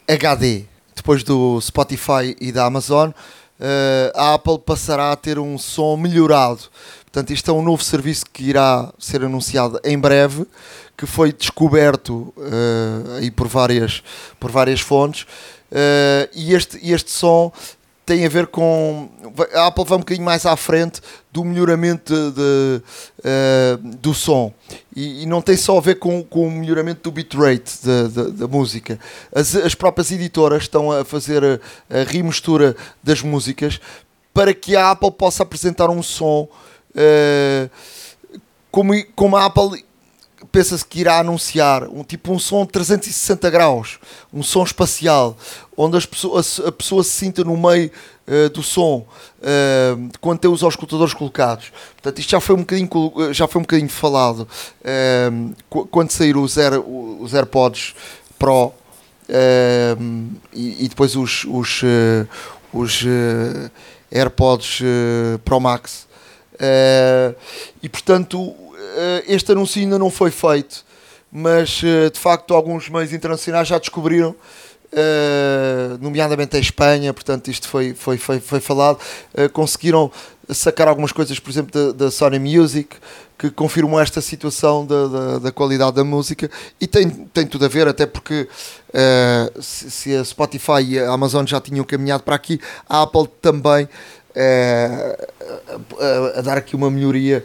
HD 0.06 0.64
depois 0.94 1.22
do 1.22 1.60
Spotify 1.60 2.36
e 2.40 2.52
da 2.52 2.64
Amazon. 2.64 3.10
a 4.14 4.34
Apple 4.34 4.58
passará 4.58 5.10
a 5.10 5.16
ter 5.16 5.38
um 5.38 5.58
som 5.58 5.96
melhorado. 5.96 6.62
Portanto, 7.04 7.32
isto 7.32 7.50
é 7.50 7.54
um 7.54 7.62
novo 7.62 7.82
serviço 7.82 8.24
que 8.32 8.44
irá 8.44 8.92
ser 8.98 9.24
anunciado 9.24 9.80
em 9.82 9.98
breve, 9.98 10.46
que 10.96 11.06
foi 11.06 11.32
descoberto 11.32 12.32
uh, 12.36 13.16
aí 13.18 13.30
por 13.30 13.48
várias, 13.48 14.02
por 14.38 14.50
várias 14.50 14.80
fontes. 14.80 15.22
Uh, 15.70 16.28
e 16.34 16.54
este, 16.54 16.78
este 16.90 17.10
som 17.10 17.52
tem 18.08 18.24
a 18.24 18.28
ver 18.30 18.46
com. 18.46 19.10
A 19.52 19.66
Apple 19.66 19.84
vai 19.84 19.96
um 19.96 20.00
bocadinho 20.00 20.24
mais 20.24 20.46
à 20.46 20.56
frente 20.56 21.02
do 21.30 21.44
melhoramento 21.44 22.14
de, 22.14 22.30
de, 22.32 22.82
uh, 23.20 23.96
do 23.98 24.14
som. 24.14 24.50
E, 24.96 25.24
e, 25.24 25.26
não 25.26 25.42
tem 25.42 25.58
só 25.58 25.76
a 25.76 25.80
ver 25.80 25.96
com, 25.96 26.24
com 26.24 26.48
o 26.48 26.50
melhoramento 26.50 27.02
do 27.02 27.12
bitrate 27.12 27.86
da 28.32 28.48
música. 28.48 28.98
As, 29.34 29.54
as 29.54 29.74
próprias 29.74 30.10
editoras 30.10 30.62
estão 30.62 30.90
a 30.90 31.04
fazer 31.04 31.44
a, 31.44 31.60
a 31.90 32.74
das 33.04 33.20
músicas 33.20 33.78
para 34.32 34.54
que 34.54 34.74
a 34.74 34.90
Apple 34.90 35.10
possa 35.10 35.42
apresentar 35.42 35.90
um 35.90 36.02
som 36.02 36.48
uh, 36.94 37.70
como, 38.70 38.94
como 39.14 39.36
a 39.36 39.44
Apple 39.44 39.84
pensa-se 40.46 40.84
que 40.84 41.00
irá 41.00 41.18
anunciar 41.18 41.84
um 41.84 42.02
tipo 42.02 42.32
um 42.32 42.38
som 42.38 42.64
360 42.64 43.50
graus, 43.50 43.98
um 44.32 44.42
som 44.42 44.62
espacial, 44.62 45.36
onde 45.76 45.96
as 45.96 46.06
pessoas, 46.06 46.60
a 46.64 46.72
pessoa 46.72 47.02
se 47.02 47.10
sinta 47.10 47.44
no 47.44 47.56
meio 47.56 47.90
uh, 48.26 48.48
do 48.50 48.62
som 48.62 49.06
uh, 49.38 50.10
quando 50.20 50.38
tem 50.38 50.50
os 50.50 50.62
auscultadores 50.62 51.14
colocados. 51.14 51.72
Portanto, 51.94 52.18
isto 52.18 52.30
já 52.30 52.40
foi 52.40 52.54
um 52.54 52.60
bocadinho, 52.60 52.88
já 53.32 53.48
foi 53.48 53.60
um 53.60 53.64
bocadinho 53.64 53.90
falado 53.90 54.48
uh, 55.70 55.86
quando 55.86 56.10
saíram 56.10 56.42
os, 56.42 56.56
Air, 56.56 56.80
os 56.80 57.34
AirPods 57.34 57.94
Pro 58.38 58.72
e, 60.54 60.84
e, 60.84 60.88
depois 60.88 61.14
os, 61.14 61.44
os, 61.44 61.82
os 62.72 63.04
AirPods 64.10 64.80
Pro 65.44 65.60
Max. 65.60 66.06
e 67.82 67.88
portanto 67.90 68.54
eh, 68.67 68.67
este 69.26 69.52
anúncio 69.52 69.80
ainda 69.80 69.98
não 69.98 70.10
foi 70.10 70.30
feito, 70.30 70.84
mas 71.30 71.80
eh, 71.84 72.10
de 72.10 72.18
facto 72.18 72.54
alguns 72.54 72.88
meios 72.88 73.12
internacionais 73.12 73.68
já 73.68 73.78
descobriram, 73.78 74.34
eh, 74.92 75.96
nomeadamente 76.00 76.56
a 76.56 76.60
Espanha, 76.60 77.12
portanto 77.12 77.48
isto 77.48 77.68
foi, 77.68 77.94
foi, 77.94 78.16
foi, 78.16 78.40
foi 78.40 78.60
falado, 78.60 78.98
conseguiram 79.52 80.10
sacar 80.48 80.88
algumas 80.88 81.12
coisas, 81.12 81.38
por 81.38 81.50
exemplo, 81.50 81.92
da, 81.92 82.04
da 82.04 82.10
Sony 82.10 82.38
Music, 82.38 82.96
que 83.38 83.50
confirmou 83.50 84.00
esta 84.00 84.20
situação 84.20 84.84
da, 84.84 85.06
da, 85.06 85.38
da, 85.38 85.52
qualidade 85.52 85.94
da 85.94 86.02
música 86.02 86.50
e 86.80 86.86
tem, 86.88 87.08
tem 87.08 87.46
tudo 87.46 87.64
a 87.64 87.68
ver, 87.68 87.86
até 87.86 88.04
porque 88.04 88.48
uh, 88.88 89.62
se, 89.62 89.90
se, 89.90 90.16
a 90.16 90.24
Spotify 90.24 90.82
e 90.82 90.98
a 90.98 91.12
Amazon 91.12 91.46
já 91.46 91.60
tinham 91.60 91.84
caminhado 91.84 92.24
para 92.24 92.34
aqui, 92.34 92.60
a 92.88 93.02
Apple 93.02 93.28
também 93.40 93.84
uh, 93.84 95.26
a, 96.34 96.38
a, 96.38 96.42
dar 96.42 96.58
aqui 96.58 96.74
uma 96.74 96.90
melhoria 96.90 97.44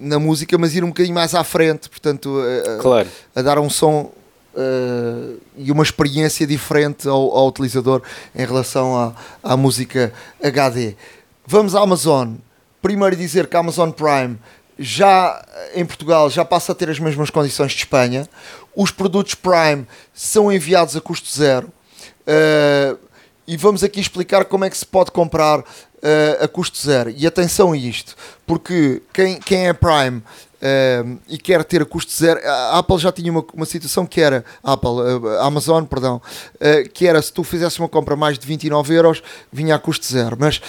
na 0.00 0.18
música, 0.18 0.56
mas 0.58 0.74
ir 0.74 0.84
um 0.84 0.88
bocadinho 0.88 1.14
mais 1.14 1.34
à 1.34 1.44
frente, 1.44 1.88
portanto, 1.88 2.38
a, 2.40 2.82
claro. 2.82 3.08
a 3.34 3.42
dar 3.42 3.58
um 3.58 3.70
som 3.70 4.12
uh, 4.56 5.40
e 5.56 5.70
uma 5.70 5.82
experiência 5.82 6.46
diferente 6.46 7.08
ao, 7.08 7.36
ao 7.36 7.48
utilizador 7.48 8.02
em 8.34 8.44
relação 8.44 8.96
à, 8.96 9.14
à 9.42 9.56
música 9.56 10.12
HD. 10.42 10.94
Vamos 11.46 11.74
à 11.74 11.80
Amazon. 11.80 12.34
Primeiro 12.82 13.16
dizer 13.16 13.46
que 13.46 13.56
a 13.56 13.60
Amazon 13.60 13.90
Prime 13.90 14.38
já 14.78 15.42
em 15.74 15.84
Portugal 15.84 16.28
já 16.28 16.44
passa 16.44 16.72
a 16.72 16.74
ter 16.74 16.90
as 16.90 16.98
mesmas 16.98 17.30
condições 17.30 17.72
de 17.72 17.78
Espanha. 17.78 18.28
Os 18.74 18.90
produtos 18.90 19.34
Prime 19.34 19.86
são 20.12 20.52
enviados 20.52 20.96
a 20.96 21.00
custo 21.00 21.28
zero. 21.34 21.72
Uh, 22.26 22.98
e 23.46 23.56
vamos 23.56 23.84
aqui 23.84 24.00
explicar 24.00 24.44
como 24.44 24.64
é 24.64 24.70
que 24.70 24.76
se 24.76 24.86
pode 24.86 25.10
comprar 25.10 25.60
uh, 25.60 25.64
a 26.44 26.48
custo 26.48 26.78
zero. 26.78 27.10
E 27.10 27.26
atenção 27.26 27.72
a 27.72 27.76
isto, 27.76 28.16
porque 28.46 29.02
quem, 29.12 29.38
quem 29.40 29.68
é 29.68 29.72
Prime 29.72 30.18
uh, 30.18 31.18
e 31.28 31.38
quer 31.38 31.62
ter 31.64 31.82
a 31.82 31.84
custo 31.84 32.12
zero, 32.12 32.40
a 32.44 32.78
Apple 32.78 32.98
já 32.98 33.12
tinha 33.12 33.30
uma, 33.30 33.44
uma 33.54 33.66
situação 33.66 34.06
que 34.06 34.20
era, 34.20 34.44
Apple, 34.62 34.90
uh, 34.90 35.40
Amazon, 35.40 35.84
perdão, 35.84 36.20
que 36.92 37.06
era 37.06 37.20
se 37.22 37.32
tu 37.32 37.44
fizesse 37.44 37.78
uma 37.78 37.88
compra 37.88 38.16
mais 38.16 38.38
de 38.38 38.46
29 38.46 38.94
euros, 38.94 39.22
vinha 39.52 39.74
a 39.74 39.78
custo 39.78 40.06
zero. 40.06 40.36
Mas 40.38 40.60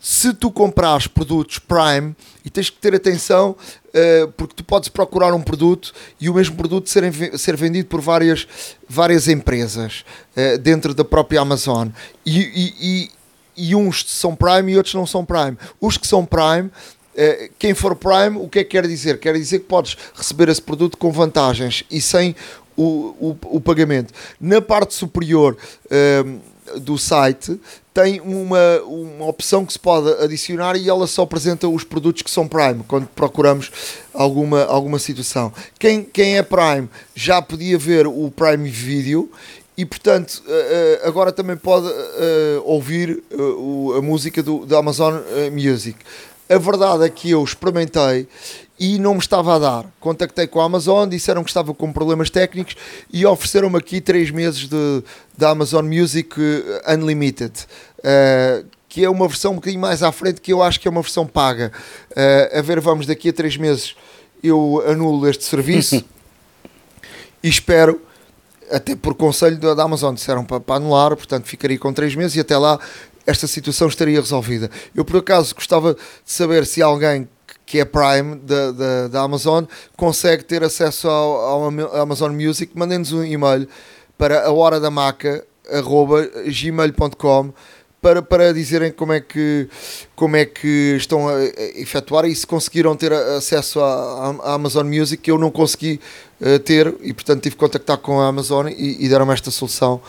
se 0.00 0.32
tu 0.32 0.50
comprares 0.50 1.06
produtos 1.06 1.58
Prime 1.58 2.16
e 2.44 2.50
tens 2.50 2.70
que 2.70 2.78
ter 2.78 2.94
atenção 2.94 3.50
uh, 3.50 4.28
porque 4.32 4.54
tu 4.54 4.64
podes 4.64 4.88
procurar 4.88 5.34
um 5.34 5.42
produto 5.42 5.92
e 6.18 6.30
o 6.30 6.34
mesmo 6.34 6.56
produto 6.56 6.88
ser, 6.88 7.38
ser 7.38 7.56
vendido 7.56 7.88
por 7.88 8.00
várias, 8.00 8.48
várias 8.88 9.28
empresas 9.28 10.04
uh, 10.36 10.58
dentro 10.58 10.94
da 10.94 11.04
própria 11.04 11.42
Amazon 11.42 11.88
e, 12.24 12.40
e, 12.80 13.10
e 13.56 13.74
uns 13.74 14.04
são 14.06 14.34
Prime 14.34 14.72
e 14.72 14.76
outros 14.76 14.94
não 14.94 15.06
são 15.06 15.24
Prime. 15.24 15.56
Os 15.80 15.98
que 15.98 16.06
são 16.06 16.24
Prime 16.24 16.70
eh, 17.14 17.50
quem 17.58 17.74
for 17.74 17.96
Prime, 17.96 18.38
o 18.38 18.48
que 18.48 18.60
é 18.60 18.64
que 18.64 18.70
quer 18.70 18.86
dizer? 18.86 19.18
Quer 19.18 19.34
dizer 19.34 19.58
que 19.58 19.66
podes 19.66 19.96
receber 20.14 20.48
esse 20.48 20.62
produto 20.62 20.96
com 20.96 21.10
vantagens 21.10 21.84
e 21.90 22.00
sem 22.00 22.34
o, 22.76 23.36
o, 23.42 23.56
o 23.56 23.60
pagamento. 23.60 24.14
Na 24.40 24.62
parte 24.62 24.94
superior 24.94 25.56
uh, 25.86 26.40
do 26.78 26.98
site 26.98 27.58
tem 27.92 28.20
uma, 28.20 28.80
uma 28.82 29.26
opção 29.26 29.66
que 29.66 29.72
se 29.72 29.78
pode 29.78 30.10
adicionar 30.22 30.76
e 30.76 30.88
ela 30.88 31.06
só 31.06 31.22
apresenta 31.22 31.68
os 31.68 31.84
produtos 31.84 32.22
que 32.22 32.30
são 32.30 32.46
Prime 32.46 32.84
quando 32.86 33.06
procuramos 33.08 33.70
alguma, 34.14 34.64
alguma 34.64 34.98
situação. 34.98 35.52
Quem, 35.78 36.02
quem 36.04 36.38
é 36.38 36.42
Prime 36.42 36.88
já 37.14 37.42
podia 37.42 37.76
ver 37.76 38.06
o 38.06 38.30
Prime 38.30 38.68
Video 38.68 39.30
e 39.76 39.84
portanto 39.84 40.42
uh, 40.46 41.08
agora 41.08 41.32
também 41.32 41.56
pode 41.56 41.86
uh, 41.86 42.62
ouvir 42.64 43.22
a 43.96 44.02
música 44.02 44.42
do, 44.42 44.64
da 44.64 44.78
Amazon 44.78 45.14
Music. 45.52 45.98
A 46.50 46.58
verdade 46.58 47.04
é 47.04 47.08
que 47.08 47.30
eu 47.30 47.44
experimentei 47.44 48.26
e 48.76 48.98
não 48.98 49.14
me 49.14 49.20
estava 49.20 49.54
a 49.54 49.58
dar. 49.60 49.86
Contactei 50.00 50.48
com 50.48 50.60
a 50.60 50.64
Amazon, 50.64 51.08
disseram 51.08 51.44
que 51.44 51.50
estava 51.50 51.72
com 51.72 51.92
problemas 51.92 52.28
técnicos 52.28 52.74
e 53.12 53.24
ofereceram-me 53.24 53.78
aqui 53.78 54.00
3 54.00 54.32
meses 54.32 54.68
de, 54.68 55.04
da 55.38 55.50
Amazon 55.50 55.86
Music 55.86 56.34
eh, 56.40 56.94
Unlimited. 56.94 57.52
Uh, 57.98 58.66
que 58.88 59.04
é 59.04 59.08
uma 59.08 59.28
versão 59.28 59.52
um 59.52 59.54
bocadinho 59.56 59.80
mais 59.80 60.02
à 60.02 60.10
frente, 60.10 60.40
que 60.40 60.52
eu 60.52 60.60
acho 60.60 60.80
que 60.80 60.88
é 60.88 60.90
uma 60.90 61.02
versão 61.02 61.24
paga. 61.24 61.70
Uh, 62.10 62.58
a 62.58 62.62
ver, 62.62 62.80
vamos 62.80 63.06
daqui 63.06 63.28
a 63.28 63.32
3 63.32 63.56
meses 63.56 63.94
eu 64.42 64.82
anulo 64.88 65.28
este 65.28 65.44
serviço 65.44 66.02
e 67.40 67.48
espero 67.48 68.00
até 68.70 68.94
por 68.94 69.14
conselho 69.14 69.58
da 69.58 69.82
Amazon, 69.82 70.14
disseram 70.14 70.44
para, 70.44 70.60
para 70.60 70.76
anular, 70.76 71.14
portanto 71.16 71.44
ficaria 71.44 71.78
com 71.78 71.92
3 71.92 72.14
meses 72.14 72.36
e 72.36 72.40
até 72.40 72.56
lá 72.56 72.78
esta 73.26 73.46
situação 73.46 73.88
estaria 73.88 74.20
resolvida. 74.20 74.70
Eu, 74.94 75.04
por 75.04 75.18
acaso, 75.18 75.54
gostava 75.54 75.94
de 75.94 76.00
saber 76.24 76.66
se 76.66 76.82
alguém 76.82 77.28
que 77.66 77.78
é 77.78 77.84
Prime 77.84 78.36
da, 78.36 78.72
da, 78.72 79.08
da 79.08 79.20
Amazon 79.20 79.64
consegue 79.96 80.44
ter 80.44 80.64
acesso 80.64 81.08
ao, 81.08 81.36
ao 81.40 82.00
Amazon 82.00 82.32
Music. 82.32 82.76
Mandem-nos 82.76 83.12
um 83.12 83.22
e-mail 83.22 83.68
para 84.18 84.46
a 84.46 84.52
hora 84.52 84.80
da 84.80 84.90
maca 84.90 85.44
gmail.com 86.46 87.52
para, 88.02 88.22
para 88.22 88.52
dizerem 88.52 88.90
como 88.90 89.12
é, 89.12 89.20
que, 89.20 89.68
como 90.16 90.34
é 90.34 90.44
que 90.44 90.94
estão 90.96 91.28
a, 91.28 91.44
efetuar 91.76 92.24
e 92.24 92.34
se 92.34 92.46
conseguiram 92.46 92.96
ter 92.96 93.12
acesso 93.12 93.80
à, 93.80 94.54
Amazon 94.54 94.86
Music, 94.86 95.22
que 95.22 95.30
eu 95.30 95.38
não 95.38 95.50
consegui 95.50 96.00
uh, 96.40 96.58
ter 96.60 96.94
e 97.02 97.12
portanto 97.12 97.42
tive 97.42 97.54
que 97.54 97.60
contactar 97.60 97.98
com 97.98 98.20
a 98.20 98.26
Amazon 98.26 98.68
e, 98.68 99.04
e 99.04 99.08
deram-me 99.08 99.32
esta 99.32 99.50
solução 99.50 100.00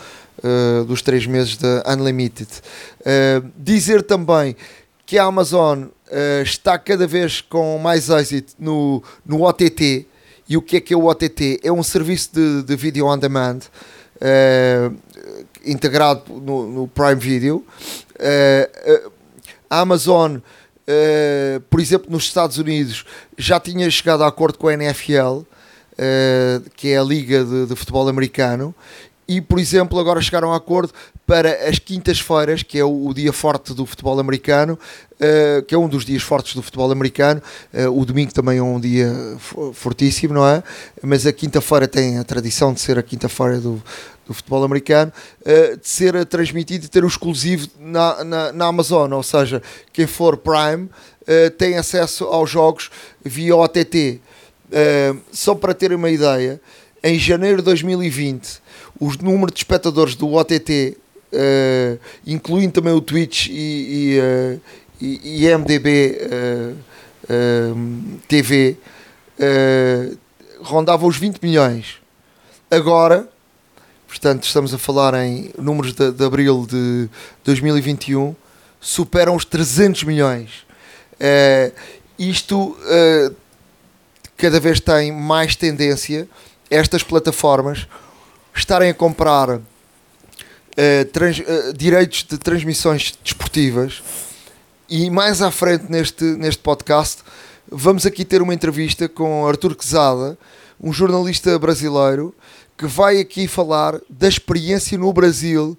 uh, 0.44 0.86
dos 0.86 1.02
três 1.02 1.26
meses 1.26 1.58
da 1.58 1.84
Unlimited. 1.88 2.50
Uh, 3.00 3.50
dizer 3.58 4.04
também 4.04 4.56
que 5.06 5.18
a 5.18 5.24
Amazon 5.24 5.84
uh, 5.84 6.42
está 6.44 6.78
cada 6.78 7.08
vez 7.08 7.42
com 7.42 7.78
mais 7.78 8.10
êxito 8.10 8.54
no, 8.60 9.04
no 9.26 9.44
OTT. 9.44 10.08
E 10.48 10.58
o 10.58 10.62
que 10.62 10.78
é 10.78 10.82
que 10.82 10.94
é 10.94 10.98
o 10.98 11.06
OTT? 11.06 11.60
É 11.64 11.72
um 11.72 11.84
serviço 11.84 12.32
de, 12.34 12.64
de 12.64 12.76
vídeo 12.76 13.06
on 13.06 13.18
demand 13.18 13.60
integrado 15.66 16.24
no, 16.28 16.68
no, 16.68 16.88
Prime 16.88 17.16
Video. 17.16 17.66
a 19.70 19.80
Amazon, 19.80 20.40
por 21.70 21.80
exemplo, 21.80 22.12
nos 22.12 22.26
Estados 22.26 22.58
Unidos, 22.58 23.06
já 23.38 23.62
tinha 23.62 23.90
chegado 23.90 24.24
a 24.24 24.28
acordo 24.28 24.58
com 24.58 24.68
a 24.68 24.74
NFL. 24.74 25.44
Uh, 25.94 26.68
que 26.76 26.88
é 26.88 26.98
a 26.98 27.04
Liga 27.04 27.44
de, 27.44 27.68
de, 27.68 27.76
Futebol 27.76 28.08
Americano, 28.08 28.74
e, 29.28 29.40
por 29.40 29.60
exemplo, 29.60 30.00
agora 30.00 30.22
chegaram 30.22 30.52
a 30.52 30.58
acordo 30.58 30.92
para 31.26 31.70
as 31.70 31.80
quintas-feiras, 31.80 32.64
que 32.64 32.78
é 32.78 32.84
o, 32.84 33.08
o, 33.08 33.14
dia 33.14 33.32
forte 33.32 33.74
do 33.74 33.86
futebol 33.86 34.20
americano, 34.20 34.78
uh, 35.14 35.64
que 35.64 35.74
é 35.74 35.78
um 35.78 35.88
dos 35.88 36.04
dias 36.04 36.22
fortes 36.24 36.56
do 36.56 36.62
futebol 36.62 36.92
americano. 36.92 37.42
Uh, 37.74 37.98
o 37.98 38.06
domingo 38.06 38.34
também 38.34 38.58
é 38.58 38.64
um 38.64 38.80
dia 38.80 39.10
fortíssimo, 39.74 40.34
não 40.34 40.46
é? 40.46 40.62
Mas 41.02 41.26
a 41.26 41.32
quinta-feira 41.32 41.88
tem 41.88 42.18
a 42.18 42.24
tradição 42.24 42.74
de 42.74 42.82
ser 42.82 43.00
a 43.00 43.04
quinta-feira 43.04 43.62
do, 43.62 43.82
do 44.28 44.34
futebol 44.34 44.64
americano, 44.64 45.14
uh, 45.42 45.78
de 45.78 45.88
ser 45.88 46.26
transmitido 46.26 46.86
e 46.86 46.90
ter 46.90 47.06
o 47.06 47.08
exclusivo 47.08 47.70
na, 47.80 48.24
na, 48.24 48.52
na, 48.52 48.66
Amazon, 48.66 49.14
ou 49.14 49.24
seja, 49.24 49.62
quem 49.94 50.08
for 50.08 50.36
Prime 50.38 50.90
tem 51.58 51.78
acesso 51.78 52.26
aos 52.26 52.50
jogos 52.50 52.90
via 53.24 53.56
OTT. 53.56 54.20
só 55.32 55.54
para 55.54 55.74
ter 55.74 55.94
uma 55.94 56.10
ideia, 56.10 56.60
em 57.04 57.18
janeiro 57.18 57.58
de 57.58 57.66
2020 57.66 58.61
os 59.02 59.18
números 59.18 59.52
de 59.52 59.62
espectadores 59.62 60.14
do 60.14 60.32
OTT, 60.32 60.96
uh, 60.96 60.96
eh, 61.34 61.98
incluindo 62.26 62.74
também 62.74 62.94
o 62.94 63.02
Twitch 63.02 63.48
e, 63.48 63.52
e, 64.14 64.20
uh, 64.20 64.62
e, 65.02 65.44
e 65.44 65.58
MDB 65.58 66.20
uh, 66.30 68.20
TV, 68.28 68.78
rondavam 70.62 71.10
os 71.10 71.18
20 71.18 71.40
milhões. 71.42 71.96
Agora, 72.70 73.28
portanto, 74.08 74.44
estamos 74.44 74.72
a 74.72 74.78
falar 74.78 75.16
em 75.16 75.50
números 75.58 75.94
de, 75.94 76.12
de 76.12 76.24
abril 76.24 76.68
de 76.70 77.10
2021, 77.44 78.36
superam 78.80 79.36
os 79.36 79.46
300 79.46 80.04
milhões. 80.04 80.64
isto 82.20 82.78
cada 84.38 84.60
vez 84.60 84.80
tem 84.80 85.12
mais 85.12 85.56
tendência 85.56 86.28
estas 86.70 87.02
plataformas 87.02 87.88
estarem 88.54 88.90
a 88.90 88.94
comprar 88.94 89.50
uh, 89.58 89.62
trans, 91.12 91.40
uh, 91.40 91.74
direitos 91.76 92.24
de 92.24 92.38
transmissões 92.38 93.18
desportivas. 93.24 94.02
E 94.90 95.10
mais 95.10 95.42
à 95.42 95.52
frente 95.52 95.86
neste, 95.90 96.24
neste 96.24 96.62
podcast 96.62 97.24
vamos 97.70 98.06
aqui 98.06 98.26
ter 98.26 98.42
uma 98.42 98.54
entrevista 98.54 99.08
com 99.08 99.48
Artur 99.48 99.76
Quezada, 99.76 100.38
um 100.80 100.92
jornalista 100.92 101.58
brasileiro 101.58 102.36
que 102.78 102.86
vai 102.86 103.20
aqui 103.20 103.48
falar 103.48 104.02
da 104.10 104.28
experiência 104.28 104.98
no 104.98 105.14
Brasil 105.14 105.78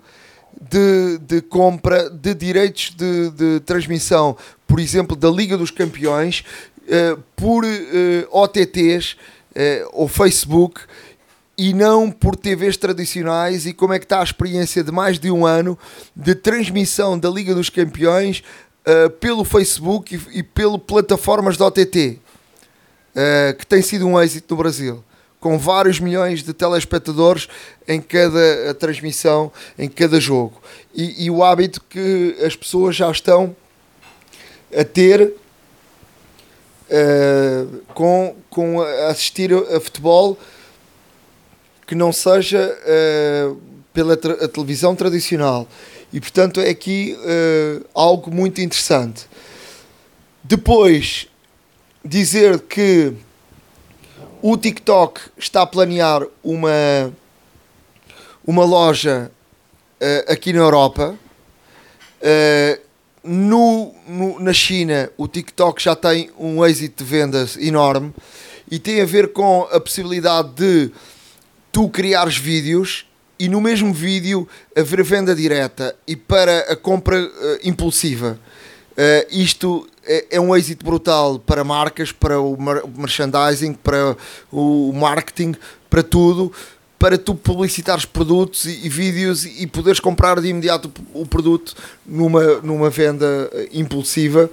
de, 0.70 1.18
de 1.18 1.42
compra 1.42 2.08
de 2.08 2.34
direitos 2.34 2.94
de, 2.96 3.30
de 3.30 3.60
transmissão, 3.60 4.36
por 4.66 4.78
exemplo, 4.78 5.16
da 5.16 5.28
Liga 5.28 5.58
dos 5.58 5.70
Campeões, 5.70 6.44
uh, 6.84 7.20
por 7.36 7.64
OTTs 8.30 9.16
ou 9.92 10.08
Facebook 10.08 10.80
e 11.56 11.72
não 11.72 12.10
por 12.10 12.34
TVs 12.34 12.76
tradicionais 12.76 13.66
e 13.66 13.72
como 13.72 13.92
é 13.92 13.98
que 13.98 14.04
está 14.04 14.20
a 14.20 14.24
experiência 14.24 14.82
de 14.82 14.90
mais 14.90 15.18
de 15.18 15.30
um 15.30 15.44
ano 15.44 15.78
de 16.16 16.34
transmissão 16.34 17.18
da 17.18 17.28
Liga 17.28 17.54
dos 17.54 17.68
Campeões 17.68 18.42
uh, 18.86 19.10
pelo 19.10 19.44
Facebook 19.44 20.14
e, 20.14 20.38
e 20.38 20.42
pelo 20.42 20.78
plataformas 20.78 21.56
da 21.56 21.66
OTT, 21.66 22.18
uh, 23.14 23.56
que 23.56 23.66
tem 23.66 23.82
sido 23.82 24.06
um 24.06 24.20
êxito 24.20 24.54
no 24.54 24.58
Brasil, 24.58 25.04
com 25.38 25.58
vários 25.58 26.00
milhões 26.00 26.42
de 26.42 26.54
telespectadores 26.54 27.48
em 27.86 28.00
cada 28.00 28.74
transmissão, 28.74 29.52
em 29.78 29.88
cada 29.88 30.18
jogo. 30.20 30.60
E, 30.94 31.26
e 31.26 31.30
o 31.30 31.44
hábito 31.44 31.82
que 31.88 32.36
as 32.44 32.56
pessoas 32.56 32.96
já 32.96 33.10
estão 33.10 33.54
a 34.74 34.84
ter 34.84 35.34
uh, 36.88 37.78
com, 37.92 38.36
com 38.48 38.80
assistir 38.80 39.52
a 39.52 39.78
futebol 39.78 40.38
que 41.86 41.94
não 41.94 42.12
seja 42.12 42.76
uh, 42.82 43.60
pela 43.92 44.14
a 44.14 44.48
televisão 44.48 44.94
tradicional. 44.94 45.66
E 46.12 46.20
portanto 46.20 46.60
é 46.60 46.68
aqui 46.68 47.16
uh, 47.18 47.86
algo 47.94 48.30
muito 48.30 48.60
interessante. 48.60 49.26
Depois, 50.42 51.28
dizer 52.04 52.60
que 52.60 53.12
o 54.40 54.56
TikTok 54.56 55.20
está 55.38 55.62
a 55.62 55.66
planear 55.66 56.26
uma, 56.42 56.70
uma 58.44 58.64
loja 58.64 59.30
uh, 60.00 60.32
aqui 60.32 60.52
na 60.52 60.60
Europa. 60.60 61.16
No, 63.24 63.94
no, 64.06 64.40
na 64.40 64.52
China, 64.52 65.10
o 65.16 65.28
TikTok 65.28 65.80
já 65.82 65.94
tem 65.94 66.30
um 66.38 66.64
êxito 66.64 67.02
de 67.02 67.10
vendas 67.10 67.56
enorme 67.56 68.12
e 68.70 68.78
tem 68.78 69.00
a 69.00 69.04
ver 69.04 69.32
com 69.32 69.62
a 69.70 69.78
possibilidade 69.78 70.50
de 70.54 70.92
tu 71.72 71.88
criares 71.88 72.36
vídeos 72.36 73.06
e 73.38 73.48
no 73.48 73.60
mesmo 73.60 73.92
vídeo 73.92 74.46
haver 74.76 75.02
venda 75.02 75.34
direta 75.34 75.96
e 76.06 76.14
para 76.14 76.72
a 76.72 76.76
compra 76.76 77.20
uh, 77.20 77.30
impulsiva. 77.64 78.38
Uh, 78.92 79.26
isto 79.30 79.88
é, 80.06 80.26
é, 80.32 80.40
um 80.40 80.54
êxito 80.54 80.84
brutal 80.84 81.38
para 81.38 81.64
marcas, 81.64 82.12
para 82.12 82.38
o 82.38 82.56
merchandising, 82.96 83.72
para 83.72 84.16
o 84.52 84.92
marketing, 84.92 85.54
para 85.88 86.02
tudo, 86.02 86.52
para 86.98 87.16
tu 87.16 87.34
publicitares 87.34 88.04
produtos 88.04 88.66
e, 88.66 88.86
e 88.86 88.88
vídeos 88.88 89.44
e, 89.44 89.66
poderes 89.66 89.98
comprar 89.98 90.40
de 90.40 90.48
imediato 90.48 90.92
o, 91.14 91.26
produto 91.26 91.74
numa, 92.06 92.60
numa 92.60 92.90
venda 92.90 93.50
eh, 93.52 93.70
impulsiva. 93.72 94.48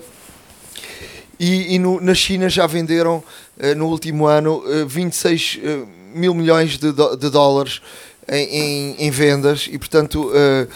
E, 1.39 1.75
e 1.75 1.79
no, 1.79 2.01
na 2.01 2.13
China 2.13 2.49
já 2.49 2.65
venderam 2.65 3.17
uh, 3.57 3.75
no 3.75 3.87
último 3.87 4.25
ano 4.25 4.63
uh, 4.65 4.87
26 4.87 5.59
uh, 5.61 5.98
mil 6.13 6.33
milhões 6.33 6.77
de, 6.77 6.91
de 6.91 7.29
dólares 7.29 7.81
em, 8.27 8.45
em, 8.45 8.95
em, 8.99 9.11
vendas 9.11 9.67
e 9.71 9.77
portanto 9.77 10.29
uh, 10.29 10.67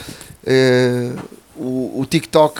uh, 0.47 1.19
o, 1.55 2.01
o 2.01 2.05
TikTok 2.05 2.59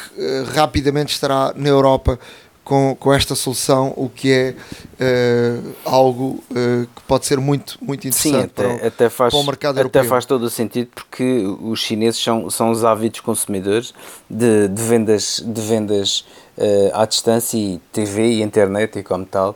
rapidamente 0.54 1.14
estará 1.14 1.52
na 1.56 1.70
Europa 1.70 2.20
com, 2.64 2.96
com 2.98 3.14
esta 3.14 3.36
solução, 3.36 3.94
o 3.96 4.10
que 4.10 4.32
é 4.32 4.56
uh, 4.56 5.74
algo 5.84 6.44
uh, 6.50 6.88
que 6.96 7.02
pode 7.08 7.26
ser 7.26 7.38
muito, 7.40 7.78
muito 7.82 8.08
interessante 8.08 8.32
Sim, 8.32 8.44
até, 8.44 8.64
para, 8.64 8.84
o, 8.84 8.88
até 8.88 9.10
faz, 9.10 9.34
para 9.34 9.40
o 9.42 9.46
mercado 9.46 9.80
europeu. 9.80 10.02
Até 10.02 10.10
faz 10.10 10.26
todo 10.26 10.44
o 10.44 10.50
sentido 10.50 10.90
porque 10.96 11.44
os 11.62 11.80
chineses 11.80 12.22
são, 12.22 12.50
são 12.50 12.72
os 12.72 12.86
ávidos 12.86 13.20
consumidores 13.20 13.94
de, 14.30 14.68
de 14.70 14.82
vendas, 14.82 15.44
de 15.46 15.62
vendas 15.62 16.26
uh, 16.58 16.92
à 16.94 17.06
distância 17.06 17.58
e 17.58 17.80
TV 17.92 18.34
e 18.34 18.42
internet 18.42 19.00
e 19.00 19.04
como 19.04 19.26
tal. 19.26 19.56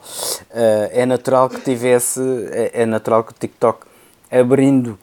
é 0.92 1.06
natural 1.06 1.50
que 1.50 1.62
tivesse, 1.62 2.20
é, 2.52 2.82
é, 2.82 2.86
natural 2.86 3.24
que 3.24 3.32
o 3.32 3.36
TikTok 3.38 3.86
abrindo 4.32 4.98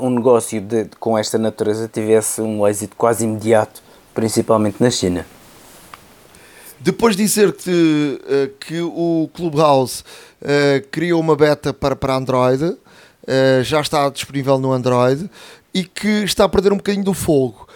um 0.00 0.10
negócio 0.10 0.60
de, 0.60 0.84
com 1.00 1.16
esta 1.16 1.38
natureza 1.38 1.88
tivesse 1.88 2.42
um 2.42 2.66
êxito 2.66 2.94
quase 2.94 3.24
imediato, 3.24 3.82
principalmente 4.14 4.76
na 4.80 4.90
China. 4.90 5.24
Depois 6.82 7.14
de 7.14 7.22
dizer 7.22 7.52
que, 7.52 8.20
uh, 8.74 8.86
o 8.88 9.30
Clubhouse 9.32 10.02
uh, 10.42 10.84
criou 10.90 11.20
uma 11.20 11.36
beta 11.36 11.72
para, 11.72 11.94
para 11.94 12.16
Android, 12.16 12.64
uh, 12.64 13.62
já 13.62 13.80
está 13.80 14.08
disponível 14.08 14.58
no 14.58 14.72
Android 14.72 15.30
e 15.72 15.84
que 15.84 16.24
está 16.24 16.44
a 16.44 16.48
perder 16.48 16.72
um 16.72 16.78
bocadinho 16.78 17.04
do 17.04 17.14
fogo. 17.14 17.68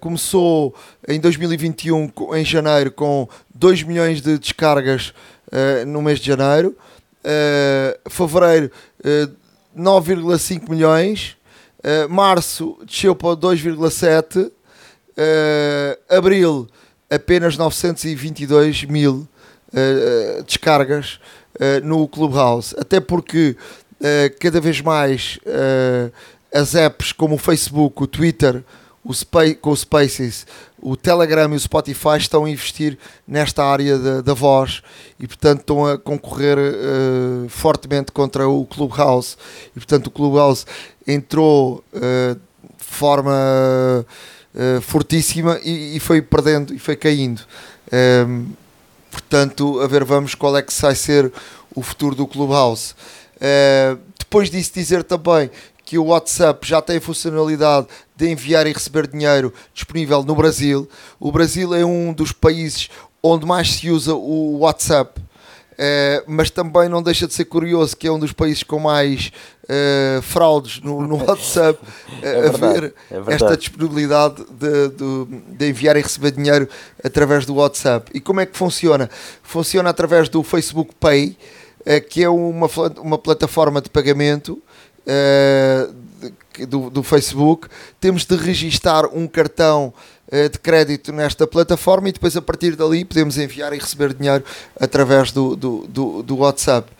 Começou 0.00 0.74
em 1.08 1.18
2021, 1.18 2.10
em 2.34 2.44
janeiro, 2.44 2.90
com 2.90 3.28
2 3.54 3.82
milhões 3.82 4.20
de 4.20 4.38
descargas 4.38 5.14
no 5.86 6.02
mês 6.02 6.18
de 6.18 6.26
janeiro. 6.26 6.76
fevereiro, 8.10 8.70
9,5 9.76 10.68
milhões. 10.68 11.36
março, 12.08 12.78
desceu 12.86 13.14
para 13.14 13.36
2,7. 13.36 14.50
abril, 16.08 16.68
apenas 17.10 17.56
922 17.56 18.84
mil 18.84 19.28
uh, 19.74 20.42
descargas 20.44 21.18
uh, 21.56 21.84
no 21.84 22.06
Clubhouse. 22.08 22.74
Até 22.78 23.00
porque 23.00 23.56
uh, 24.00 24.38
cada 24.40 24.60
vez 24.60 24.80
mais 24.80 25.38
as 26.52 26.74
apps 26.74 27.12
como 27.12 27.34
o 27.34 27.38
Facebook, 27.38 28.02
o 28.02 28.06
Twitter, 28.06 28.62
com 29.60 29.70
o 29.70 29.76
Spaces, 29.76 30.46
o 30.80 30.96
Telegram 30.96 31.52
e 31.52 31.56
o 31.56 31.60
Spotify 31.60 32.16
estão 32.16 32.46
a 32.46 32.50
investir 32.50 32.98
nesta 33.28 33.62
área 33.62 33.98
da, 33.98 34.20
da 34.22 34.34
voz 34.34 34.82
e, 35.20 35.26
portanto, 35.26 35.60
estão 35.60 35.86
a 35.86 35.98
concorrer 35.98 36.58
uh, 36.58 37.48
fortemente 37.48 38.12
contra 38.12 38.48
o 38.48 38.64
Clubhouse. 38.64 39.36
E, 39.70 39.80
portanto, 39.80 40.06
o 40.06 40.10
Clubhouse 40.10 40.64
entrou 41.06 41.84
uh, 41.92 42.34
de 42.34 42.84
forma 42.84 43.32
uh, 44.54 44.80
fortíssima 44.80 45.60
e, 45.62 45.96
e, 45.96 46.00
foi 46.00 46.22
perdendo 46.22 46.74
e 46.74 46.78
foi 46.78 46.96
caindo. 46.96 47.42
Um, 47.92 47.96
ehm, 47.96 48.46
portanto, 49.10 49.80
a 49.80 49.86
ver, 49.86 50.04
vamos 50.04 50.34
qual 50.34 50.56
é 50.56 50.62
que 50.62 50.72
vai 50.80 50.94
ser 50.94 51.30
o 51.74 51.82
futuro 51.82 52.14
do 52.14 52.26
Clubhouse. 52.26 52.94
Depois 54.18 54.50
disso, 54.50 54.72
dizer 54.74 55.04
também 55.04 55.50
que 55.84 55.98
o 55.98 56.06
WhatsApp 56.06 56.66
já 56.66 56.80
tem 56.80 56.98
funcionalidade 56.98 57.86
de 58.16 58.30
enviar 58.30 58.66
e 58.66 58.72
receber 58.72 59.06
dinheiro 59.06 59.52
disponível 59.72 60.22
no 60.22 60.34
Brasil. 60.34 60.88
O 61.18 61.32
Brasil 61.32 61.74
é 61.74 61.84
um 61.84 62.12
dos 62.12 62.32
países 62.32 62.88
onde 63.22 63.46
mais 63.46 63.74
se 63.74 63.90
usa 63.90 64.14
o 64.14 64.58
WhatsApp. 64.58 65.20
Uh, 65.74 66.22
mas 66.28 66.50
também 66.50 66.88
não 66.88 67.02
deixa 67.02 67.26
de 67.26 67.34
ser 67.34 67.46
curioso 67.46 67.96
que 67.96 68.06
é 68.06 68.12
um 68.12 68.18
dos 68.18 68.30
países 68.30 68.62
com 68.62 68.78
mais 68.78 69.32
uh, 69.64 70.22
fraudes 70.22 70.80
no, 70.80 71.04
no 71.04 71.16
WhatsApp 71.16 71.80
é 72.22 72.42
verdade, 72.42 72.94
a 73.10 73.20
ver 73.20 73.32
é 73.32 73.34
esta 73.34 73.56
disponibilidade 73.56 74.44
de, 74.52 74.88
de, 74.90 75.56
de, 75.56 75.68
enviar 75.68 75.96
e 75.96 76.00
receber 76.00 76.30
dinheiro 76.30 76.68
através 77.02 77.44
do 77.44 77.56
WhatsApp. 77.56 78.08
E 78.14 78.20
como 78.20 78.38
é 78.38 78.46
que 78.46 78.56
funciona? 78.56 79.10
Funciona 79.42 79.90
através 79.90 80.28
do 80.28 80.44
Facebook 80.44 80.94
Pay, 81.00 81.36
que 82.08 82.22
é 82.22 82.28
uma, 82.28 82.70
uma 82.98 83.18
plataforma 83.18 83.82
de 83.82 83.90
pagamento 83.90 84.62
do, 86.68 86.90
do 86.90 87.02
Facebook. 87.02 87.68
Temos 88.00 88.24
de 88.24 88.36
registar 88.36 89.06
um 89.06 89.26
cartão 89.26 89.92
eh, 90.30 90.48
de 90.48 90.58
crédito 90.58 91.12
nesta 91.12 91.46
plataforma 91.46 92.08
e 92.08 92.12
depois 92.12 92.36
a 92.36 92.42
partir 92.42 92.74
dali 92.74 93.04
podemos 93.04 93.36
enviar 93.38 93.72
e 93.72 93.78
receber 93.78 94.14
dinheiro 94.14 94.42
através 94.80 95.30
do, 95.30 95.54
do, 95.54 95.86
do, 95.86 96.22
do 96.22 96.36
WhatsApp. 96.38 96.90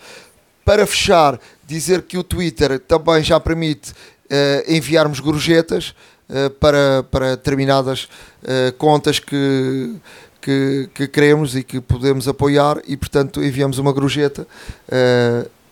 Para 0.63 0.85
fechar, 0.85 1.39
dizer 1.67 2.03
que 2.03 2.17
o 2.17 2.23
Twitter 2.23 2.79
também 2.79 3.23
já 3.23 3.39
permite 3.39 3.91
uh, 3.91 4.71
enviarmos 4.71 5.19
gorjetas 5.19 5.93
uh, 6.29 6.49
para, 6.51 7.03
para 7.03 7.31
determinadas 7.31 8.03
uh, 8.43 8.71
contas 8.77 9.19
que, 9.19 9.95
que, 10.39 10.89
que, 10.93 11.07
queremos 11.07 11.55
e 11.55 11.63
que 11.63 11.81
podemos 11.81 12.27
apoiar 12.27 12.79
e 12.87 12.95
portanto 12.95 13.43
enviamos 13.43 13.79
uma 13.79 13.91
gorjeta 13.91 14.47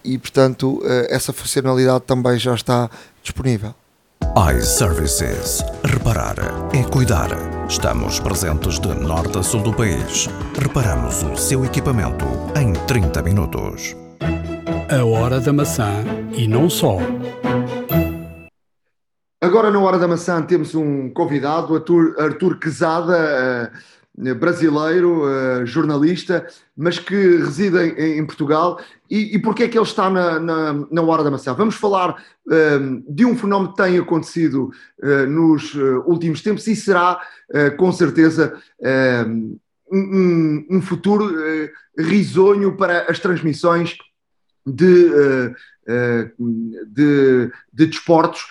e 0.04 0.18
portanto 0.18 0.82
essa 1.10 1.32
funcionalidade 1.34 2.04
também 2.06 2.38
já 2.38 2.54
está 2.54 2.90
disponível 3.22 3.74
iServices. 4.36 5.64
Reparar 5.84 6.36
é 6.74 6.84
cuidar. 6.90 7.30
Estamos 7.70 8.20
presentes 8.20 8.80
de 8.80 8.88
norte 8.88 9.38
a 9.38 9.44
sul 9.44 9.62
do 9.62 9.72
país. 9.72 10.28
Reparamos 10.60 11.22
o 11.22 11.36
seu 11.36 11.64
equipamento 11.64 12.26
em 12.60 12.74
30 12.88 13.22
minutos. 13.22 13.96
A 14.90 15.06
hora 15.06 15.40
da 15.40 15.54
maçã 15.54 16.04
e 16.36 16.48
não 16.48 16.68
só. 16.68 16.98
Agora, 19.40 19.70
na 19.70 19.80
hora 19.80 20.00
da 20.00 20.08
maçã, 20.08 20.42
temos 20.42 20.74
um 20.74 21.12
convidado, 21.12 21.76
Arthur, 21.76 22.16
Arthur 22.18 22.58
Quezada. 22.58 23.72
Uh, 24.16 24.36
brasileiro, 24.36 25.24
uh, 25.24 25.66
jornalista, 25.66 26.46
mas 26.78 27.00
que 27.00 27.16
reside 27.16 27.78
em, 27.78 28.20
em 28.20 28.26
Portugal. 28.26 28.80
E, 29.10 29.36
e 29.36 29.40
porquê 29.40 29.64
é 29.64 29.68
que 29.68 29.78
ele 29.78 29.86
está 29.86 30.08
na, 30.08 30.40
na, 30.40 30.74
na 30.92 31.02
hora 31.02 31.24
da 31.24 31.32
maçã? 31.32 31.52
Vamos 31.54 31.76
falar 31.76 32.12
uh, 32.46 33.04
de 33.12 33.26
um 33.26 33.36
fenómeno 33.36 33.72
que 33.72 33.82
tem 33.82 33.98
acontecido 33.98 34.72
uh, 35.02 35.26
nos 35.28 35.74
últimos 36.06 36.44
tempos 36.44 36.68
e 36.68 36.76
será, 36.76 37.20
com 37.78 37.92
certeza, 37.92 38.60
um, 39.92 40.66
um, 40.70 40.82
futuro 40.82 41.32
risonho 41.98 42.76
para 42.76 43.12
as 43.12 43.20
transmissões 43.20 43.96
de, 44.66 45.10
de, 46.88 47.52
de 47.72 47.86
desportos. 47.86 48.46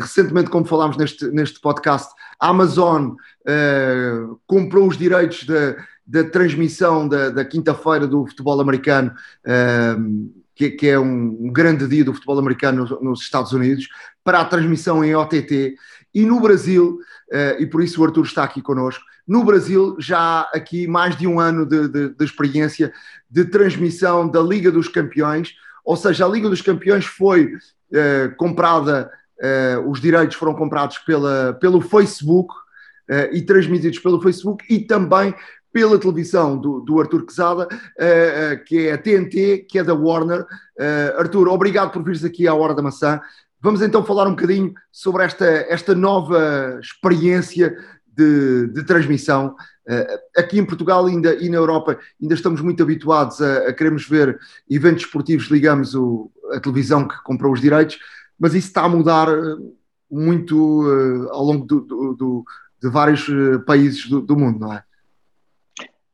recentemente, 0.00 0.50
como 0.50 0.64
falámos 0.64 0.96
neste, 0.96 1.26
neste 1.28 1.60
podcast, 1.60 2.12
a 2.40 2.48
Amazon 2.48 3.14
uh, 3.44 4.40
comprou 4.46 4.88
os 4.88 4.96
direitos 4.96 5.44
da, 5.44 5.76
da 6.06 6.24
transmissão 6.24 7.06
da, 7.06 7.30
da 7.30 7.44
quinta-feira 7.44 8.06
do 8.06 8.26
futebol 8.26 8.60
americano, 8.60 9.14
uh, 9.46 10.32
que, 10.54 10.70
que, 10.70 10.88
é 10.88 10.98
um, 10.98 11.50
grande 11.52 11.86
dia 11.86 12.04
do 12.04 12.14
futebol 12.14 12.38
americano 12.38 12.82
nos, 12.82 13.02
nos, 13.02 13.20
Estados 13.20 13.52
Unidos, 13.52 13.88
para 14.22 14.40
a 14.40 14.44
transmissão 14.44 15.04
em 15.04 15.14
OTT. 15.14 15.76
E 16.14 16.24
no 16.24 16.40
Brasil, 16.40 16.98
uh, 17.32 17.60
e 17.60 17.66
por 17.66 17.82
isso 17.82 18.00
o 18.00 18.04
Arthur 18.04 18.24
está 18.24 18.44
aqui 18.44 18.62
connosco, 18.62 19.04
no 19.26 19.42
Brasil 19.42 19.96
já 19.98 20.18
há 20.18 20.40
aqui 20.54 20.86
mais 20.86 21.16
de 21.16 21.26
um 21.26 21.40
ano 21.40 21.64
de, 21.64 21.88
de, 21.88 22.08
de 22.10 22.24
experiência 22.24 22.92
de 23.30 23.44
transmissão 23.46 24.28
da 24.28 24.40
Liga 24.40 24.70
dos 24.70 24.86
Campeões, 24.86 25.54
ou 25.84 25.96
seja, 25.96 26.26
a 26.26 26.28
Liga 26.28 26.48
dos 26.48 26.62
Campeões 26.62 27.04
foi 27.04 27.52
comprada, 28.36 29.10
os 29.86 30.00
direitos 30.00 30.36
foram 30.36 30.54
comprados 30.54 30.98
pela, 30.98 31.52
pelo 31.60 31.80
Facebook, 31.80 32.54
e 33.32 33.42
transmitidos 33.42 33.98
pelo 33.98 34.20
Facebook 34.20 34.64
e 34.68 34.80
também 34.80 35.34
pela 35.74 35.98
televisão 35.98 36.56
do, 36.56 36.78
do 36.78 37.00
Arthur 37.00 37.26
Quezada, 37.26 37.66
uh, 37.66 38.54
uh, 38.54 38.64
que 38.64 38.86
é 38.86 38.92
a 38.92 38.98
TNT, 38.98 39.66
que 39.68 39.80
é 39.80 39.82
da 39.82 39.92
Warner. 39.92 40.46
Arthur, 41.18 41.48
obrigado 41.48 41.90
por 41.90 42.04
vires 42.04 42.24
aqui 42.24 42.46
à 42.46 42.54
Hora 42.54 42.74
da 42.74 42.82
Maçã. 42.82 43.20
Vamos 43.60 43.82
então 43.82 44.04
falar 44.04 44.28
um 44.28 44.36
bocadinho 44.36 44.72
sobre 44.92 45.24
esta, 45.24 45.44
esta 45.44 45.92
nova 45.94 46.78
experiência 46.80 47.76
de, 48.06 48.68
de 48.68 48.84
transmissão. 48.84 49.56
aqui 50.36 50.60
em 50.60 50.64
Portugal 50.64 51.06
ainda, 51.06 51.34
e 51.34 51.48
na 51.48 51.56
Europa 51.56 51.98
ainda 52.22 52.34
estamos 52.34 52.60
muito 52.60 52.82
habituados 52.82 53.40
a, 53.42 53.68
a 53.68 53.72
queremos 53.72 54.06
ver 54.08 54.38
eventos 54.70 55.04
esportivos, 55.04 55.50
ligamos 55.50 55.94
o, 55.96 56.30
a 56.52 56.60
televisão 56.60 57.08
que 57.08 57.20
comprou 57.24 57.52
os 57.52 57.60
direitos, 57.60 57.98
mas 58.38 58.54
isso 58.54 58.68
está 58.68 58.82
a 58.82 58.88
mudar 58.88 59.26
muito 60.08 61.28
ao 61.30 61.44
longo 61.44 61.64
do, 61.66 61.80
do, 61.80 62.14
do 62.14 62.44
de 62.84 62.90
vários 62.90 63.26
eh, 63.30 63.58
países 63.66 64.06
do, 64.06 64.20
do 64.20 64.36
mundo, 64.36 64.58
não 64.58 64.74
é? 64.74 64.82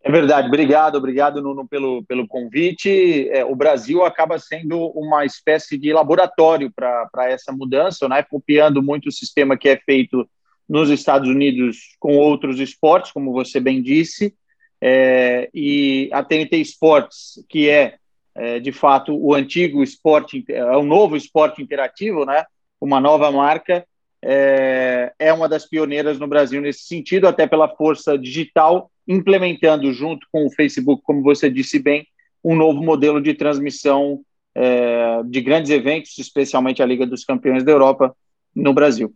É 0.03 0.11
verdade, 0.11 0.47
obrigado, 0.47 0.97
obrigado 0.97 1.43
Nuno 1.43 1.67
pelo, 1.67 2.05
pelo 2.05 2.27
convite. 2.29 3.29
É, 3.31 3.45
o 3.45 3.57
Brasil 3.57 4.05
acaba 4.05 4.39
sendo 4.39 4.87
uma 4.95 5.25
espécie 5.25 5.77
de 5.77 5.93
laboratório 5.93 6.73
para 6.73 7.29
essa 7.29 7.53
mudança, 7.53 8.09
né? 8.09 8.23
copiando 8.23 8.83
muito 8.83 9.09
o 9.09 9.13
sistema 9.13 9.59
que 9.59 9.69
é 9.69 9.77
feito 9.77 10.27
nos 10.69 10.89
Estados 10.89 11.29
Unidos 11.29 11.97
com 11.99 12.17
outros 12.17 12.61
esportes, 12.61 13.13
como 13.13 13.33
você 13.33 13.59
bem 13.59 13.83
disse, 13.83 14.33
é, 14.81 15.51
e 15.53 16.09
a 16.13 16.23
TNT 16.23 16.57
Sports, 16.59 17.45
que 17.49 17.69
é, 17.69 17.97
é, 18.35 18.61
de 18.61 18.73
fato 18.73 19.15
o 19.15 19.35
antigo 19.35 19.83
esporte, 19.83 20.45
é 20.49 20.65
o 20.77 20.85
novo 20.85 21.17
esporte 21.17 21.61
interativo, 21.61 22.25
né? 22.25 22.45
uma 22.81 23.01
nova 23.01 23.31
marca, 23.31 23.85
é, 24.23 25.13
é, 25.19 25.33
uma 25.33 25.49
das 25.49 25.67
pioneiras 25.67 26.19
no 26.19 26.27
Brasil 26.27 26.61
nesse 26.61 26.85
sentido, 26.85 27.27
até 27.27 27.47
pela 27.47 27.69
força 27.69 28.19
digital, 28.19 28.91
implementando 29.07 29.93
junto 29.93 30.27
com 30.31 30.47
o 30.47 30.51
Facebook, 30.51 31.03
como 31.05 31.23
você 31.23 31.51
disse 31.51 31.79
bem, 31.79 32.07
um 32.45 32.55
novo 32.55 32.83
modelo 32.83 33.21
de 33.21 33.35
transmissão 33.35 34.21
é, 34.55 35.23
de 35.25 35.41
grandes 35.41 35.71
eventos, 35.71 36.19
especialmente 36.19 36.83
a 36.83 36.87
Liga 36.87 37.07
dos 37.07 37.25
Campeões 37.25 37.65
da 37.65 37.73
Europa, 37.73 38.15
no 38.55 38.75
Brasil. 38.75 39.13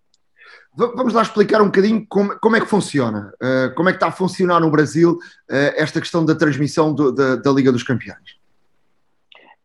Vamos 0.77 1.13
lá 1.13 1.23
explicar 1.23 1.63
um 1.63 1.67
bocadinho 1.67 2.05
como, 2.09 2.37
como 2.41 2.57
é 2.57 2.61
que 2.61 2.67
funciona, 2.67 3.33
uh, 3.41 3.73
como 3.77 3.89
é 3.89 3.93
que 3.93 3.97
está 3.97 4.09
a 4.09 4.13
funcionar 4.13 4.59
no 4.59 4.71
Brasil 4.73 5.13
uh, 5.13 5.73
esta 5.77 6.01
questão 6.01 6.25
da 6.25 6.35
transmissão 6.35 6.93
do, 6.93 7.13
da, 7.13 7.37
da, 7.37 7.53
Liga 7.53 7.71
dos 7.71 7.85
Campeões. 7.85 8.37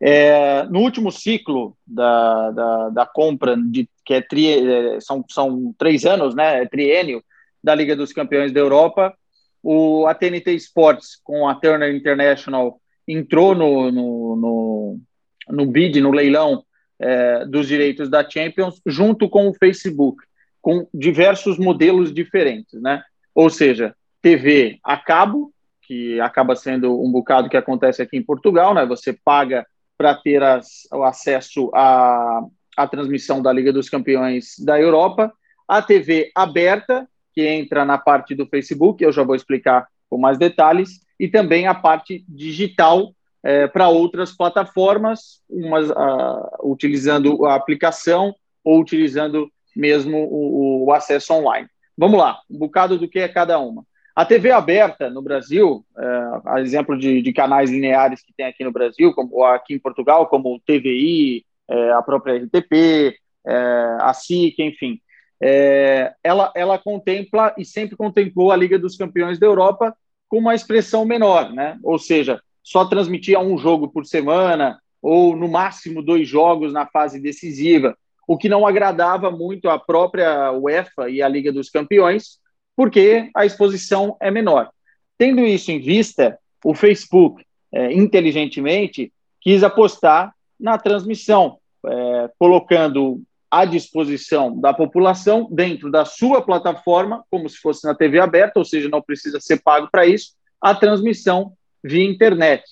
É, 0.00 0.64
no 0.70 0.78
último 0.78 1.10
ciclo 1.10 1.76
da, 1.84 2.50
da, 2.52 2.88
da 2.90 3.06
compra, 3.06 3.56
de, 3.56 3.88
que 4.10 4.14
é 4.14 4.20
tri, 4.20 4.48
é, 4.48 5.00
são, 5.00 5.24
são 5.28 5.72
três 5.78 6.04
anos, 6.04 6.34
né, 6.34 6.64
é 6.64 6.66
triênio 6.66 7.22
da 7.62 7.76
Liga 7.76 7.94
dos 7.94 8.12
Campeões 8.12 8.50
da 8.50 8.58
Europa, 8.58 9.14
o, 9.62 10.04
a 10.08 10.14
TNT 10.14 10.52
Sports 10.54 11.20
com 11.22 11.48
a 11.48 11.54
Turner 11.54 11.94
International 11.94 12.80
entrou 13.06 13.54
no, 13.54 13.92
no, 13.92 14.36
no, 14.36 15.00
no 15.48 15.66
bid, 15.66 16.00
no 16.00 16.10
leilão 16.10 16.64
é, 16.98 17.46
dos 17.46 17.68
direitos 17.68 18.10
da 18.10 18.28
Champions, 18.28 18.80
junto 18.84 19.28
com 19.28 19.48
o 19.48 19.54
Facebook 19.54 20.20
com 20.60 20.88
diversos 20.92 21.56
modelos 21.56 22.12
diferentes, 22.12 22.82
né? 22.82 23.02
Ou 23.32 23.48
seja, 23.48 23.94
TV 24.20 24.78
a 24.82 24.96
cabo, 24.96 25.52
que 25.82 26.20
acaba 26.20 26.56
sendo 26.56 27.00
um 27.00 27.12
bocado 27.12 27.48
que 27.48 27.56
acontece 27.56 28.02
aqui 28.02 28.16
em 28.16 28.24
Portugal, 28.24 28.74
né? 28.74 28.84
Você 28.86 29.16
paga 29.24 29.64
para 29.96 30.16
ter 30.16 30.42
as, 30.42 30.88
o 30.92 31.04
acesso 31.04 31.70
à, 31.72 32.42
à 32.82 32.86
transmissão 32.86 33.42
da 33.42 33.52
Liga 33.52 33.72
dos 33.72 33.88
Campeões 33.88 34.54
da 34.58 34.80
Europa, 34.80 35.32
a 35.66 35.80
TV 35.80 36.30
aberta, 36.34 37.08
que 37.32 37.46
entra 37.46 37.84
na 37.84 37.96
parte 37.96 38.34
do 38.34 38.46
Facebook, 38.46 39.02
eu 39.02 39.12
já 39.12 39.22
vou 39.22 39.34
explicar 39.34 39.86
com 40.08 40.18
mais 40.18 40.36
detalhes, 40.36 41.00
e 41.18 41.28
também 41.28 41.66
a 41.66 41.74
parte 41.74 42.24
digital 42.28 43.14
é, 43.42 43.66
para 43.66 43.88
outras 43.88 44.32
plataformas, 44.32 45.40
umas 45.48 45.88
uh, 45.90 46.70
utilizando 46.70 47.46
a 47.46 47.54
aplicação 47.54 48.34
ou 48.64 48.80
utilizando 48.80 49.50
mesmo 49.74 50.18
o, 50.18 50.86
o, 50.86 50.92
acesso 50.92 51.32
online. 51.32 51.68
Vamos 51.96 52.18
lá, 52.18 52.40
um 52.50 52.58
bocado 52.58 52.98
do 52.98 53.08
que 53.08 53.18
é 53.18 53.28
cada 53.28 53.58
uma. 53.58 53.84
A 54.14 54.24
TV 54.24 54.50
aberta 54.50 55.08
no 55.08 55.22
Brasil, 55.22 55.84
é, 55.96 56.04
a 56.46 56.60
exemplo 56.60 56.98
de, 56.98 57.22
de, 57.22 57.32
canais 57.32 57.70
lineares 57.70 58.22
que 58.22 58.32
tem 58.36 58.46
aqui 58.46 58.64
no 58.64 58.72
Brasil, 58.72 59.14
como 59.14 59.44
aqui 59.44 59.74
em 59.74 59.78
Portugal, 59.78 60.26
como 60.26 60.54
o 60.54 60.60
TVI, 60.60 61.44
é, 61.70 61.92
a 61.92 62.02
própria 62.02 62.36
RTP, 62.36 63.16
é, 63.46 63.96
a 64.00 64.12
SIC, 64.12 64.58
enfim, 64.58 65.00
é, 65.42 66.12
ela, 66.22 66.52
ela 66.54 66.78
contempla 66.78 67.54
e 67.56 67.64
sempre 67.64 67.96
contemplou 67.96 68.52
a 68.52 68.56
Liga 68.56 68.78
dos 68.78 68.96
Campeões 68.96 69.38
da 69.38 69.46
Europa 69.46 69.96
com 70.28 70.38
uma 70.38 70.54
expressão 70.54 71.04
menor, 71.04 71.52
né? 71.52 71.78
ou 71.82 71.98
seja, 71.98 72.40
só 72.62 72.84
transmitia 72.84 73.40
um 73.40 73.56
jogo 73.56 73.88
por 73.88 74.04
semana, 74.04 74.78
ou 75.02 75.34
no 75.34 75.48
máximo 75.48 76.02
dois 76.02 76.28
jogos 76.28 76.72
na 76.72 76.86
fase 76.86 77.18
decisiva 77.18 77.96
o 78.30 78.38
que 78.38 78.48
não 78.48 78.64
agradava 78.64 79.28
muito 79.28 79.68
à 79.68 79.76
própria 79.76 80.52
UEFA 80.52 81.10
e 81.10 81.20
à 81.20 81.26
Liga 81.26 81.52
dos 81.52 81.68
Campeões, 81.68 82.38
porque 82.76 83.28
a 83.34 83.44
exposição 83.44 84.16
é 84.20 84.30
menor. 84.30 84.70
Tendo 85.18 85.40
isso 85.40 85.72
em 85.72 85.80
vista, 85.80 86.38
o 86.64 86.72
Facebook, 86.72 87.44
é, 87.72 87.92
inteligentemente, 87.92 89.12
quis 89.40 89.64
apostar 89.64 90.32
na 90.60 90.78
transmissão, 90.78 91.58
é, 91.86 92.30
colocando 92.38 93.22
à 93.50 93.64
disposição 93.64 94.58
da 94.58 94.72
população, 94.72 95.48
dentro 95.50 95.90
da 95.90 96.04
sua 96.04 96.40
plataforma, 96.40 97.24
como 97.30 97.48
se 97.48 97.56
fosse 97.56 97.84
na 97.84 97.94
TV 97.94 98.20
aberta, 98.20 98.58
ou 98.58 98.64
seja, 98.64 98.88
não 98.88 99.02
precisa 99.02 99.40
ser 99.40 99.60
pago 99.60 99.88
para 99.90 100.06
isso, 100.06 100.34
a 100.60 100.74
transmissão 100.74 101.52
via 101.82 102.04
internet. 102.04 102.62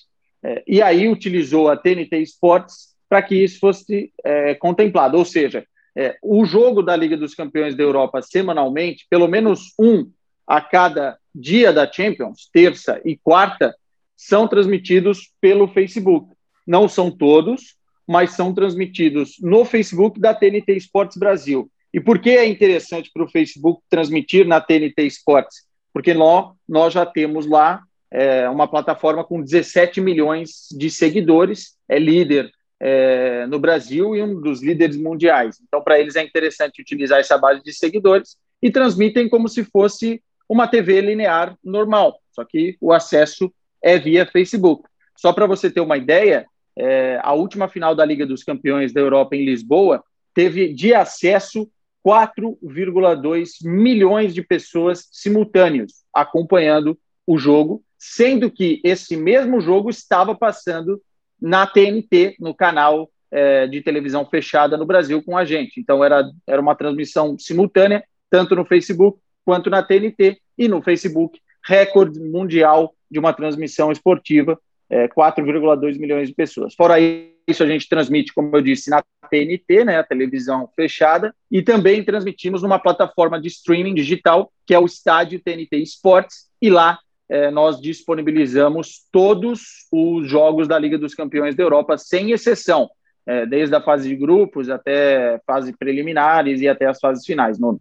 É, 0.41 0.63
e 0.65 0.81
aí 0.81 1.09
utilizou 1.09 1.69
a 1.69 1.75
TNT 1.75 2.21
Sports 2.21 2.95
para 3.09 3.21
que 3.21 3.35
isso 3.35 3.59
fosse 3.59 4.13
é, 4.23 4.55
contemplado. 4.55 5.17
Ou 5.17 5.25
seja, 5.25 5.65
é, 5.95 6.17
o 6.21 6.45
jogo 6.45 6.81
da 6.81 6.95
Liga 6.95 7.17
dos 7.17 7.33
Campeões 7.33 7.75
da 7.75 7.83
Europa 7.83 8.21
semanalmente, 8.21 9.05
pelo 9.09 9.27
menos 9.27 9.73
um 9.77 10.09
a 10.47 10.61
cada 10.61 11.17
dia 11.33 11.73
da 11.73 11.91
Champions, 11.91 12.49
terça 12.53 13.01
e 13.03 13.17
quarta, 13.17 13.75
são 14.15 14.47
transmitidos 14.47 15.31
pelo 15.41 15.67
Facebook. 15.67 16.33
Não 16.65 16.87
são 16.87 17.09
todos, 17.09 17.75
mas 18.09 18.31
são 18.31 18.51
transmitidos 18.51 19.35
no 19.39 19.63
Facebook 19.63 20.19
da 20.19 20.33
TNT 20.33 20.75
Esportes 20.75 21.15
Brasil. 21.15 21.69
E 21.93 21.99
por 21.99 22.17
que 22.17 22.31
é 22.31 22.43
interessante 22.47 23.11
para 23.13 23.23
o 23.23 23.29
Facebook 23.29 23.83
transmitir 23.87 24.47
na 24.47 24.59
TNT 24.59 25.03
Esportes? 25.03 25.67
Porque 25.93 26.11
nós, 26.11 26.55
nós 26.67 26.91
já 26.91 27.05
temos 27.05 27.45
lá 27.45 27.83
é, 28.09 28.49
uma 28.49 28.67
plataforma 28.67 29.23
com 29.23 29.43
17 29.43 30.01
milhões 30.01 30.67
de 30.71 30.89
seguidores, 30.89 31.77
é 31.87 31.99
líder 31.99 32.49
é, 32.79 33.45
no 33.45 33.59
Brasil 33.59 34.15
e 34.15 34.23
um 34.23 34.41
dos 34.41 34.63
líderes 34.63 34.97
mundiais. 34.97 35.57
Então, 35.67 35.79
para 35.83 35.99
eles 35.99 36.15
é 36.15 36.23
interessante 36.23 36.81
utilizar 36.81 37.19
essa 37.19 37.37
base 37.37 37.61
de 37.61 37.71
seguidores 37.71 38.37
e 38.59 38.71
transmitem 38.71 39.29
como 39.29 39.47
se 39.47 39.63
fosse 39.63 40.19
uma 40.49 40.67
TV 40.67 40.99
linear 40.99 41.55
normal, 41.63 42.19
só 42.31 42.43
que 42.43 42.75
o 42.81 42.91
acesso 42.91 43.53
é 43.83 43.99
via 43.99 44.25
Facebook. 44.25 44.89
Só 45.15 45.31
para 45.31 45.45
você 45.45 45.69
ter 45.69 45.81
uma 45.81 45.95
ideia, 45.95 46.47
é, 46.79 47.19
a 47.21 47.33
última 47.33 47.67
final 47.67 47.93
da 47.93 48.05
Liga 48.05 48.25
dos 48.25 48.43
Campeões 48.43 48.93
da 48.93 49.01
Europa 49.01 49.35
em 49.35 49.43
Lisboa 49.43 50.01
teve 50.33 50.73
de 50.73 50.93
acesso 50.93 51.69
4,2 52.05 53.49
milhões 53.63 54.33
de 54.33 54.41
pessoas 54.41 55.09
simultâneos 55.11 56.03
acompanhando 56.13 56.97
o 57.27 57.37
jogo, 57.37 57.83
sendo 57.97 58.49
que 58.49 58.79
esse 58.83 59.17
mesmo 59.17 59.59
jogo 59.59 59.89
estava 59.89 60.33
passando 60.33 61.01
na 61.39 61.67
TNT, 61.67 62.37
no 62.39 62.53
canal 62.53 63.09
é, 63.29 63.67
de 63.67 63.81
televisão 63.81 64.25
fechada 64.25 64.77
no 64.77 64.85
Brasil 64.85 65.21
com 65.21 65.37
a 65.37 65.43
gente. 65.43 65.79
Então 65.79 66.03
era, 66.03 66.31
era 66.47 66.61
uma 66.61 66.75
transmissão 66.75 67.37
simultânea, 67.37 68.03
tanto 68.29 68.55
no 68.55 68.65
Facebook 68.65 69.19
quanto 69.43 69.69
na 69.69 69.83
TNT, 69.83 70.39
e 70.57 70.67
no 70.67 70.81
Facebook, 70.81 71.39
recorde 71.65 72.19
mundial 72.19 72.93
de 73.09 73.17
uma 73.17 73.33
transmissão 73.33 73.91
esportiva, 73.91 74.59
é, 74.89 75.07
4,2 75.07 75.99
milhões 75.99 76.29
de 76.29 76.35
pessoas. 76.35 76.73
Fora 76.73 76.99
isso, 76.99 77.63
a 77.63 77.67
gente 77.67 77.87
transmite, 77.87 78.33
como 78.33 78.55
eu 78.55 78.61
disse, 78.61 78.89
na 78.89 79.03
TNT, 79.29 79.85
né, 79.85 79.97
a 79.97 80.03
televisão 80.03 80.69
fechada, 80.75 81.33
e 81.51 81.61
também 81.61 82.03
transmitimos 82.03 82.63
numa 82.63 82.79
plataforma 82.79 83.39
de 83.39 83.47
streaming 83.47 83.93
digital, 83.93 84.51
que 84.65 84.73
é 84.73 84.79
o 84.79 84.85
Estádio 84.85 85.39
TNT 85.39 85.77
Esportes, 85.77 86.49
e 86.61 86.69
lá 86.69 86.99
é, 87.29 87.51
nós 87.51 87.79
disponibilizamos 87.79 89.07
todos 89.11 89.87
os 89.91 90.27
jogos 90.27 90.67
da 90.67 90.79
Liga 90.79 90.97
dos 90.97 91.13
Campeões 91.13 91.55
da 91.55 91.63
Europa, 91.63 91.97
sem 91.97 92.31
exceção, 92.31 92.89
é, 93.25 93.45
desde 93.45 93.75
a 93.75 93.81
fase 93.81 94.09
de 94.09 94.15
grupos 94.15 94.69
até 94.69 95.39
fase 95.45 95.71
preliminares 95.77 96.61
e 96.61 96.67
até 96.67 96.87
as 96.87 96.99
fases 96.99 97.25
finais. 97.25 97.59
Nuno. 97.59 97.79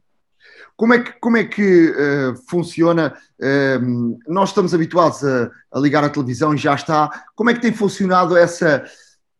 Como 0.78 0.94
é 0.94 1.00
que, 1.00 1.12
como 1.20 1.36
é 1.36 1.42
que 1.42 1.90
uh, 1.90 2.36
funciona? 2.48 3.12
Uh, 3.40 4.16
nós 4.28 4.50
estamos 4.50 4.72
habituados 4.72 5.24
a, 5.24 5.50
a, 5.72 5.80
ligar 5.80 6.04
a 6.04 6.08
televisão 6.08 6.54
e 6.54 6.56
já 6.56 6.72
está. 6.72 7.10
Como 7.34 7.50
é 7.50 7.54
que 7.54 7.60
tem 7.60 7.72
funcionado 7.72 8.36
essa, 8.36 8.84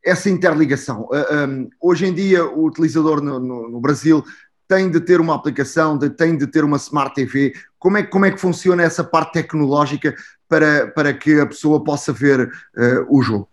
essa 0.05 0.29
interligação? 0.29 1.03
Uh, 1.03 1.47
um, 1.49 1.71
hoje 1.81 2.07
em 2.07 2.13
dia, 2.13 2.45
o 2.45 2.65
utilizador 2.65 3.23
no, 3.23 3.39
no, 3.39 3.71
no 3.71 3.81
Brasil 3.81 4.25
tem 4.67 4.91
de 4.91 4.99
ter 5.01 5.21
uma 5.21 5.37
aplicação, 5.37 5.97
de, 5.97 6.11
tem 6.11 6.37
de 6.37 6.47
ter 6.49 6.65
uma 6.65 6.77
Smart 6.77 7.15
TV. 7.15 7.53
Como 7.79 7.97
é, 7.99 8.03
como 8.03 8.27
é 8.27 8.33
que 8.33 8.41
funciona 8.41 8.83
essa 8.83 9.05
parte 9.05 9.35
tecnológica 9.35 10.17
para, 10.49 10.89
para 10.89 11.15
que 11.15 11.39
a 11.39 11.47
pessoa 11.47 11.85
possa 11.85 12.13
ver 12.13 12.51
o 13.09 13.23
jogo? 13.23 13.49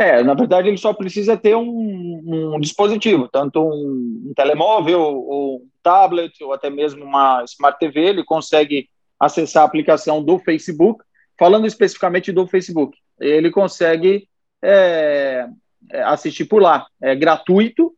É, 0.00 0.22
na 0.22 0.32
verdade, 0.32 0.66
ele 0.66 0.78
só 0.78 0.94
precisa 0.94 1.36
ter 1.36 1.54
um, 1.54 2.54
um 2.54 2.58
dispositivo, 2.58 3.28
tanto 3.28 3.60
um, 3.60 4.30
um, 4.30 4.32
telemóvel, 4.34 4.98
ou 4.98 5.56
um 5.56 5.68
tablet, 5.82 6.42
ou 6.42 6.54
até 6.54 6.70
mesmo 6.70 7.04
uma 7.04 7.44
Smart 7.44 7.78
TV. 7.78 8.00
Ele 8.00 8.24
consegue 8.24 8.88
acessar 9.20 9.62
a 9.62 9.66
aplicação 9.66 10.24
do 10.24 10.38
Facebook. 10.38 11.04
Falando 11.38 11.66
especificamente 11.66 12.32
do 12.32 12.46
Facebook, 12.46 12.96
ele 13.20 13.50
consegue 13.50 14.26
é, 14.64 15.46
é 15.90 16.02
assistir 16.04 16.46
por 16.46 16.62
lá. 16.62 16.86
É 17.02 17.14
gratuito, 17.14 17.92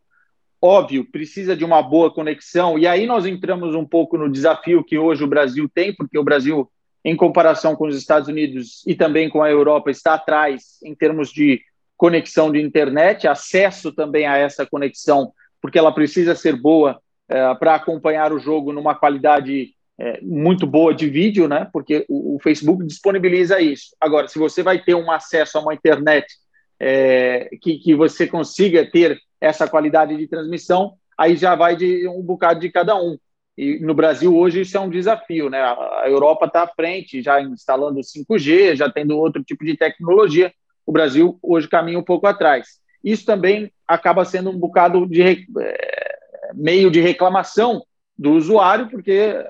óbvio, 0.61 1.09
precisa 1.09 1.55
de 1.55 1.65
uma 1.65 1.81
boa 1.83 2.13
conexão, 2.13 2.77
e 2.81 2.85
aí 2.85 3.07
nós 3.07 3.27
entramos 3.27 3.77
um 3.77 3.87
pouco 3.87 4.19
no 4.19 4.29
desafio 4.29 4.83
que 4.83 4.99
hoje 4.99 5.23
o 5.23 5.29
Brasil 5.29 5.71
tem, 5.73 5.95
porque 5.95 6.19
o 6.19 6.25
Brasil, 6.25 6.69
em 7.05 7.15
comparação 7.15 7.77
com 7.77 7.87
os 7.87 7.97
Estados 7.97 8.27
Unidos 8.27 8.85
e 8.89 8.95
também 8.97 9.29
com 9.29 9.41
a 9.41 9.51
Europa, 9.51 9.89
está 9.89 10.15
atrás 10.15 10.81
em 10.85 10.97
termos 10.97 11.31
de 11.31 11.61
conexão 12.03 12.51
de 12.51 12.61
internet, 12.61 13.29
acesso 13.29 13.93
também 13.93 14.27
a 14.27 14.37
essa 14.37 14.67
conexão, 14.67 15.33
porque 15.61 15.79
ela 15.79 15.95
precisa 15.95 16.35
ser 16.35 16.61
boa 16.61 17.01
é, 17.29 17.55
para 17.55 17.77
acompanhar 17.77 18.33
o 18.33 18.41
jogo 18.41 18.73
numa 18.73 18.93
qualidade 18.93 19.73
é, 19.97 20.21
muito 20.21 20.67
boa 20.67 20.93
de 20.93 21.09
vídeo, 21.09 21.47
né? 21.47 21.69
Porque 21.73 22.05
o, 22.09 22.35
o, 22.35 22.41
Facebook 22.41 22.85
disponibiliza 22.85 23.61
isso. 23.61 23.95
Agora, 24.01 24.27
se 24.27 24.37
você 24.37 24.65
vai 24.65 24.83
ter 24.83 24.97
um 24.97 25.13
acesso 25.13 25.57
a 25.57 25.61
uma 25.61 25.75
internet 25.75 26.27
é, 26.81 27.49
que, 27.63 27.79
que 27.79 27.95
você 27.95 28.27
consiga 28.27 28.85
ter 28.85 29.17
essa 29.41 29.69
qualidade 29.69 30.17
de 30.17 30.27
transmissão, 30.27 30.95
aí 31.17 31.37
já 31.37 31.55
vai 31.55 31.77
de 31.77 32.09
um 32.09 32.21
bocado 32.21 32.59
de 32.59 32.69
cada 32.69 32.97
um. 32.97 33.17
E 33.57 33.79
no 33.79 33.95
Brasil 33.95 34.37
hoje 34.37 34.63
isso 34.63 34.77
é 34.77 34.81
um 34.81 34.91
desafio, 34.91 35.49
né? 35.49 35.61
A 35.61 36.07
Europa 36.09 36.47
está 36.47 36.65
à 36.65 36.69
frente, 36.69 37.23
já 37.23 37.41
instalando 37.41 38.01
5G, 38.01 38.75
já 38.75 38.91
tendo 38.91 39.17
outro 39.17 39.45
tipo 39.45 39.65
de 39.65 39.77
tecnologia. 39.77 40.53
O 40.87 40.93
Brasil 40.93 41.39
hoje 41.43 41.69
caminha 41.69 41.99
um 41.99 42.05
pouco 42.05 42.27
atrás. 42.27 42.81
Isso 43.03 43.25
também 43.25 43.71
acaba 43.87 44.25
sendo 44.25 44.51
um 44.51 44.59
bocado 44.59 45.07
de 45.07 45.23
é, 45.23 46.13
meio 46.55 46.91
de 46.91 47.01
reclamação 47.01 47.83
do 48.17 48.33
usuário, 48.33 48.89
porque 48.89 49.45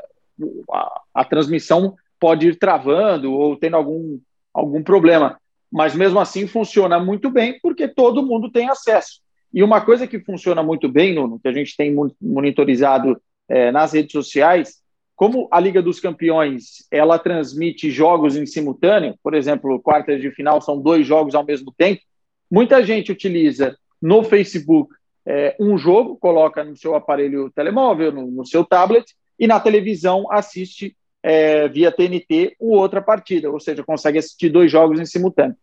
a, 0.72 1.00
a, 1.14 1.24
transmissão 1.24 1.94
pode 2.18 2.48
ir 2.48 2.58
travando 2.58 3.32
ou 3.32 3.56
tendo 3.56 3.76
algum, 3.76 4.18
algum 4.54 4.82
problema. 4.82 5.38
Mas 5.70 5.94
mesmo 5.94 6.20
assim 6.20 6.46
funciona 6.46 6.98
muito 6.98 7.30
bem, 7.30 7.58
porque 7.62 7.88
todo 7.88 8.24
mundo 8.24 8.50
tem 8.50 8.68
acesso. 8.68 9.20
E 9.52 9.62
uma 9.62 9.80
coisa 9.80 10.06
que 10.06 10.20
funciona 10.20 10.62
muito 10.62 10.88
bem, 10.88 11.14
Nuno, 11.14 11.38
que 11.38 11.48
a 11.48 11.52
gente 11.52 11.76
tem 11.76 11.94
monitorizado 12.20 13.20
é, 13.48 13.70
nas 13.70 13.92
redes 13.92 14.12
sociais, 14.12 14.81
como 15.14 15.48
a 15.50 15.60
Liga 15.60 15.82
dos 15.82 16.00
Campeões 16.00 16.86
ela 16.90 17.18
transmite 17.18 17.90
jogos 17.90 18.36
em 18.36 18.46
simultâneo, 18.46 19.14
por 19.22 19.34
exemplo, 19.34 19.80
quartas 19.80 20.20
de 20.20 20.30
final 20.30 20.60
são 20.60 20.80
dois 20.80 21.06
jogos 21.06 21.34
ao 21.34 21.44
mesmo 21.44 21.72
tempo, 21.76 22.02
muita 22.50 22.84
gente 22.84 23.12
utiliza 23.12 23.76
no 24.00 24.22
Facebook 24.24 24.92
é, 25.24 25.54
um 25.60 25.78
jogo, 25.78 26.16
coloca 26.16 26.64
no 26.64 26.76
seu 26.76 26.94
aparelho 26.94 27.50
telemóvel, 27.50 28.10
no, 28.12 28.26
no 28.26 28.46
seu 28.46 28.64
tablet, 28.64 29.14
e 29.38 29.46
na 29.46 29.60
televisão 29.60 30.26
assiste 30.30 30.96
é, 31.22 31.68
via 31.68 31.92
TNT 31.92 32.56
outra 32.58 33.00
partida, 33.00 33.50
ou 33.50 33.60
seja, 33.60 33.84
consegue 33.84 34.18
assistir 34.18 34.48
dois 34.48 34.70
jogos 34.70 34.98
em 34.98 35.06
simultâneo. 35.06 35.56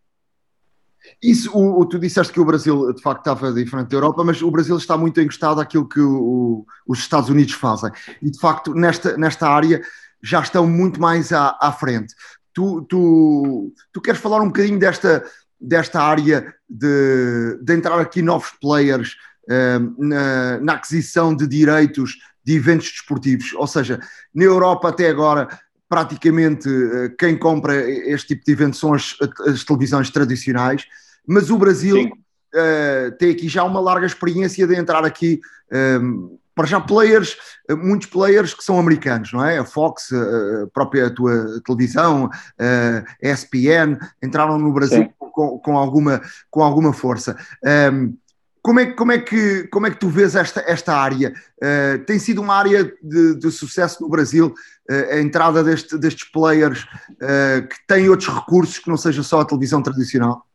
Isso, 1.22 1.52
o, 1.58 1.82
o, 1.82 1.86
tu 1.86 2.00
disseste 2.00 2.32
que 2.32 2.40
o 2.40 2.46
Brasil 2.46 2.94
de 2.94 3.02
facto 3.02 3.20
estava 3.20 3.54
diferente 3.54 3.90
da 3.90 3.98
Europa, 3.98 4.24
mas 4.24 4.42
o 4.42 4.52
Brasil 4.52 4.78
está 4.78 4.98
muito 4.98 5.20
encostado 5.20 5.60
àquilo 5.60 5.88
que 5.88 6.00
o, 6.00 6.66
os 6.88 7.00
Estados 7.00 7.30
Unidos 7.30 7.54
fazem. 7.54 7.92
E 8.22 8.30
de 8.30 8.40
facto, 8.40 8.74
nesta, 8.74 9.18
nesta 9.18 9.50
área 9.50 9.82
já 10.22 10.42
estão 10.42 10.68
muito 10.68 11.00
mais 11.00 11.32
à, 11.32 11.58
à 11.62 11.72
frente. 11.72 12.14
Tu, 12.54 12.82
tu, 12.84 13.74
tu 13.92 14.02
queres 14.02 14.20
falar 14.20 14.42
um 14.42 14.48
bocadinho 14.48 14.80
desta, 14.80 15.24
desta 15.60 16.02
área 16.02 16.54
de, 16.70 17.58
de 17.62 17.74
entrar 17.74 18.00
aqui 18.00 18.22
novos 18.22 18.52
players 18.62 19.16
uh, 19.46 20.06
na, 20.06 20.60
na 20.60 20.74
aquisição 20.74 21.36
de 21.36 21.48
direitos 21.48 22.18
de 22.44 22.56
eventos 22.56 22.90
desportivos? 22.90 23.54
Ou 23.54 23.68
seja, 23.68 24.00
na 24.34 24.44
Europa 24.44 24.90
até 24.90 25.10
agora 25.10 25.48
praticamente 25.90 26.70
eh, 26.70 27.10
quem 27.18 27.36
compra 27.36 27.76
este 27.76 28.30
tipo 28.30 28.46
de 28.46 28.52
eventos 28.52 28.80
são 28.80 28.94
as, 28.94 29.18
as 29.48 29.64
televisões 29.64 30.12
tradicionais, 30.12 30.86
mas 31.28 31.50
o 31.50 31.58
Brasil 31.58 32.06
uh, 32.06 33.12
tem 33.18 33.32
aqui 33.32 33.50
já 33.50 33.64
uma 33.64 33.80
larga 33.80 34.06
experiência 34.06 34.66
de 34.68 34.76
entrar 34.76 35.04
aqui. 35.04 35.42
Um, 35.72 36.36
eh, 36.36 36.40
para 36.56 36.68
já 36.68 36.82
players, 36.82 37.38
muitos 37.70 38.10
players 38.10 38.54
que 38.54 38.66
são 38.66 38.78
americanos, 38.78 39.32
não 39.32 39.46
é? 39.46 39.60
A 39.60 39.64
Fox, 39.64 40.12
a 40.12 40.68
própria 40.74 41.10
tua 41.10 41.62
televisão, 41.66 42.30
a 42.60 43.04
ESPN, 43.26 43.98
entraram 44.22 44.60
no 44.60 44.74
Brasil 44.74 45.10
com, 45.18 45.58
com, 45.58 45.78
alguma, 45.78 46.22
com 46.52 46.62
alguma 46.62 46.92
força. 46.92 47.38
Um, 47.94 48.14
como 48.62 48.80
é, 48.80 48.92
como, 48.92 49.12
é 49.12 49.20
que, 49.20 49.68
como 49.68 49.88
é 49.88 49.92
que 49.92 50.00
tu 50.00 50.10
vês 50.10 50.36
esta, 50.36 50.62
esta 50.68 50.94
área? 50.94 51.34
Uh, 51.58 52.04
tem 52.06 52.20
sido 52.20 52.42
uma 52.42 52.56
área 52.56 52.84
de, 53.02 53.36
de 53.36 53.52
sucesso 53.52 54.02
no 54.02 54.10
Brasil, 54.10 54.54
uh, 54.90 55.14
a 55.14 55.22
entrada 55.22 55.64
deste, 55.64 55.98
destes 55.98 56.30
players 56.30 56.84
uh, 56.84 57.68
que 57.68 57.76
têm 57.88 58.10
outros 58.10 58.30
recursos 58.30 58.78
que 58.80 58.90
não 58.90 58.98
seja 58.98 59.24
só 59.24 59.40
a 59.40 59.46
televisão 59.46 59.82
tradicional? 59.82 60.46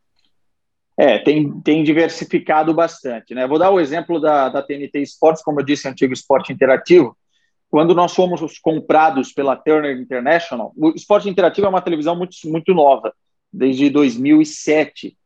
É, 0.97 1.19
tem, 1.19 1.61
tem 1.63 1.83
diversificado 1.83 2.73
bastante. 2.75 3.35
Né? 3.35 3.47
Vou 3.49 3.59
dar 3.59 3.71
o 3.71 3.81
exemplo 3.81 4.21
da, 4.21 4.49
da 4.49 4.63
TNT 4.63 5.01
Sports, 5.03 5.43
como 5.43 5.61
eu 5.61 5.65
disse, 5.65 5.89
antigo 5.89 6.13
esporte 6.13 6.53
interativo. 6.53 7.17
Quando 7.71 7.95
nós 7.95 8.15
fomos 8.15 8.59
comprados 8.61 9.33
pela 9.33 9.57
Turner 9.57 9.97
International, 9.99 10.73
o 10.77 10.91
esporte 10.91 11.29
interativo 11.29 11.67
é 11.67 11.71
uma 11.71 11.83
televisão 11.83 12.15
muito, 12.15 12.37
muito 12.45 12.73
nova, 12.73 13.13
desde 13.53 13.91
2007, 13.91 15.17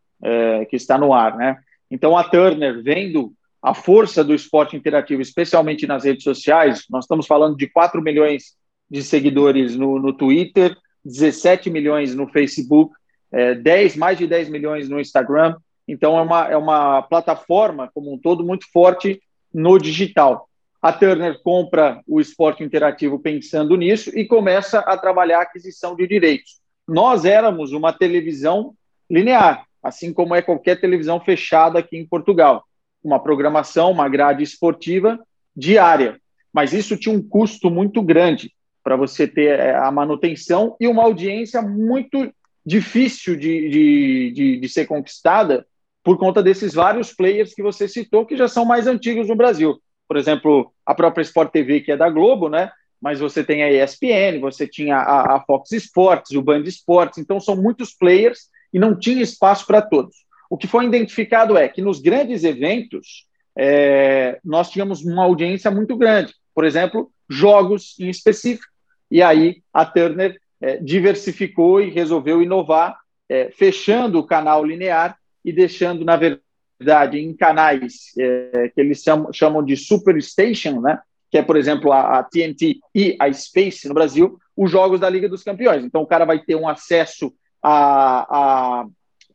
que 0.70 0.76
está 0.76 0.96
no 0.96 1.12
ar, 1.12 1.36
né? 1.36 1.58
Então, 1.90 2.16
a 2.16 2.24
Turner, 2.24 2.82
vendo 2.82 3.32
a 3.62 3.74
força 3.74 4.22
do 4.22 4.34
esporte 4.34 4.76
interativo, 4.76 5.20
especialmente 5.20 5.86
nas 5.86 6.04
redes 6.04 6.22
sociais, 6.22 6.84
nós 6.88 7.04
estamos 7.04 7.26
falando 7.26 7.56
de 7.56 7.66
4 7.68 8.00
milhões 8.00 8.56
de 8.90 9.02
seguidores 9.02 9.76
no, 9.76 9.98
no 9.98 10.12
Twitter, 10.12 10.76
17 11.04 11.70
milhões 11.70 12.14
no 12.14 12.28
Facebook, 12.28 12.94
é, 13.32 13.54
10, 13.54 13.96
mais 13.96 14.18
de 14.18 14.26
10 14.26 14.48
milhões 14.48 14.88
no 14.88 15.00
Instagram. 15.00 15.56
Então, 15.86 16.18
é 16.18 16.22
uma, 16.22 16.48
é 16.48 16.56
uma 16.56 17.02
plataforma, 17.02 17.90
como 17.92 18.12
um 18.12 18.18
todo, 18.18 18.44
muito 18.44 18.70
forte 18.70 19.20
no 19.52 19.78
digital. 19.78 20.48
A 20.80 20.92
Turner 20.92 21.40
compra 21.42 22.00
o 22.06 22.20
esporte 22.20 22.62
interativo 22.62 23.18
pensando 23.18 23.76
nisso 23.76 24.16
e 24.16 24.24
começa 24.24 24.78
a 24.80 24.96
trabalhar 24.96 25.40
a 25.40 25.42
aquisição 25.42 25.96
de 25.96 26.06
direitos. 26.06 26.60
Nós 26.86 27.24
éramos 27.24 27.72
uma 27.72 27.92
televisão 27.92 28.74
linear, 29.10 29.66
assim 29.88 30.12
como 30.12 30.34
é 30.34 30.42
qualquer 30.42 30.80
televisão 30.80 31.20
fechada 31.20 31.78
aqui 31.78 31.96
em 31.96 32.06
Portugal. 32.06 32.64
Uma 33.02 33.18
programação, 33.18 33.90
uma 33.90 34.08
grade 34.08 34.42
esportiva 34.42 35.18
diária. 35.56 36.20
Mas 36.52 36.72
isso 36.72 36.96
tinha 36.96 37.14
um 37.14 37.22
custo 37.22 37.70
muito 37.70 38.02
grande 38.02 38.52
para 38.82 38.96
você 38.96 39.26
ter 39.26 39.58
é, 39.58 39.74
a 39.74 39.90
manutenção 39.90 40.76
e 40.80 40.86
uma 40.86 41.02
audiência 41.02 41.60
muito 41.60 42.32
difícil 42.64 43.36
de, 43.36 43.68
de, 43.68 44.32
de, 44.32 44.60
de 44.60 44.68
ser 44.68 44.86
conquistada 44.86 45.66
por 46.02 46.18
conta 46.18 46.42
desses 46.42 46.74
vários 46.74 47.12
players 47.12 47.54
que 47.54 47.62
você 47.62 47.86
citou, 47.88 48.24
que 48.24 48.36
já 48.36 48.48
são 48.48 48.64
mais 48.64 48.86
antigos 48.86 49.28
no 49.28 49.36
Brasil. 49.36 49.78
Por 50.06 50.16
exemplo, 50.16 50.72
a 50.86 50.94
própria 50.94 51.22
Sport 51.22 51.50
TV, 51.50 51.80
que 51.80 51.92
é 51.92 51.96
da 51.96 52.08
Globo, 52.08 52.48
né? 52.48 52.70
mas 53.00 53.20
você 53.20 53.44
tem 53.44 53.62
a 53.62 53.70
ESPN, 53.70 54.40
você 54.40 54.66
tinha 54.66 54.96
a, 54.96 55.36
a 55.36 55.40
Fox 55.40 55.70
Sports, 55.72 56.32
o 56.32 56.42
Band 56.42 56.62
Sports, 56.62 57.18
então 57.18 57.40
são 57.40 57.56
muitos 57.56 57.94
players 57.94 58.48
e 58.72 58.78
não 58.78 58.98
tinha 58.98 59.22
espaço 59.22 59.66
para 59.66 59.82
todos. 59.82 60.16
O 60.50 60.56
que 60.56 60.66
foi 60.66 60.86
identificado 60.86 61.56
é 61.56 61.68
que 61.68 61.82
nos 61.82 62.00
grandes 62.00 62.44
eventos 62.44 63.26
é, 63.56 64.38
nós 64.44 64.70
tínhamos 64.70 65.04
uma 65.04 65.24
audiência 65.24 65.70
muito 65.70 65.96
grande, 65.96 66.34
por 66.54 66.64
exemplo, 66.64 67.10
jogos 67.28 67.96
em 67.98 68.08
específico. 68.08 68.66
E 69.10 69.22
aí 69.22 69.62
a 69.72 69.84
Turner 69.84 70.40
é, 70.60 70.76
diversificou 70.76 71.80
e 71.80 71.90
resolveu 71.90 72.42
inovar, 72.42 72.98
é, 73.28 73.50
fechando 73.50 74.18
o 74.18 74.26
canal 74.26 74.64
linear 74.64 75.18
e 75.44 75.52
deixando, 75.52 76.04
na 76.04 76.16
verdade, 76.16 77.18
em 77.18 77.34
canais 77.34 78.12
é, 78.18 78.70
que 78.74 78.80
eles 78.80 79.02
chamam, 79.02 79.32
chamam 79.32 79.64
de 79.64 79.76
superstation, 79.76 80.80
né? 80.80 81.00
que 81.30 81.36
é, 81.36 81.42
por 81.42 81.56
exemplo, 81.56 81.92
a, 81.92 82.18
a 82.18 82.22
TNT 82.22 82.78
e 82.94 83.16
a 83.20 83.30
Space 83.32 83.86
no 83.86 83.94
Brasil, 83.94 84.38
os 84.56 84.70
jogos 84.70 85.00
da 85.00 85.10
Liga 85.10 85.28
dos 85.28 85.42
Campeões. 85.42 85.84
Então, 85.84 86.02
o 86.02 86.06
cara 86.06 86.24
vai 86.24 86.38
ter 86.38 86.54
um 86.54 86.68
acesso 86.68 87.32
a, 87.62 88.80
a 88.82 88.86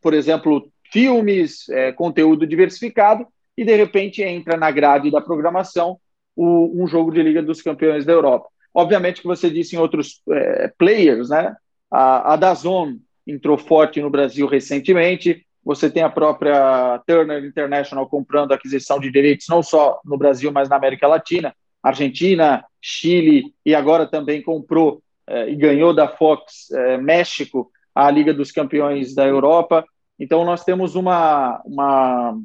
por 0.02 0.14
exemplo, 0.14 0.70
filmes, 0.92 1.68
é, 1.70 1.92
conteúdo 1.92 2.46
diversificado, 2.46 3.26
e 3.58 3.64
de 3.64 3.76
repente 3.76 4.22
entra 4.22 4.58
na 4.58 4.70
grade 4.70 5.10
da 5.10 5.22
programação 5.22 5.98
o, 6.36 6.84
um 6.84 6.88
jogo 6.88 7.12
de 7.12 7.22
Liga 7.22 7.42
dos 7.42 7.62
Campeões 7.62 8.06
da 8.06 8.14
Europa. 8.14 8.48
Obviamente 8.74 9.22
que 9.22 9.28
você 9.28 9.50
disse 9.50 9.76
em 9.76 9.80
outros 9.80 10.22
é, 10.30 10.72
players, 10.78 11.30
né? 11.30 11.56
A, 11.90 12.34
a 12.34 12.36
Dazon 12.36 12.96
entrou 13.26 13.58
forte 13.58 14.02
no 14.02 14.10
Brasil 14.10 14.48
recentemente. 14.48 15.46
Você 15.64 15.90
tem 15.90 16.04
a 16.04 16.10
própria 16.10 17.02
Turner 17.08 17.46
International 17.46 18.08
comprando 18.10 18.52
aquisição 18.52 19.00
de 19.00 19.12
direitos 19.12 19.46
não 19.48 19.62
só 19.62 20.02
no 20.04 20.18
Brasil, 20.18 20.52
mas 20.52 20.68
na 20.68 20.76
América 20.76 21.08
Latina, 21.08 21.56
Argentina, 21.82 22.66
Chile 22.82 23.54
e 23.66 23.74
agora 23.76 24.08
também 24.08 24.42
comprou 24.42 25.02
é, 25.28 25.50
e 25.50 25.56
ganhou 25.56 25.94
da 25.94 26.08
Fox 26.08 26.70
é, 26.72 26.98
México 26.98 27.72
a 27.94 28.10
Liga 28.10 28.34
dos 28.34 28.52
Campeões 28.52 29.14
da 29.14 29.26
Europa. 29.26 29.86
Então, 30.20 30.44
nós 30.46 30.64
temos 30.64 30.96
uma, 30.96 31.62
uma, 31.66 32.38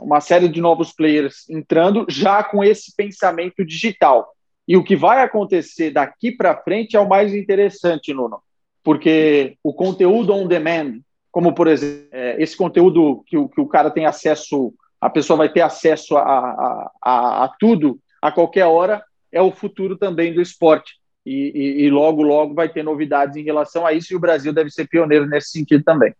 uma 0.00 0.20
série 0.20 0.48
de 0.48 0.60
novos 0.60 0.92
players 0.92 1.48
entrando 1.48 2.06
já 2.08 2.42
com 2.42 2.62
esse 2.62 2.94
pensamento 2.94 3.64
digital. 3.64 4.32
E 4.66 4.76
o 4.76 4.84
que 4.84 4.94
vai 4.94 5.22
acontecer 5.22 5.90
daqui 5.90 6.30
para 6.30 6.56
frente 6.62 6.96
é 6.96 7.00
o 7.00 7.08
mais 7.08 7.34
interessante, 7.34 8.14
Nuno, 8.14 8.40
porque 8.84 9.56
o 9.64 9.74
conteúdo 9.74 10.32
on 10.32 10.46
demand, 10.46 11.00
como 11.32 11.54
por 11.54 11.66
exemplo, 11.66 12.08
é, 12.12 12.40
esse 12.40 12.56
conteúdo 12.56 13.24
que 13.26 13.36
o, 13.36 13.48
que 13.48 13.60
o 13.60 13.66
cara 13.66 13.90
tem 13.90 14.06
acesso, 14.06 14.72
a 15.00 15.10
pessoa 15.10 15.38
vai 15.38 15.48
ter 15.48 15.62
acesso 15.62 16.16
a, 16.16 16.22
a, 16.22 16.90
a, 17.02 17.44
a 17.44 17.48
tudo 17.58 17.98
a 18.22 18.30
qualquer 18.30 18.66
hora, 18.66 19.02
é 19.32 19.40
o 19.40 19.50
futuro 19.50 19.96
também 19.96 20.32
do 20.32 20.40
esporte 20.40 20.99
e, 21.30 21.52
e, 21.54 21.86
e, 21.86 21.90
logo, 21.90 22.22
logo 22.22 22.54
vai 22.54 22.68
ter 22.68 22.82
novidades 22.82 23.36
em 23.36 23.42
relação 23.42 23.86
a 23.86 23.92
isso 23.92 24.12
e 24.12 24.16
o 24.16 24.20
Brasil 24.20 24.52
deve 24.52 24.70
ser 24.70 24.88
pioneiro 24.88 25.26
nesse 25.26 25.50
sentido 25.50 25.84
também. 25.84 26.14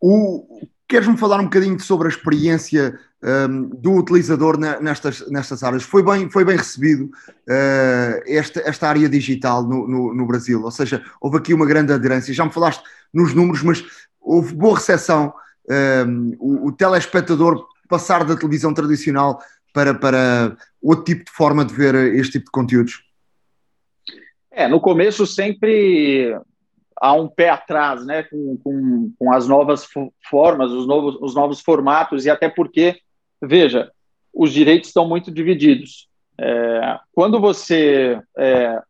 O, 0.00 0.66
Queres-me 0.86 1.16
falar 1.16 1.40
um 1.40 1.44
bocadinho 1.44 1.80
sobre 1.80 2.06
a 2.06 2.10
experiência 2.10 2.98
um, 3.22 3.68
do 3.70 3.94
utilizador 3.94 4.58
nestas, 4.58 5.28
nestas 5.30 5.62
áreas? 5.62 5.82
Foi 5.82 6.02
bem, 6.02 6.30
foi 6.30 6.44
bem 6.44 6.56
recebido 6.56 7.04
uh, 7.04 8.22
esta, 8.26 8.60
esta 8.60 8.88
área 8.88 9.08
digital 9.08 9.62
no, 9.62 9.88
no, 9.88 10.14
no, 10.14 10.26
Brasil? 10.26 10.62
Ou 10.62 10.70
seja, 10.70 11.02
houve 11.20 11.38
aqui 11.38 11.54
uma 11.54 11.64
grande 11.64 11.92
aderência. 11.92 12.34
Já 12.34 12.44
me 12.44 12.52
falaste 12.52 12.82
nos 13.12 13.32
números, 13.32 13.62
mas 13.62 13.82
houve 14.20 14.54
boa 14.54 14.74
recepção. 14.74 15.32
Um, 16.06 16.36
o, 16.38 16.68
o 16.68 16.72
telespectador 16.72 17.66
passar 17.88 18.22
da 18.22 18.36
televisão 18.36 18.74
tradicional 18.74 19.40
para, 19.72 19.94
para 19.94 20.54
outro 20.82 21.04
tipo 21.04 21.24
de 21.24 21.32
forma 21.32 21.64
de 21.64 21.72
ver 21.72 21.94
este 22.14 22.32
tipo 22.32 22.44
de 22.44 22.52
conteúdos? 22.52 23.03
É, 24.56 24.68
no 24.68 24.80
começo 24.80 25.26
sempre 25.26 26.38
há 26.96 27.12
um 27.12 27.26
pé 27.26 27.50
atrás, 27.50 28.06
né, 28.06 28.22
com, 28.22 28.56
com, 28.62 29.12
com 29.18 29.32
as 29.32 29.48
novas 29.48 29.86
formas, 30.30 30.70
os 30.70 30.86
novos, 30.86 31.18
os 31.20 31.34
novos 31.34 31.60
formatos, 31.60 32.24
e 32.24 32.30
até 32.30 32.48
porque, 32.48 32.96
veja, 33.42 33.90
os 34.32 34.52
direitos 34.52 34.88
estão 34.88 35.06
muito 35.06 35.30
divididos. 35.30 36.08
É, 36.38 36.98
quando 37.12 37.40
você 37.40 38.20
é, 38.38 38.80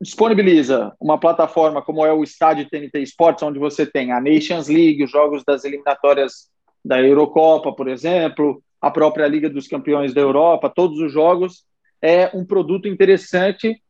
disponibiliza 0.00 0.92
uma 1.00 1.18
plataforma 1.18 1.82
como 1.82 2.04
é 2.04 2.12
o 2.12 2.22
Estádio 2.22 2.68
TNT 2.68 3.00
Sports, 3.02 3.42
onde 3.42 3.58
você 3.58 3.86
tem 3.86 4.12
a 4.12 4.20
Nations 4.20 4.68
League, 4.68 5.02
os 5.02 5.10
jogos 5.10 5.42
das 5.42 5.64
eliminatórias 5.64 6.50
da 6.84 7.00
Eurocopa, 7.00 7.72
por 7.72 7.88
exemplo, 7.88 8.62
a 8.80 8.90
própria 8.90 9.26
Liga 9.26 9.48
dos 9.48 9.66
Campeões 9.66 10.12
da 10.12 10.20
Europa, 10.20 10.72
todos 10.74 11.00
os 11.00 11.10
jogos, 11.10 11.64
é 12.00 12.30
um 12.34 12.44
produto 12.44 12.86
interessante 12.86 13.80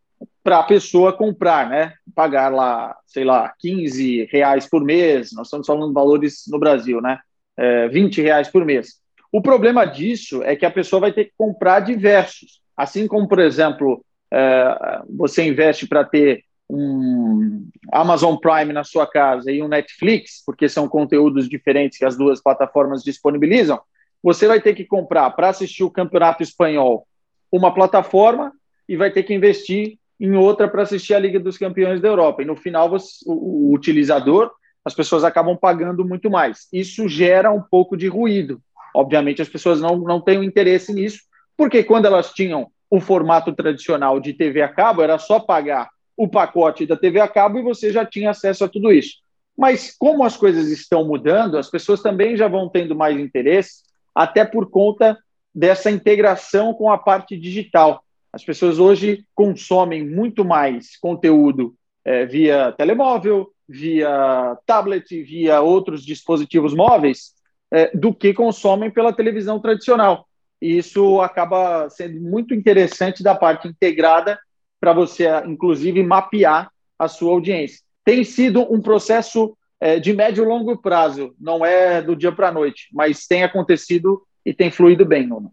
para 0.42 0.60
a 0.60 0.62
pessoa 0.62 1.12
comprar, 1.12 1.68
né? 1.68 1.94
Pagar 2.14 2.52
lá, 2.52 2.96
sei 3.06 3.24
lá, 3.24 3.52
15 3.58 4.28
reais 4.30 4.66
por 4.66 4.82
mês, 4.82 5.32
nós 5.32 5.46
estamos 5.46 5.66
falando 5.66 5.88
de 5.88 5.94
valores 5.94 6.44
no 6.48 6.58
Brasil, 6.58 7.00
né? 7.00 7.18
É, 7.56 7.88
20 7.88 8.22
reais 8.22 8.48
por 8.48 8.64
mês. 8.64 9.00
O 9.30 9.42
problema 9.42 9.84
disso 9.84 10.42
é 10.42 10.56
que 10.56 10.64
a 10.64 10.70
pessoa 10.70 11.00
vai 11.00 11.12
ter 11.12 11.26
que 11.26 11.32
comprar 11.36 11.80
diversos. 11.80 12.60
Assim 12.76 13.06
como, 13.06 13.28
por 13.28 13.38
exemplo, 13.40 14.04
é, 14.32 15.00
você 15.08 15.46
investe 15.46 15.86
para 15.86 16.04
ter 16.04 16.44
um 16.70 17.68
Amazon 17.92 18.36
Prime 18.36 18.72
na 18.72 18.84
sua 18.84 19.06
casa 19.06 19.50
e 19.50 19.62
um 19.62 19.68
Netflix, 19.68 20.42
porque 20.44 20.68
são 20.68 20.88
conteúdos 20.88 21.48
diferentes 21.48 21.98
que 21.98 22.04
as 22.04 22.16
duas 22.16 22.42
plataformas 22.42 23.02
disponibilizam, 23.02 23.80
você 24.22 24.46
vai 24.46 24.60
ter 24.60 24.74
que 24.74 24.84
comprar 24.84 25.30
para 25.30 25.48
assistir 25.48 25.84
o 25.84 25.90
Campeonato 25.90 26.42
Espanhol 26.42 27.06
uma 27.50 27.72
plataforma 27.72 28.52
e 28.88 28.96
vai 28.96 29.10
ter 29.10 29.22
que 29.22 29.32
investir 29.32 29.98
em 30.20 30.36
outra 30.36 30.68
para 30.68 30.82
assistir 30.82 31.14
a 31.14 31.18
Liga 31.18 31.38
dos 31.38 31.56
Campeões 31.56 32.00
da 32.00 32.08
Europa. 32.08 32.42
E 32.42 32.44
no 32.44 32.56
final, 32.56 32.88
você, 32.88 33.18
o, 33.26 33.70
o 33.70 33.74
utilizador, 33.74 34.50
as 34.84 34.94
pessoas 34.94 35.24
acabam 35.24 35.56
pagando 35.56 36.04
muito 36.04 36.30
mais. 36.30 36.66
Isso 36.72 37.08
gera 37.08 37.52
um 37.52 37.62
pouco 37.62 37.96
de 37.96 38.08
ruído. 38.08 38.60
Obviamente, 38.94 39.42
as 39.42 39.48
pessoas 39.48 39.80
não, 39.80 39.96
não 39.98 40.20
têm 40.20 40.44
interesse 40.44 40.92
nisso, 40.92 41.20
porque 41.56 41.84
quando 41.84 42.06
elas 42.06 42.32
tinham 42.32 42.70
o 42.90 43.00
formato 43.00 43.52
tradicional 43.52 44.18
de 44.18 44.32
TV 44.32 44.62
a 44.62 44.68
cabo, 44.68 45.02
era 45.02 45.18
só 45.18 45.38
pagar 45.38 45.88
o 46.16 46.26
pacote 46.26 46.86
da 46.86 46.96
TV 46.96 47.20
a 47.20 47.28
cabo 47.28 47.58
e 47.58 47.62
você 47.62 47.92
já 47.92 48.04
tinha 48.04 48.30
acesso 48.30 48.64
a 48.64 48.68
tudo 48.68 48.92
isso. 48.92 49.18
Mas 49.56 49.94
como 49.96 50.24
as 50.24 50.36
coisas 50.36 50.68
estão 50.68 51.04
mudando, 51.04 51.58
as 51.58 51.68
pessoas 51.68 52.00
também 52.00 52.36
já 52.36 52.48
vão 52.48 52.68
tendo 52.68 52.94
mais 52.94 53.18
interesse, 53.18 53.82
até 54.14 54.44
por 54.44 54.70
conta 54.70 55.18
dessa 55.54 55.90
integração 55.90 56.72
com 56.72 56.90
a 56.90 56.98
parte 56.98 57.36
digital. 57.36 58.02
As 58.38 58.44
pessoas 58.44 58.78
hoje 58.78 59.24
consomem 59.34 60.08
muito 60.08 60.44
mais 60.44 60.96
conteúdo 60.96 61.74
é, 62.04 62.24
via 62.24 62.70
telemóvel, 62.70 63.50
via 63.68 64.56
tablet, 64.64 65.24
via 65.24 65.60
outros 65.60 66.04
dispositivos 66.04 66.72
móveis, 66.72 67.32
é, 67.68 67.90
do 67.96 68.14
que 68.14 68.32
consomem 68.32 68.92
pela 68.92 69.12
televisão 69.12 69.58
tradicional. 69.58 70.24
E 70.62 70.78
isso 70.78 71.20
acaba 71.20 71.90
sendo 71.90 72.20
muito 72.20 72.54
interessante 72.54 73.24
da 73.24 73.34
parte 73.34 73.66
integrada 73.66 74.38
para 74.80 74.92
você, 74.92 75.26
inclusive, 75.44 76.00
mapear 76.04 76.70
a 76.96 77.08
sua 77.08 77.32
audiência. 77.32 77.80
Tem 78.04 78.22
sido 78.22 78.72
um 78.72 78.80
processo 78.80 79.58
é, 79.80 79.98
de 79.98 80.12
médio 80.12 80.44
e 80.44 80.46
longo 80.46 80.78
prazo, 80.78 81.34
não 81.40 81.66
é 81.66 82.00
do 82.00 82.14
dia 82.14 82.30
para 82.30 82.50
a 82.50 82.52
noite, 82.52 82.86
mas 82.92 83.26
tem 83.26 83.42
acontecido 83.42 84.22
e 84.46 84.54
tem 84.54 84.70
fluído 84.70 85.04
bem, 85.04 85.26
Nuno. 85.26 85.52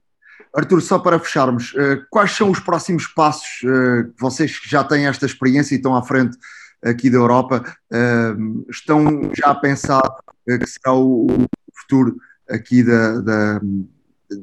Artur, 0.55 0.81
só 0.81 0.97
para 0.97 1.19
fecharmos, 1.19 1.73
eh, 1.75 2.01
quais 2.09 2.31
são 2.31 2.49
os 2.49 2.61
próximos 2.61 3.07
passos? 3.07 3.61
Eh, 3.63 4.09
vocês 4.17 4.57
que 4.57 4.69
já 4.69 4.85
têm 4.85 5.05
esta 5.05 5.25
experiência 5.25 5.75
e 5.75 5.77
estão 5.77 5.93
à 5.93 6.01
frente 6.01 6.37
aqui 6.81 7.09
da 7.09 7.17
Europa, 7.17 7.61
eh, 7.91 8.35
estão 8.69 9.31
já 9.33 9.47
a 9.47 9.55
pensar 9.55 10.01
que 10.45 10.65
será 10.65 10.95
o 10.95 11.27
futuro 11.73 12.15
aqui 12.49 12.83
da, 12.83 13.19
da, 13.19 13.61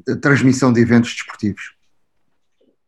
da 0.05 0.15
transmissão 0.17 0.71
de 0.71 0.81
eventos 0.81 1.15
desportivos? 1.15 1.75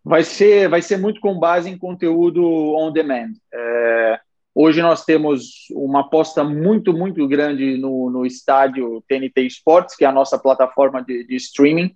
Vai 0.03 0.23
ser, 0.23 0.69
vai 0.69 0.83
ser 0.83 0.97
muito 0.97 1.19
com 1.19 1.39
base 1.39 1.67
em 1.67 1.77
conteúdo 1.79 2.43
on 2.75 2.91
demand. 2.91 3.31
É, 3.51 4.19
hoje 4.53 4.79
nós 4.83 5.03
temos 5.03 5.65
uma 5.71 6.01
aposta 6.01 6.43
muito, 6.43 6.93
muito 6.93 7.27
grande 7.27 7.75
no, 7.77 8.11
no 8.11 8.23
estádio 8.23 9.03
TNT 9.07 9.47
Sports, 9.47 9.95
que 9.95 10.05
é 10.05 10.07
a 10.07 10.11
nossa 10.11 10.37
plataforma 10.37 11.01
de, 11.01 11.25
de 11.25 11.35
streaming 11.37 11.95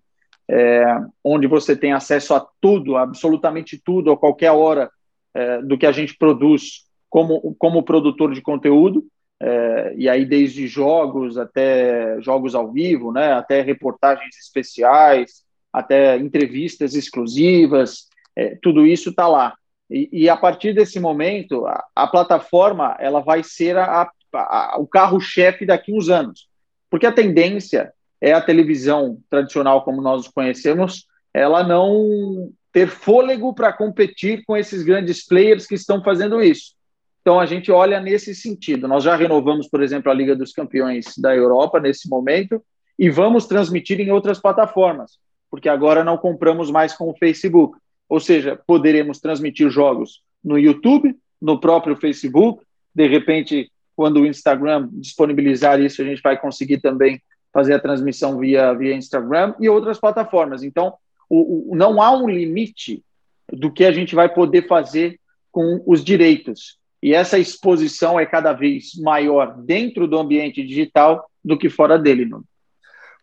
é, 0.50 0.84
onde 1.24 1.45
você 1.45 1.76
tem 1.76 1.93
acesso 1.93 2.34
a 2.34 2.45
tudo, 2.60 2.97
absolutamente 2.97 3.80
tudo, 3.84 4.12
a 4.12 4.18
qualquer 4.18 4.52
hora 4.52 4.89
é, 5.34 5.62
do 5.62 5.78
que 5.78 5.86
a 5.86 5.91
gente 5.91 6.18
produz 6.18 6.86
como, 7.08 7.56
como 7.60 7.84
produtor 7.84 8.34
de 8.34 8.41
conteúdo, 8.41 9.06
é, 9.41 9.93
e 9.95 10.10
aí 10.10 10.26
desde 10.26 10.68
jogos 10.68 11.38
até 11.38 12.20
jogos 12.22 12.56
ao 12.56 12.72
vivo, 12.72 13.12
né, 13.12 13.34
até 13.34 13.62
reportagens 13.62 14.36
especiais, 14.38 15.43
até 15.72 16.18
entrevistas 16.18 16.95
exclusivas, 16.95 18.08
é, 18.36 18.58
tudo 18.62 18.86
isso 18.86 19.12
está 19.12 19.28
lá. 19.28 19.54
E, 19.89 20.10
e, 20.12 20.30
a 20.30 20.38
partir 20.38 20.74
desse 20.74 21.00
momento, 21.00 21.66
a, 21.66 21.84
a 21.95 22.08
plataforma 22.08 22.95
ela 23.00 23.22
vai 23.22 23.43
ser 23.43 23.76
a, 23.78 24.10
a, 24.34 24.78
o 24.80 24.88
carro-chefe 24.88 25.66
daqui 25.66 25.91
uns 25.91 26.10
anos, 26.10 26.47
porque 26.89 27.08
a 27.08 27.12
tendência 27.12 27.91
é 28.22 28.34
a 28.34 28.42
televisão 28.42 29.18
tradicional 29.30 29.84
como 29.84 30.02
nós 30.02 30.28
conhecemos, 30.28 31.06
ela 31.34 31.64
não 31.64 32.52
ter 32.72 32.88
fôlego 32.88 33.54
para 33.54 33.74
competir 33.74 34.44
com 34.46 34.56
esses 34.56 34.84
grandes 34.84 35.26
players 35.26 35.66
que 35.66 35.76
estão 35.76 36.04
fazendo 36.04 36.42
isso. 36.42 36.74
Então 37.22 37.40
a 37.40 37.46
gente 37.46 37.72
olha 37.72 38.00
nesse 38.00 38.34
sentido. 38.36 38.88
Nós 38.88 39.04
já 39.04 39.16
renovamos, 39.16 39.68
por 39.68 39.82
exemplo, 39.82 40.12
a 40.12 40.16
Liga 40.16 40.36
dos 40.36 40.52
Campeões 40.52 41.18
da 41.18 41.36
Europa 41.36 41.80
nesse 41.80 42.10
momento 42.10 42.64
e 42.98 43.10
vamos 43.10 43.46
transmitir 43.46 44.00
em 44.00 44.12
outras 44.12 44.40
plataformas, 44.40 45.18
porque 45.50 45.70
agora 45.70 46.04
não 46.04 46.18
compramos 46.18 46.70
mais 46.70 46.94
com 46.94 47.10
o 47.10 47.18
Facebook. 47.18 47.78
Ou 48.08 48.20
seja, 48.20 48.60
poderemos 48.68 49.20
transmitir 49.20 49.70
jogos 49.70 50.22
no 50.44 50.58
YouTube, 50.58 51.16
no 51.42 51.60
próprio 51.60 51.96
Facebook, 51.96 52.64
de 52.94 53.08
repente, 53.08 53.72
quando 53.96 54.22
o 54.22 54.26
Instagram 54.26 54.90
disponibilizar 54.92 55.80
isso, 55.80 56.02
a 56.02 56.06
gente 56.06 56.22
vai 56.22 56.38
conseguir 56.38 56.80
também 56.80 57.22
fazer 57.54 57.74
a 57.74 57.80
transmissão 57.80 58.38
via, 58.38 58.74
via 58.74 58.95
Instagram 58.95 59.54
e 59.60 59.70
outras 59.70 60.00
plataformas. 60.00 60.64
Então, 60.64 60.93
o, 61.30 61.74
o, 61.74 61.76
não 61.76 62.02
há 62.02 62.12
um 62.12 62.30
limite 62.30 63.04
do 63.52 63.72
que 63.72 63.86
a 63.86 63.91
gente 63.91 64.16
vai 64.16 64.30
poder 64.30 64.68
fazer 64.68 65.20
com 65.52 65.82
os 65.86 66.04
direitos. 66.04 66.78
E 67.02 67.14
essa 67.14 67.39
exposição 67.39 68.20
é 68.20 68.26
cada 68.26 68.54
vez 68.54 68.91
maior 68.95 69.58
dentro 69.58 70.08
do 70.08 70.20
ambiente 70.20 70.66
digital 70.66 71.30
do 71.43 71.58
que 71.58 71.70
fora 71.70 71.97
dele. 71.97 72.30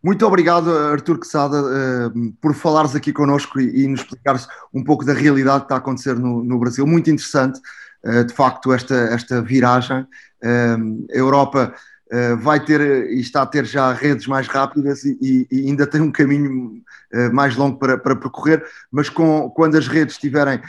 Muito 0.03 0.25
obrigado, 0.25 0.69
Artur 0.69 1.19
Quesada, 1.19 1.57
uh, 1.61 2.33
por 2.41 2.53
falares 2.53 2.95
aqui 2.95 3.11
connosco 3.11 3.59
e, 3.59 3.87
nos 3.87 4.01
explicares 4.01 4.47
um 4.73 4.83
pouco 4.83 5.05
da 5.05 5.13
realidade 5.13 5.59
que 5.59 5.65
está 5.65 5.75
a 5.75 5.79
acontecer 5.79 6.15
no, 6.15 6.43
no 6.43 6.59
Brasil. 6.59 6.85
Muito 6.85 7.09
interessante, 7.09 7.59
uh, 8.03 8.23
de 8.23 8.33
facto, 8.33 8.71
esta, 8.73 8.95
esta 8.95 9.41
viragem. 9.41 10.01
Uh, 10.43 11.05
a 11.11 11.17
Europa 11.17 11.73
vai 12.39 12.63
ter 12.63 12.79
e 13.11 13.19
está 13.19 13.41
a 13.41 13.45
ter 13.45 13.65
já 13.65 13.91
redes 13.91 14.27
mais 14.27 14.47
rápidas 14.47 15.03
e, 15.03 15.47
e 15.51 15.67
ainda 15.67 15.85
tem 15.85 16.01
um 16.01 16.11
caminho 16.11 16.81
uh, 17.13 17.33
mais 17.33 17.55
longo 17.55 17.77
para, 17.77 17.97
para 17.97 18.15
percorrer, 18.15 18.63
mas 18.91 19.09
com, 19.09 19.49
quando 19.49 19.77
as 19.77 19.87
redes 19.87 20.15
estiverem 20.15 20.61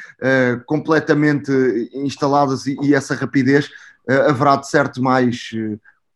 completamente 0.67 1.53
instaladas 1.95 2.67
e, 2.67 2.77
e 2.83 2.95
essa 2.95 3.15
rapidez, 3.15 3.69
haverá 4.27 4.57
de 4.57 4.69
certo 4.69 5.03
mais 5.03 5.51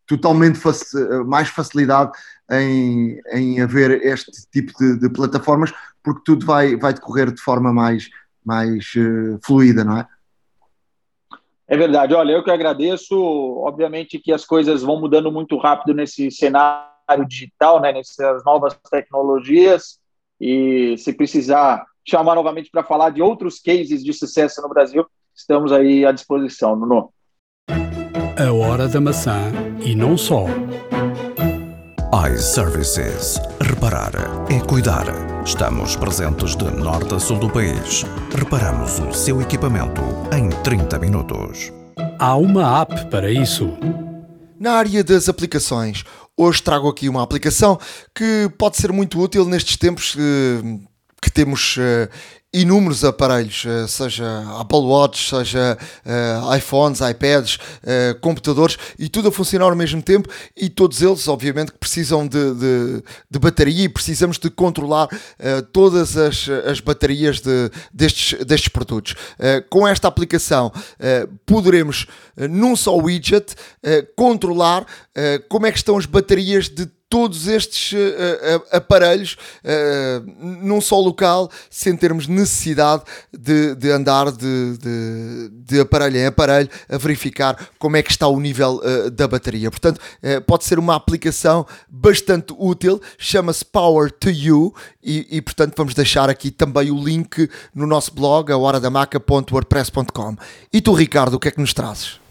totalmente 0.07 0.59
mais 1.27 1.49
facilidade 1.49 2.13
em, 2.51 3.21
em 3.33 3.61
haver 3.61 4.05
este 4.05 4.47
tipo 4.51 4.73
de, 4.79 4.99
de, 4.99 5.09
plataformas, 5.09 5.73
porque 6.03 6.23
tudo 6.25 6.45
vai, 6.45 6.77
vai 6.77 6.93
decorrer 6.93 7.31
de 7.31 7.41
forma 7.41 7.73
mais, 7.73 8.09
mais 8.45 8.93
fluida, 9.43 9.85
não 9.85 9.99
é? 9.99 10.07
É 11.69 11.77
verdade. 11.77 12.15
Olha, 12.15 12.33
eu 12.33 12.45
que 12.45 12.51
agradeço. 12.51 13.15
Obviamente 13.59 14.19
que 14.19 14.33
as 14.33 14.45
coisas 14.45 14.83
vão 14.83 15.01
mudando 15.01 15.31
muito 15.31 15.57
rápido 15.57 15.95
nesse 15.95 16.31
cenário 16.31 17.27
digital, 17.27 17.81
né, 17.81 17.93
nessas 17.93 18.45
novas 18.45 18.77
tecnologias. 18.91 19.99
E 20.41 20.97
se 20.99 21.13
precisar 21.13 21.85
chamar 22.07 22.35
novamente 22.35 22.71
para 22.71 22.83
falar 22.83 23.11
de 23.11 23.23
outros 23.23 23.61
cases 23.61 24.03
de 24.03 24.13
sucesso 24.13 24.61
no 24.61 24.69
Brasil, 24.69 25.07
estamos 25.35 25.73
aí 25.73 26.05
à 26.05 26.13
disposição, 26.13 26.75
Nuno. 26.75 27.11
A 28.37 28.53
hora 28.53 28.89
da 28.89 29.01
maçã 29.01 29.53
e 29.85 29.95
não 29.95 30.17
só 30.17 30.47
iServices. 32.13 33.41
Reparar 33.59 34.13
é 34.51 34.61
cuidar. 34.61 35.07
Estamos 35.47 35.97
presentes 35.97 36.55
de 36.55 36.71
norte 36.71 37.15
a 37.15 37.19
sul 37.19 37.39
do 37.39 37.49
país. 37.49 38.05
Reparamos 38.37 38.99
o 38.99 39.15
seu 39.15 39.41
equipamento 39.41 40.03
em 40.31 40.51
30 40.63 40.99
minutos. 40.99 41.73
Há 42.19 42.37
uma 42.37 42.83
app 42.83 43.07
para 43.07 43.31
isso. 43.31 43.73
Na 44.61 44.73
área 44.73 45.03
das 45.03 45.27
aplicações, 45.27 46.05
hoje 46.37 46.63
trago 46.63 46.87
aqui 46.87 47.09
uma 47.09 47.23
aplicação 47.23 47.81
que 48.15 48.47
pode 48.59 48.77
ser 48.77 48.93
muito 48.93 49.19
útil 49.19 49.47
nestes 49.47 49.79
tempos 49.79 50.15
eh, 50.19 50.81
que 51.23 51.31
temos 51.31 51.79
inúmeros 52.53 53.03
aparelhos, 53.03 53.65
eh, 53.65 53.87
seja 53.87 54.27
Apple 54.61 54.81
Watch, 54.81 55.31
seja 55.31 55.79
uh, 56.05 56.55
iPhones, 56.55 57.01
iPads, 57.01 57.55
uh, 57.55 58.21
computadores, 58.21 58.77
e 58.99 59.09
tudo 59.09 59.29
a 59.29 59.33
funcionar 59.33 59.71
ao 59.71 59.77
mesmo 59.77 60.03
tempo, 60.03 60.29
e 60.55 60.69
todos 60.69 61.01
eles, 61.01 61.27
obviamente, 61.29 61.73
que 61.73 61.79
precisam 61.79 62.27
de, 62.27 62.55
de, 62.55 63.03
de 63.31 63.39
bateria 63.39 63.85
e 63.85 63.89
precisamos 63.89 64.39
de 64.39 64.51
controlar 64.51 65.07
uh, 65.07 65.63
todas 65.73 66.17
as, 66.17 66.47
as 66.67 66.81
baterias 66.81 67.41
de, 67.41 67.71
destes, 67.93 68.45
destes 68.45 68.69
produtos. 68.69 69.15
com 69.71 69.87
esta 69.87 70.09
aplicação, 70.09 70.73
poderemos, 71.47 72.07
num 72.37 72.77
só 72.77 72.97
widget, 72.97 73.55
controlar 74.17 74.87
como 75.49 75.67
é 75.67 75.73
que 75.73 75.79
estão 75.79 75.97
as 75.97 76.07
baterias 76.07 76.69
de 76.69 76.87
todos 77.13 77.47
estes 77.47 77.93
uh, 77.93 77.97
uh, 77.97 78.65
aparelhos 78.75 79.37
uh, 79.63 80.65
num 80.65 80.81
só 80.81 80.99
local, 80.99 81.51
sem 81.69 81.95
termos 81.95 82.27
necessidade 82.27 83.03
de, 83.31 83.75
de 83.75 83.91
andar 83.91 84.33
de, 84.33 84.79
de, 84.79 85.51
de, 85.51 85.81
aparelho 85.81 86.17
em 86.17 86.25
aparelho 86.25 86.71
a 86.89 86.97
verificar 86.97 87.69
como 87.79 87.99
é 87.99 88.03
que 88.03 88.11
está 88.11 88.27
o 88.27 88.41
nível 88.41 88.81
da 89.13 89.29
bateria. 89.29 89.71
Portanto, 89.71 90.01
pode 90.47 90.65
ser 90.65 90.79
uma 90.79 90.97
aplicação 90.97 91.67
bastante 91.87 92.55
útil, 92.57 92.99
chama-se 93.19 93.63
Power 93.63 94.11
to 94.11 94.31
You 94.31 94.75
e, 95.03 95.27
e, 95.31 95.43
portanto, 95.43 95.75
vamos 95.77 95.93
deixar 95.93 96.31
aqui 96.31 96.51
também 96.51 96.91
o 96.91 97.03
link 97.03 97.51
no 97.75 97.87
nosso 97.87 98.15
blog, 98.15 98.51
a 98.51 98.57
horadamaca.wordpress.com. 98.57 100.37
E 100.73 100.81
tu, 100.81 100.95
Ricardo, 100.95 101.35
o 101.35 101.39
que 101.39 101.49
é 101.49 101.51
que 101.51 101.61
nos 101.61 101.75
trazes? 101.75 102.22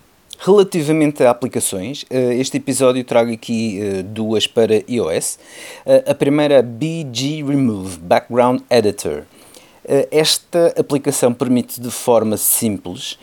Relativamente 0.43 1.23
a 1.23 1.29
aplicações, 1.29 2.03
eh, 2.09 2.33
este 2.33 2.57
episódio 2.57 3.03
trago 3.03 3.31
aqui 3.31 3.79
eh, 3.79 4.01
duas 4.01 4.47
para 4.47 4.81
iOS. 4.89 5.37
Eh, 5.85 6.03
a 6.07 6.15
primeira, 6.15 6.63
BG 6.63 7.43
Remove 7.47 7.99
Background 7.99 8.61
Editor. 8.67 9.21
Esta 10.09 10.73
aplicação 10.79 11.31
permite 11.31 11.81
de 11.81 11.89
forma 11.89 12.37
simples, 12.37 13.17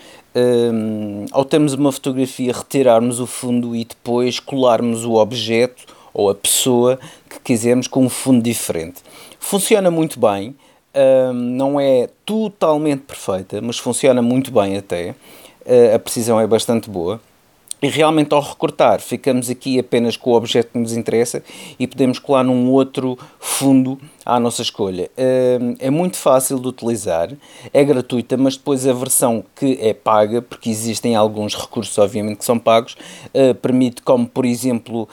ao 1.31 1.45
termos 1.45 1.73
uma 1.73 1.93
fotografia, 1.93 2.53
retirarmos 2.53 3.21
o 3.21 3.27
fundo 3.27 3.77
e 3.77 3.85
depois 3.85 4.41
colarmos 4.41 5.05
o 5.05 5.15
objeto 5.15 5.87
ou 6.13 6.29
a 6.29 6.35
pessoa 6.35 6.99
que 7.31 7.39
quisermos 7.41 7.87
com 7.87 8.05
um 8.05 8.09
fundo 8.09 8.43
diferente. 8.43 9.03
Funciona 9.39 9.89
muito 9.89 10.19
bem, 10.19 10.57
não 11.33 11.79
é 11.79 12.09
totalmente 12.27 13.03
perfeita, 13.03 13.61
mas 13.63 13.79
funciona 13.79 14.21
muito 14.21 14.51
bem 14.51 14.77
até. 14.77 15.15
Eh, 15.69 15.95
a 15.95 15.99
precisão 15.99 16.41
é 16.41 16.47
bastante 16.47 16.89
boa. 16.89 17.21
E 17.81 17.87
realmente 17.87 18.35
ao 18.35 18.41
recortar 18.41 19.01
ficamos 19.01 19.49
aqui 19.49 19.79
apenas 19.79 20.17
com 20.17 20.31
o 20.31 20.35
objeto 20.35 20.73
que 20.73 20.79
nos 20.79 20.97
interessa 20.97 21.45
e 21.79 21.87
podemos 21.87 22.19
colar 22.19 22.43
num 22.43 22.69
outro 22.71 23.17
fundo 23.39 24.01
à 24.27 24.41
nossa 24.41 24.63
escolha. 24.63 25.09
Eh, 25.17 25.59
é 25.79 25.91
muito 25.91 26.17
fácil 26.17 26.59
de 26.59 26.67
utilizar, 26.67 27.31
é 27.73 27.85
gratuita, 27.85 28.37
mas 28.37 28.57
depois 28.57 28.85
a 28.85 28.93
versão 28.93 29.45
que 29.55 29.79
é 29.81 29.93
paga, 29.95 30.43
porque 30.43 30.71
existem 30.71 31.15
alguns 31.15 31.55
recursos 31.55 31.97
obviamente 31.99 32.39
que 32.39 32.45
são 32.45 32.59
pagos, 32.59 32.97
eh, 33.33 33.55
permite 33.55 34.03
como 34.03 34.27
por 34.27 34.45
exemplo 34.47 35.07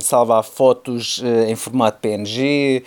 salvar 0.00 0.42
fotos 0.42 1.22
em 1.46 1.54
formato 1.54 1.98
PNG, 2.00 2.82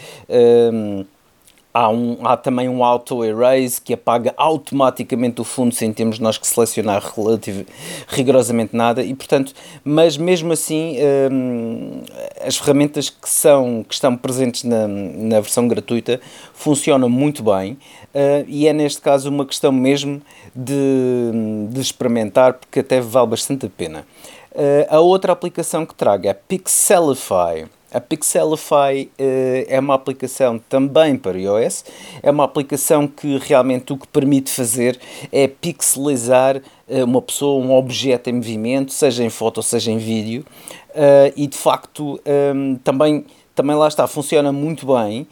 Há, 1.79 1.87
um, 1.87 2.17
há 2.27 2.35
também 2.35 2.67
um 2.67 2.83
auto 2.83 3.23
erase 3.23 3.79
que 3.79 3.93
apaga 3.93 4.33
automaticamente 4.35 5.39
o 5.39 5.45
fundo 5.45 5.73
sem 5.73 5.93
termos 5.93 6.19
nós 6.19 6.37
que 6.37 6.45
selecionar 6.45 7.01
relativo, 7.15 7.65
rigorosamente 8.05 8.75
nada 8.75 9.01
e 9.01 9.15
portanto, 9.15 9.53
mas 9.81 10.17
mesmo 10.17 10.51
assim 10.51 10.97
hum, 11.31 12.03
as 12.45 12.57
ferramentas 12.57 13.09
que, 13.09 13.29
são, 13.29 13.85
que 13.87 13.93
estão 13.93 14.17
presentes 14.17 14.65
na, 14.65 14.89
na 14.89 15.39
versão 15.39 15.69
gratuita 15.69 16.19
funcionam 16.53 17.07
muito 17.07 17.41
bem 17.41 17.77
uh, 18.13 18.43
e 18.45 18.67
é 18.67 18.73
neste 18.73 18.99
caso 18.99 19.29
uma 19.29 19.45
questão 19.45 19.71
mesmo 19.71 20.21
de, 20.53 21.31
de 21.69 21.79
experimentar 21.79 22.55
porque 22.55 22.81
até 22.81 22.99
vale 22.99 23.27
bastante 23.27 23.67
a 23.67 23.69
pena. 23.69 24.05
Uh, 24.51 24.85
a 24.89 24.99
outra 24.99 25.31
aplicação 25.31 25.85
que 25.85 25.95
trago 25.95 26.27
é 26.27 26.33
Pixelify. 26.33 27.69
A 27.91 27.99
Pixelify 27.99 29.09
uh, 29.19 29.65
é 29.67 29.79
uma 29.79 29.95
aplicação 29.95 30.59
também 30.59 31.17
para 31.17 31.37
iOS, 31.37 31.83
é 32.21 32.29
uma 32.29 32.43
aplicação 32.43 33.07
que 33.07 33.37
realmente 33.37 33.91
o 33.91 33.97
que 33.97 34.07
permite 34.07 34.51
fazer 34.51 34.99
é 35.31 35.47
pixelizar 35.47 36.57
uh, 36.57 37.03
uma 37.03 37.21
pessoa, 37.21 37.63
um 37.63 37.75
objeto 37.75 38.29
em 38.29 38.33
movimento, 38.33 38.93
seja 38.93 39.23
em 39.23 39.29
foto, 39.29 39.63
seja 39.63 39.91
em 39.91 39.97
vídeo, 39.97 40.45
uh, 40.91 41.33
e 41.35 41.47
de 41.47 41.57
facto 41.57 42.21
um, 42.55 42.75
também, 42.75 43.25
também 43.55 43.75
lá 43.75 43.87
está, 43.87 44.05
funciona 44.07 44.51
muito 44.51 44.85
bem 44.85 45.27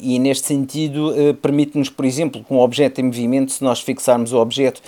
e 0.00 0.18
neste 0.18 0.48
sentido 0.48 1.10
uh, 1.10 1.34
permite-nos, 1.34 1.88
por 1.88 2.04
exemplo, 2.04 2.42
com 2.42 2.56
um 2.56 2.60
objeto 2.60 3.00
em 3.00 3.04
movimento, 3.04 3.52
se 3.52 3.62
nós 3.62 3.80
fixarmos 3.80 4.32
o 4.32 4.38
objeto, 4.38 4.80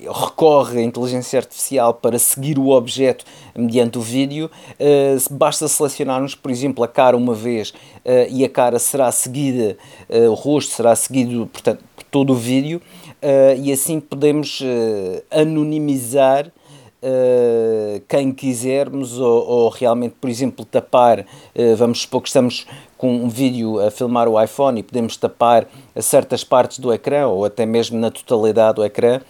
recorre 0.00 0.80
a 0.80 0.82
inteligência 0.82 1.38
artificial 1.38 1.94
para 1.94 2.18
seguir 2.18 2.58
o 2.58 2.68
objeto 2.68 3.24
mediante 3.56 3.98
o 3.98 4.00
vídeo. 4.00 4.50
Uh, 4.78 5.34
basta 5.34 5.66
selecionarmos, 5.66 6.34
por 6.34 6.50
exemplo, 6.50 6.84
a 6.84 6.88
cara 6.88 7.16
uma 7.16 7.34
vez 7.34 7.70
uh, 7.70 8.28
e 8.30 8.44
a 8.44 8.48
cara 8.48 8.78
será 8.78 9.10
seguida, 9.10 9.76
o 10.08 10.34
rosto 10.34 10.74
será 10.74 10.94
seguido, 10.94 11.46
portanto, 11.46 11.82
por 11.96 12.04
todo 12.04 12.32
o 12.32 12.36
vídeo, 12.36 12.80
e 13.62 13.72
assim 13.72 14.00
podemos 14.00 14.62
anonimizar 15.30 16.52
uh, 17.02 18.00
quem 18.08 18.32
quisermos, 18.32 19.18
ou, 19.18 19.46
ou, 19.46 19.68
realmente, 19.68 20.14
por 20.20 20.30
exemplo, 20.30 20.64
tapar, 20.64 21.20
uh, 21.20 21.76
vamos 21.76 22.02
supor 22.02 22.22
que 22.22 22.28
estamos 22.28 22.66
com 22.96 23.14
um 23.14 23.28
vídeo 23.28 23.80
a 23.80 23.90
filmar 23.90 24.28
o 24.28 24.40
iPhone 24.40 24.78
e 24.78 24.82
podemos 24.82 25.16
tapar 25.16 25.66
certas 26.00 26.44
partes 26.44 26.78
do 26.78 26.92
ecrã, 26.92 27.26
ou 27.26 27.44
até 27.44 27.66
mesmo 27.66 27.98
na 27.98 28.10
totalidade 28.10 28.76
do 28.76 28.84
ecrã, 28.84 29.20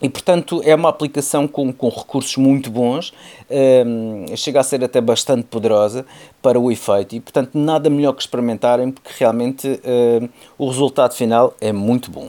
e 0.00 0.08
portanto 0.10 0.60
é 0.64 0.74
uma 0.74 0.90
aplicação 0.90 1.48
com, 1.48 1.72
com 1.72 1.88
recursos 1.88 2.36
muito 2.36 2.70
bons, 2.70 3.14
um, 3.50 4.26
ehm, 4.28 4.36
chega 4.36 4.60
a 4.60 4.62
ser 4.62 4.84
até 4.84 5.00
bastante 5.00 5.44
poderosa 5.44 6.04
para 6.42 6.60
o 6.60 6.70
efeito 6.70 7.16
e 7.16 7.20
portanto 7.20 7.54
nada 7.54 7.88
melhor 7.88 8.12
que 8.12 8.20
experimentarem 8.20 8.90
porque 8.90 9.10
realmente 9.18 9.66
uh, 9.66 10.28
o 10.58 10.68
resultado 10.68 11.14
final 11.14 11.54
é 11.62 11.72
muito 11.72 12.10
bom 12.10 12.28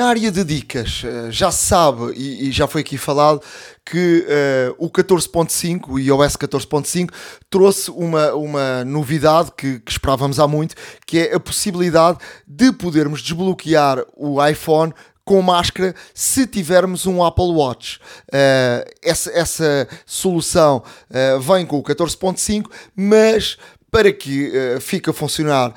Na 0.00 0.06
área 0.06 0.32
de 0.32 0.42
dicas, 0.44 1.02
eh, 1.04 1.30
já 1.30 1.52
se 1.52 1.66
sabe 1.66 2.14
e, 2.16 2.50
já 2.50 2.66
foi 2.66 2.80
aqui 2.80 2.96
falado 2.96 3.42
que 3.84 4.24
uh, 4.26 4.74
o 4.78 4.88
14.5, 4.88 5.90
o 5.90 5.98
iOS 5.98 6.38
14.5, 6.38 7.10
trouxe 7.50 7.90
uma, 7.90 8.32
uma 8.32 8.82
novidade 8.82 9.52
que, 9.54 9.78
que, 9.78 9.90
esperávamos 9.90 10.40
há 10.40 10.48
muito, 10.48 10.74
que 11.06 11.18
é 11.18 11.34
a 11.34 11.38
possibilidade 11.38 12.16
de 12.46 12.72
podermos 12.72 13.20
desbloquear 13.20 14.02
o 14.16 14.42
iPhone 14.42 14.94
com 15.22 15.42
máscara 15.42 15.94
se 16.14 16.46
tivermos 16.46 17.04
um 17.04 17.22
Apple 17.22 17.52
Watch. 17.52 17.98
Uh, 18.28 18.90
essa, 19.02 19.30
essa 19.32 19.86
solução 20.06 20.82
uh, 21.10 21.40
vem 21.40 21.66
com 21.66 21.78
o 21.78 21.82
14.5, 21.82 22.70
mas 22.96 23.58
para 23.90 24.12
que 24.12 24.48
uh, 24.48 24.80
fique 24.80 25.10
a 25.10 25.12
funcionar 25.12 25.70
uh, 25.70 25.74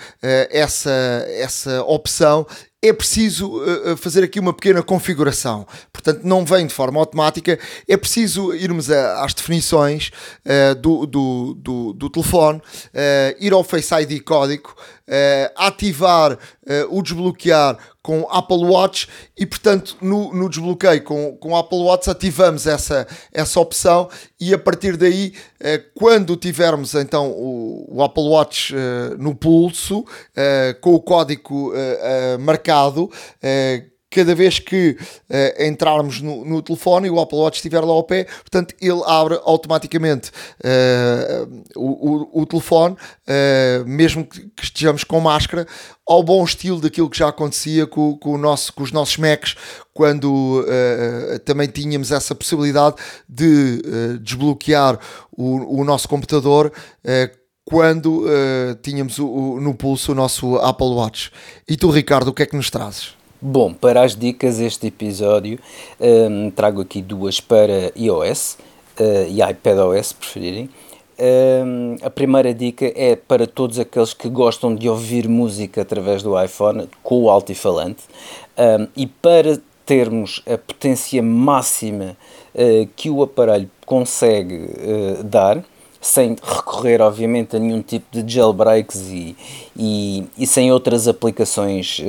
essa, 0.50 1.26
essa 1.28 1.84
opção, 1.84 2.46
é 2.84 2.92
preciso 2.92 3.64
uh, 3.64 3.96
fazer 3.96 4.26
aqui 4.26 4.42
uma 4.42 4.52
pequena 4.52 4.84
configuração. 4.84 5.66
Portanto, 5.92 6.20
não 6.26 6.44
vem 6.44 6.68
de 6.68 6.74
forma 6.74 7.00
automática, 7.00 7.58
é 7.88 7.96
preciso 7.96 8.54
irmos 8.54 8.92
às 8.92 9.34
definições 9.34 10.12
uh, 10.46 10.76
do, 10.76 11.06
do, 11.06 11.54
do, 11.58 11.94
do, 11.94 12.10
telefone, 12.10 12.62
ir 13.40 13.54
ao 13.54 13.64
Face 13.64 13.94
ID 13.96 14.22
código, 14.22 14.76
ativar 15.56 16.38
o 16.90 17.02
desbloquear 17.02 17.78
com 18.04 18.28
Apple 18.30 18.66
Watch 18.66 19.08
e, 19.36 19.46
portanto, 19.46 19.96
no, 20.02 20.34
no 20.34 20.50
desbloqueio 20.50 21.02
com, 21.04 21.38
com 21.38 21.56
Apple 21.56 21.80
Watch 21.80 22.10
ativamos 22.10 22.68
essa, 22.68 23.08
essa 23.32 23.60
opção 23.62 24.10
e 24.38 24.54
a 24.54 24.58
partir 24.58 24.98
daí, 24.98 25.34
eh, 25.58 25.82
quando 25.96 26.36
tivermos 26.36 26.94
então 26.96 27.32
o, 27.32 27.88
o 27.90 28.04
Apple 28.04 28.28
Watch 28.28 28.76
eh, 28.76 29.16
no 29.18 29.34
pulso, 29.34 30.04
eh, 30.36 30.76
com 30.82 30.94
o 30.94 31.00
código 31.00 31.72
marcado, 32.40 33.10
cada 34.14 34.36
vez 34.36 34.60
que 34.60 34.96
uh, 35.00 35.64
entrarmos 35.64 36.22
no, 36.22 36.46
no, 36.46 36.62
telefone 36.62 37.08
e 37.08 37.12
o 37.12 37.20
Apple 37.20 37.38
Watch 37.38 37.58
estiver 37.58 37.82
lá 37.82 37.92
ao 37.92 38.04
pé, 38.04 38.26
portanto 38.26 38.76
ele 38.80 39.02
abre 39.06 39.40
automaticamente 39.44 40.32
uh, 40.64 41.64
o, 41.76 42.40
o, 42.40 42.42
o, 42.42 42.46
telefone, 42.46 42.96
uh, 42.96 43.86
mesmo 43.88 44.26
que, 44.26 44.42
que, 44.42 44.64
estejamos 44.64 45.04
com 45.04 45.20
máscara, 45.20 45.66
ao 46.08 46.22
bom 46.22 46.44
estilo 46.44 46.80
daquilo 46.80 47.10
que 47.10 47.18
já 47.18 47.30
acontecia 47.30 47.88
com, 47.88 48.18
com, 48.18 48.34
o 48.34 48.38
nosso, 48.38 48.72
com 48.74 48.84
os 48.84 48.92
nossos 48.92 49.18
Macs, 49.18 49.56
quando 49.94 50.66
também 51.46 51.68
tínhamos 51.68 52.12
essa 52.12 52.34
possibilidade 52.34 52.96
de 53.30 53.82
desbloquear 54.20 55.00
o, 55.32 55.80
o 55.82 55.84
nosso 55.86 56.10
computador 56.10 56.74
quando 57.64 58.26
uh, 58.26 58.76
tínhamos 58.82 59.18
o, 59.20 59.28
o, 59.28 59.62
no 59.62 59.74
pulso 59.74 60.12
o 60.12 60.16
nosso 60.16 60.58
Apple 60.58 60.88
Watch. 60.88 61.32
E 61.68 61.78
tu, 61.78 61.90
Ricardo, 61.90 62.28
o 62.28 62.34
que 62.34 62.44
é 62.44 62.46
que 62.46 62.56
nos 62.56 62.70
trazes? 62.70 63.14
Bom, 63.46 63.74
para 63.74 64.04
as 64.04 64.16
dicas 64.16 64.58
este 64.62 64.88
episódio, 64.88 65.60
um, 66.00 66.50
trago 66.50 66.80
aqui 66.80 67.02
duas 67.02 67.42
para 67.42 67.92
iOS 67.94 68.58
uh, 68.98 69.28
e 69.28 69.42
iPadOS, 69.42 70.08
se 70.08 70.16
preferirem. 70.16 70.70
Um, 71.20 71.98
a 72.02 72.10
primeira 72.10 72.54
dica 72.54 72.90
é 72.96 73.18
para 73.18 73.46
todos 73.46 73.78
aqueles 73.80 74.14
que 74.14 74.30
gostam 74.30 74.74
de 74.74 74.88
ouvir 74.88 75.28
música 75.28 75.82
através 75.82 76.24
do 76.24 76.42
iPhone 76.42 76.88
com 77.04 77.24
o 77.24 77.30
altifalante 77.30 78.06
um, 78.58 78.88
e 78.96 79.08
para 79.08 79.60
termos 79.86 80.42
a 80.48 80.58
potência 80.58 81.22
máxima 81.22 82.16
uh, 82.56 82.88
que 82.96 83.10
o 83.10 83.22
aparelho 83.22 83.70
consegue 83.86 84.56
uh, 84.56 85.22
dar, 85.22 85.62
sem 86.04 86.36
recorrer, 86.44 87.02
obviamente, 87.02 87.56
a 87.56 87.60
nenhum 87.60 87.82
tipo 87.82 88.06
de 88.12 88.34
jailbreaks 88.34 89.08
e, 89.08 89.38
e, 89.76 90.26
e 90.38 90.46
sem 90.46 90.70
outras 90.70 91.08
aplicações 91.08 92.00
uh, 92.00 92.04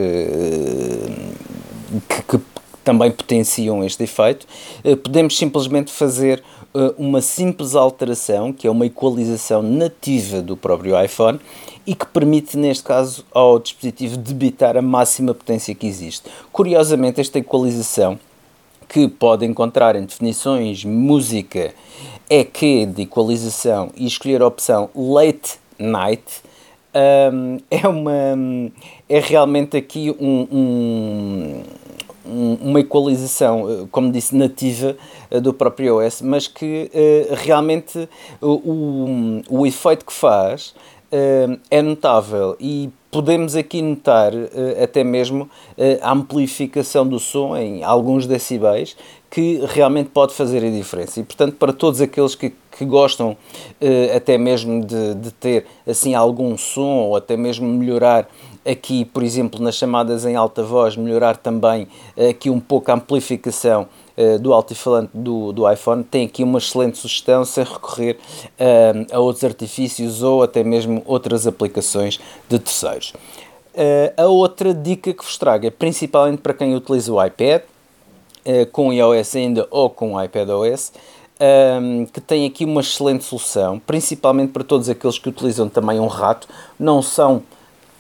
que, 2.09 2.23
que, 2.23 2.45
também 2.83 3.11
potenciam 3.11 3.83
este 3.83 4.03
efeito, 4.03 4.47
uh, 4.85 4.97
podemos 4.97 5.39
simplesmente 5.39 5.91
fazer 5.91 6.43
uh, 6.75 6.93
uma 6.99 7.23
simples 7.23 7.75
alteração, 7.77 8.53
que 8.53 8.67
é 8.67 8.71
uma 8.71 8.85
equalização 8.85 9.63
nativa 9.63 10.43
do 10.43 10.57
próprio 10.57 11.01
iPhone 11.03 11.41
e 11.87 11.95
que 11.95 12.05
permite, 12.05 12.59
neste 12.59 12.83
caso, 12.83 13.25
ao 13.33 13.61
dispositivo 13.61 14.17
debitar 14.17 14.77
a 14.77 14.83
máxima 14.83 15.33
potência 15.33 15.75
que 15.75 15.87
existe. 15.87 16.29
Curiosamente, 16.53 17.21
esta 17.21 17.39
equalização 17.39 18.19
que 18.89 19.09
pode 19.09 19.45
encontrar 19.45 19.97
em 19.97 20.05
definições, 20.05 20.85
música, 20.85 21.75
EQ 22.29 22.87
de 22.87 23.03
equalização 23.03 23.91
e 23.97 24.07
escolher 24.07 24.43
a 24.43 24.47
opção 24.47 24.91
Late 24.95 25.59
Night 25.79 26.23
um, 26.95 27.59
é 27.71 27.89
uma 27.89 28.73
é 29.09 29.19
realmente 29.19 29.77
aqui 29.77 30.15
um, 30.19 31.63
um, 32.25 32.57
uma 32.61 32.81
equalização, 32.81 33.89
como 33.91 34.11
disse, 34.11 34.35
nativa 34.35 34.97
eh, 35.31 35.41
do 35.41 35.53
próprio 35.53 35.97
OS, 35.97 36.23
mas 36.23 36.47
que 36.47 36.91
uh, 36.95 37.35
realmente 37.35 38.09
o, 38.41 39.43
o, 39.51 39.61
o 39.61 39.67
efeito 39.67 40.07
que 40.07 40.13
faz 40.13 40.69
uh, 41.13 41.59
é 41.71 41.83
notável 41.83 42.57
e 42.59 42.89
podemos 43.15 43.55
aqui 43.55 43.81
notar 43.81 44.35
uh, 44.35 44.83
até 44.83 45.05
mesmo 45.05 45.49
a 46.03 46.11
amplificação 46.11 47.07
do 47.07 47.21
som 47.21 47.57
em 47.57 47.85
alguns 47.85 48.27
decibéis 48.27 48.97
que 49.31 49.65
realmente 49.69 50.11
pode 50.11 50.35
fazer 50.35 50.65
a 50.65 50.71
diferença. 50.71 51.21
E, 51.21 51.23
portanto, 51.23 51.55
para 51.55 51.73
todos 51.73 52.01
aqueles 52.01 52.35
que, 52.35 52.53
que 52.77 52.85
gostam 52.85 53.31
uh, 53.31 54.17
até 54.17 54.37
mesmo 54.37 54.85
de, 54.85 55.15
de, 55.15 55.31
ter 55.31 55.65
assim 55.87 56.13
algum 56.13 56.59
som 56.59 57.05
ou 57.05 57.15
até 57.15 57.37
mesmo 57.37 57.69
melhorar 57.69 58.29
aqui, 58.67 59.05
por 59.05 59.23
exemplo, 59.23 59.63
nas 59.63 59.77
chamadas 59.77 60.27
em 60.27 60.35
alta 60.35 60.65
voz, 60.65 60.97
melhorar 60.97 61.37
também 61.37 61.87
aqui 62.29 62.51
um 62.51 62.59
pouco 62.59 62.91
a 62.91 62.95
amplificação 62.95 63.87
uh, 64.17 64.39
do 64.39 64.53
altifalante 64.53 65.11
do, 65.15 65.53
do 65.53 65.71
iPhone, 65.71 66.05
tem 66.05 66.27
aqui 66.27 66.43
uma 66.43 66.59
excelente 66.59 66.99
sugestão 66.99 67.45
sem 67.45 67.65
recorrer 67.65 68.19
a 69.13 69.19
outros 69.19 69.45
artifícios 69.45 70.23
ou 70.23 70.43
até 70.43 70.63
mesmo 70.63 71.03
outras 71.07 71.47
aplicações 71.47 72.19
de 72.49 72.59
terceiros. 72.59 73.13
a 74.17 74.27
outra 74.27 74.73
dica 74.73 75.13
que 75.13 75.25
vos 75.25 75.37
trago 75.37 75.67
é 75.67 75.71
principalmente 75.71 76.41
para 76.41 76.55
quem 76.55 76.75
utiliza 76.75 77.13
o 77.13 77.25
iPad, 77.25 77.63
uh, 78.45 78.67
com 78.73 78.93
iOS 78.93 79.37
ainda 79.37 79.67
ou 79.71 79.91
com 79.91 80.23
iPadOS, 80.23 80.93
um, 81.41 82.07
que 82.07 82.21
tem 82.21 82.47
aqui 82.47 82.65
uma 82.65 82.81
excelente 82.81 83.25
solução, 83.25 83.79
principalmente 83.79 84.53
para 84.53 84.63
todos 84.63 84.89
aqueles 84.89 85.19
que 85.19 85.29
utilizam 85.29 85.69
também 85.69 85.99
um 85.99 86.07
rato. 86.07 86.49
Não 86.79 87.03
são 87.03 87.43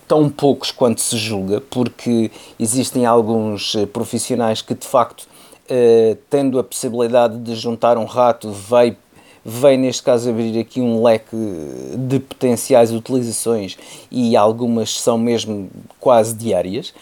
tão 0.06 0.28
poucos 0.28 0.70
quanto 0.70 1.00
se 1.00 1.16
julga, 1.16 1.60
porque 1.60 2.30
existem 2.60 3.06
alguns 3.06 3.74
eh, 3.74 3.86
profissionais 3.86 4.60
que 4.60 4.74
de 4.74 4.86
facto, 4.86 5.26
uh, 5.70 6.16
tendo 6.28 6.58
a 6.58 6.64
possibilidade 6.64 7.38
de 7.38 7.54
juntar 7.54 7.98
um 7.98 8.04
rato, 8.04 8.50
vai 8.50 8.96
vem 9.44 9.76
neste 9.76 10.02
caso 10.02 10.30
abrir 10.30 10.58
aqui 10.58 10.80
um 10.80 11.02
leque 11.02 11.36
de 11.98 12.18
potenciais 12.18 12.90
utilizações 12.90 13.76
e 14.10 14.34
algumas 14.36 14.98
são 14.98 15.18
mesmo 15.18 15.68
quase 16.00 16.34
diárias. 16.34 16.94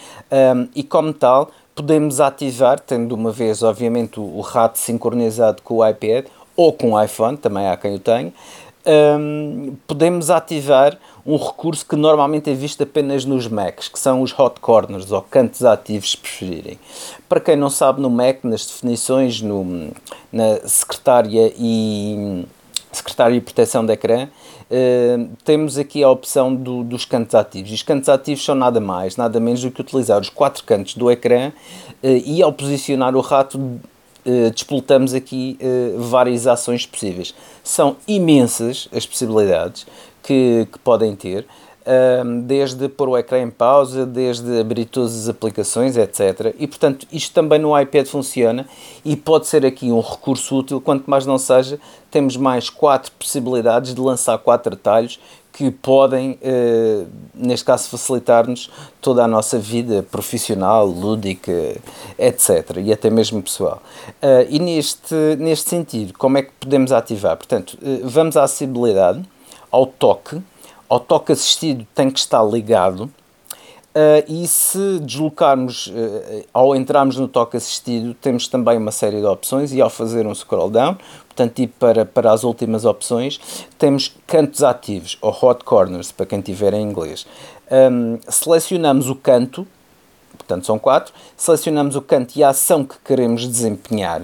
Um, 0.57 0.69
e 0.75 0.83
como 0.83 1.13
tal 1.13 1.53
podemos 1.75 2.21
ativar, 2.21 2.81
tendo 2.81 3.15
uma 3.15 3.31
vez, 3.31 3.63
obviamente, 3.63 4.19
o, 4.19 4.25
o 4.25 4.41
rato 4.41 4.79
sincronizado 4.79 5.63
com 5.63 5.77
o 5.77 5.89
iPad 5.89 6.27
ou 6.57 6.73
com 6.73 6.93
o 6.93 7.03
iPhone, 7.03 7.37
também 7.37 7.67
há 7.67 7.77
quem 7.77 7.95
o 7.95 7.99
tenha, 7.99 8.33
um, 8.87 9.77
podemos 9.87 10.31
ativar 10.31 10.99
um 11.25 11.37
recurso 11.37 11.87
que 11.87 11.95
normalmente 11.95 12.51
é 12.51 12.55
visto 12.55 12.83
apenas 12.83 13.25
nos 13.25 13.47
Macs, 13.47 13.89
que 13.89 13.99
são 13.99 14.23
os 14.23 14.37
hot 14.37 14.61
corners 14.61 15.11
ou 15.13 15.23
cantos 15.23 15.65
ativos, 15.65 16.13
se 16.13 16.17
preferirem. 16.17 16.79
Para 17.29 17.41
quem 17.41 17.57
não 17.57 17.71
sabe, 17.71 18.01
no 18.01 18.11
Mac, 18.11 18.43
nas 18.43 18.67
definições, 18.67 19.41
no, 19.41 19.93
na 20.33 20.57
secretária 20.67 21.53
e 21.57 22.45
secretária 22.91 23.35
e 23.35 23.41
proteção 23.41 23.87
de 23.87 23.93
ecrã, 23.93 24.27
uh, 24.27 25.29
temos 25.45 25.79
aqui 25.79 26.03
a 26.03 26.11
opção 26.11 26.55
do, 26.55 26.85
dos 26.85 27.05
cantos 27.05 27.35
ativos. 27.35 27.71
E 27.71 27.75
os 27.75 27.83
cantos 27.83 28.09
ativos 28.09 28.45
são 28.45 28.55
nada 28.55 28.81
mais, 28.81 29.17
nada 29.17 29.41
menos 29.41 29.63
do 29.63 29.71
que 29.71 29.81
utilizar 29.81 30.21
os 30.21 30.29
quatro 30.29 30.63
cantos 30.65 30.95
do 30.95 31.11
ecrã 31.11 31.49
uh, 31.49 32.07
e 32.25 32.43
ao 32.43 32.53
posicionar 32.53 33.17
o 33.17 33.21
rato 33.21 33.81
uh, 34.27 34.51
despoltamos 34.51 35.15
aqui 35.15 35.59
várias 35.99 36.47
ações 36.47 36.87
possíveis. 36.87 37.35
São 37.63 37.97
imensas 38.07 38.89
as 38.95 39.07
possibilidades 39.07 39.87
que, 40.23 40.67
que 40.71 40.79
podem 40.79 41.15
ter 41.15 41.47
desde 42.45 42.89
pôr 42.89 43.09
o 43.09 43.19
ecrã 43.19 43.43
em 43.43 43.51
pausa, 43.51 44.07
desde 44.07 44.61
abrir 44.61 44.85
todas 44.85 45.19
as 45.19 45.29
aplicações, 45.29 45.97
etc. 45.97 46.55
E 46.59 46.67
portanto, 46.67 47.07
isto 47.13 47.35
também 47.35 47.59
no 47.59 47.79
iPad 47.79 48.07
funciona 48.07 48.67
e 49.05 49.17
pode 49.17 49.47
ser 49.47 49.67
aqui 49.67 49.91
um 49.91 50.01
recurso 50.01 50.59
útil, 50.59 50.81
quanto 50.81 51.11
mais 51.11 51.27
não 51.27 51.39
seja, 51.39 51.81
temos 52.11 52.37
mais 52.37 52.71
quatro 52.71 53.11
possibilidades 53.13 53.95
de 53.95 54.01
lançar 54.01 54.39
quatro 54.39 54.75
atalhos 54.75 55.19
que 55.53 55.71
podem, 55.71 56.39
eh, 56.41 57.05
neste 57.35 57.67
caso, 57.67 57.89
facilitar-nos 57.91 58.71
toda 59.01 59.23
a 59.23 59.29
nossa 59.29 59.59
vida 59.59 60.03
profissional, 60.11 60.87
lúdica, 60.87 61.77
etc. 62.19 62.79
E 62.83 62.93
até 62.93 63.11
mesmo 63.11 63.43
pessoal. 63.43 63.83
Uh, 64.23 64.47
e 64.49 64.59
neste, 64.59 65.15
neste 65.39 65.69
sentido, 65.69 66.15
como 66.15 66.39
é 66.39 66.43
que 66.43 66.53
podemos 66.59 66.91
ativar? 66.91 67.37
Portanto, 67.37 67.79
uh, 67.83 68.09
vamos 68.09 68.37
à 68.37 68.45
acessibilidade, 68.45 69.23
ao 69.71 69.87
toque, 69.87 70.41
ao 70.89 71.01
toque 71.01 71.33
assistido 71.33 71.87
tem 71.95 72.11
que 72.11 72.19
estar 72.19 72.43
ligado. 72.43 73.11
Uh, 73.95 74.25
e 74.27 74.49
se 74.49 74.99
deslocarmos, 75.01 75.89
uh, 75.89 76.47
ao 76.51 76.75
entrarmos 76.75 77.19
no 77.19 77.29
toque 77.29 77.59
assistido, 77.59 78.15
temos 78.15 78.49
também 78.49 78.79
uma 78.79 78.91
série 78.91 79.21
de 79.21 79.27
opções 79.27 79.71
e 79.71 79.83
ao 79.83 79.91
fazer 79.91 80.27
um 80.27 80.35
scroll 80.35 80.71
down, 80.71 80.97
portanto, 81.29 81.59
ir 81.59 81.67
para, 81.79 82.07
para 82.07 82.33
as 82.33 82.43
últimas 82.43 82.87
opções, 82.87 83.39
temos 83.79 84.17
cantos 84.27 84.63
ativos, 84.63 85.19
ou 85.21 85.31
hot 85.31 85.63
corners, 85.63 86.11
para 86.11 86.25
quem 86.25 86.41
tiver 86.41 86.73
em 86.73 86.83
inglês. 86.83 87.27
Um, 87.71 88.19
selecionamos 88.27 89.11
o 89.11 89.15
canto, 89.15 89.67
portanto 90.39 90.65
são 90.65 90.79
quatro, 90.79 91.13
selecionamos 91.37 91.95
o 91.95 92.01
canto 92.01 92.35
e 92.35 92.43
a 92.43 92.49
ação 92.49 92.85
que 92.85 92.97
queremos 93.05 93.47
desempenhar, 93.47 94.23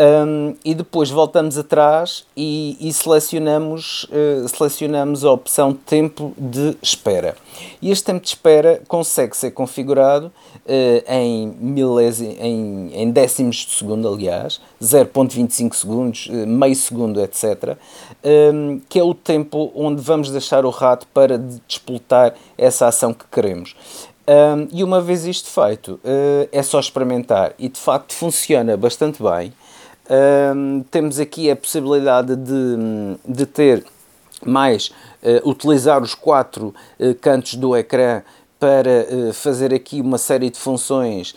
um, 0.00 0.54
e 0.64 0.74
depois 0.74 1.10
voltamos 1.10 1.58
atrás 1.58 2.24
e, 2.34 2.74
e 2.80 2.90
selecionamos, 2.90 4.04
uh, 4.04 4.48
selecionamos 4.48 5.26
a 5.26 5.30
opção 5.30 5.74
tempo 5.74 6.32
de 6.38 6.74
espera. 6.80 7.36
E 7.82 7.90
este 7.90 8.04
tempo 8.04 8.20
de 8.20 8.28
espera 8.28 8.80
consegue 8.88 9.36
ser 9.36 9.50
configurado 9.50 10.28
uh, 10.28 11.12
em, 11.12 11.54
em, 12.40 12.90
em 12.94 13.10
décimos 13.10 13.56
de 13.56 13.72
segundo, 13.72 14.08
aliás, 14.08 14.58
0.25 14.82 15.74
segundos, 15.74 16.26
uh, 16.28 16.46
meio 16.46 16.76
segundo, 16.76 17.20
etc., 17.20 17.76
um, 18.24 18.80
que 18.88 18.98
é 18.98 19.02
o 19.02 19.12
tempo 19.12 19.70
onde 19.74 20.00
vamos 20.00 20.30
deixar 20.30 20.64
o 20.64 20.70
rato 20.70 21.06
para 21.12 21.36
despoltar 21.36 22.34
essa 22.56 22.86
ação 22.86 23.12
que 23.12 23.26
queremos. 23.30 23.76
Um, 24.26 24.68
e 24.72 24.82
uma 24.82 25.00
vez 25.00 25.26
isto 25.26 25.48
feito, 25.48 25.98
é 26.52 26.62
só 26.62 26.78
experimentar 26.78 27.52
e 27.58 27.68
de 27.68 27.80
facto 27.80 28.14
funciona 28.14 28.76
bastante 28.76 29.20
bem. 29.20 29.52
Temos 30.90 31.20
aqui 31.20 31.50
a 31.50 31.56
possibilidade 31.56 32.34
de, 32.34 32.76
de 33.24 33.46
ter 33.46 33.84
mais, 34.44 34.90
uh, 35.22 35.48
utilizar 35.48 36.02
os 36.02 36.14
quatro 36.14 36.74
uh, 36.98 37.14
cantos 37.20 37.54
do 37.54 37.76
ecrã 37.76 38.22
para 38.58 39.06
uh, 39.10 39.32
fazer 39.32 39.72
aqui 39.72 40.00
uma 40.00 40.18
série 40.18 40.50
de 40.50 40.58
funções 40.58 41.34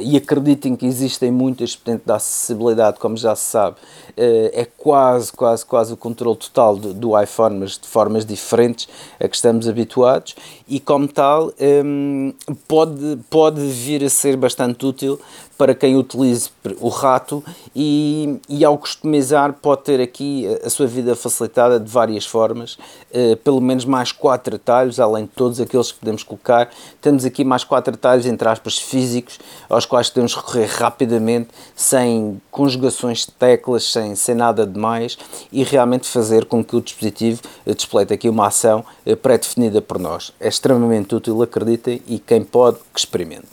e 0.00 0.16
acreditem 0.16 0.76
que 0.76 0.84
existem 0.84 1.30
muitas, 1.30 1.74
portanto, 1.74 2.02
da 2.04 2.16
acessibilidade, 2.16 2.98
como 2.98 3.16
já 3.16 3.34
se 3.34 3.50
sabe, 3.50 3.76
uh, 3.76 4.50
é 4.52 4.66
quase, 4.76 5.32
quase, 5.32 5.64
quase 5.64 5.92
o 5.92 5.96
controle 5.96 6.36
total 6.36 6.76
do, 6.76 6.92
do, 6.92 7.20
iPhone, 7.20 7.58
mas 7.58 7.78
de 7.78 7.86
formas 7.86 8.24
diferentes 8.24 8.88
a 9.18 9.26
que 9.26 9.36
estamos 9.36 9.68
habituados. 9.68 10.34
E, 10.68 10.80
como 10.80 11.08
tal, 11.08 11.52
um, 11.84 12.32
pode, 12.66 13.18
pode 13.28 13.60
vir 13.60 14.04
a 14.04 14.08
ser 14.08 14.36
bastante 14.36 14.84
útil 14.84 15.18
para 15.56 15.74
quem 15.74 15.96
utilize 15.96 16.50
o 16.80 16.88
rato 16.88 17.44
e, 17.76 18.40
e 18.48 18.64
ao 18.64 18.76
customizar 18.76 19.52
pode 19.52 19.82
ter 19.82 20.00
aqui 20.00 20.44
a 20.64 20.68
sua 20.68 20.88
vida 20.88 21.14
facilitada 21.14 21.78
de 21.78 21.88
várias 21.88 22.26
formas, 22.26 22.74
uh, 23.12 23.36
pelo 23.44 23.60
menos 23.60 23.84
mais 23.84 24.10
quatro 24.10 24.56
atalhos, 24.56 24.98
além 24.98 25.24
de 25.24 25.30
todos 25.30 25.60
aqueles 25.60 25.92
que 25.92 26.00
podemos 26.00 26.22
colocar. 26.22 26.68
Temos 27.00 27.24
aqui 27.24 27.44
mais 27.44 27.62
quatro 27.62 27.94
atalhos, 27.94 28.26
entre 28.26 28.48
aspas, 28.48 28.78
físicos, 28.78 29.38
aos 29.72 29.86
quais 29.86 30.10
podemos 30.10 30.34
recorrer 30.34 30.66
rapidamente, 30.66 31.48
sem 31.74 32.40
conjugações 32.50 33.20
de 33.20 33.32
teclas, 33.32 33.90
sem, 33.90 34.14
sem 34.14 34.34
nada 34.34 34.66
de 34.66 34.78
mais 34.78 35.16
e 35.50 35.64
realmente 35.64 36.06
fazer 36.06 36.44
com 36.44 36.62
que 36.62 36.76
o 36.76 36.80
dispositivo 36.80 37.40
uh, 37.66 37.74
despleite 37.74 38.12
aqui 38.12 38.28
uma 38.28 38.48
ação 38.48 38.84
uh, 39.06 39.16
pré-definida 39.16 39.80
por 39.80 39.98
nós. 39.98 40.32
É 40.38 40.48
extremamente 40.48 41.14
útil, 41.14 41.42
acreditem, 41.42 42.02
e 42.06 42.18
quem 42.18 42.44
pode, 42.44 42.78
que 42.92 43.00
experimente. 43.00 43.46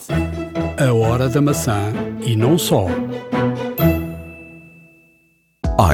A 0.77 0.93
hora 0.93 1.29
da 1.29 1.41
maçã 1.41 1.93
e 2.21 2.35
não 2.35 2.57
só. 2.57 2.85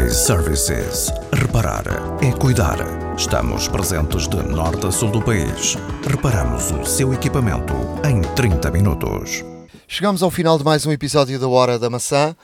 iServices. 0.03 1.11
Reparar 1.31 1.83
é 2.21 2.31
cuidar. 2.31 2.77
Estamos 3.15 3.67
presentes 3.67 4.27
de 4.27 4.41
norte 4.41 4.87
a 4.87 4.91
sul 4.91 5.11
do 5.11 5.21
país. 5.21 5.77
Reparamos 6.07 6.71
o 6.71 6.83
seu 6.83 7.13
equipamento 7.13 7.73
em 8.03 8.21
30 8.33 8.71
minutos. 8.71 9.54
Chegamos 9.87 10.23
ao 10.23 10.31
final 10.31 10.57
de 10.57 10.63
mais 10.63 10.83
um 10.87 10.91
episódio 10.91 11.39
da 11.39 11.47
Hora 11.47 11.77
da 11.77 11.91
Maçã. 11.91 12.35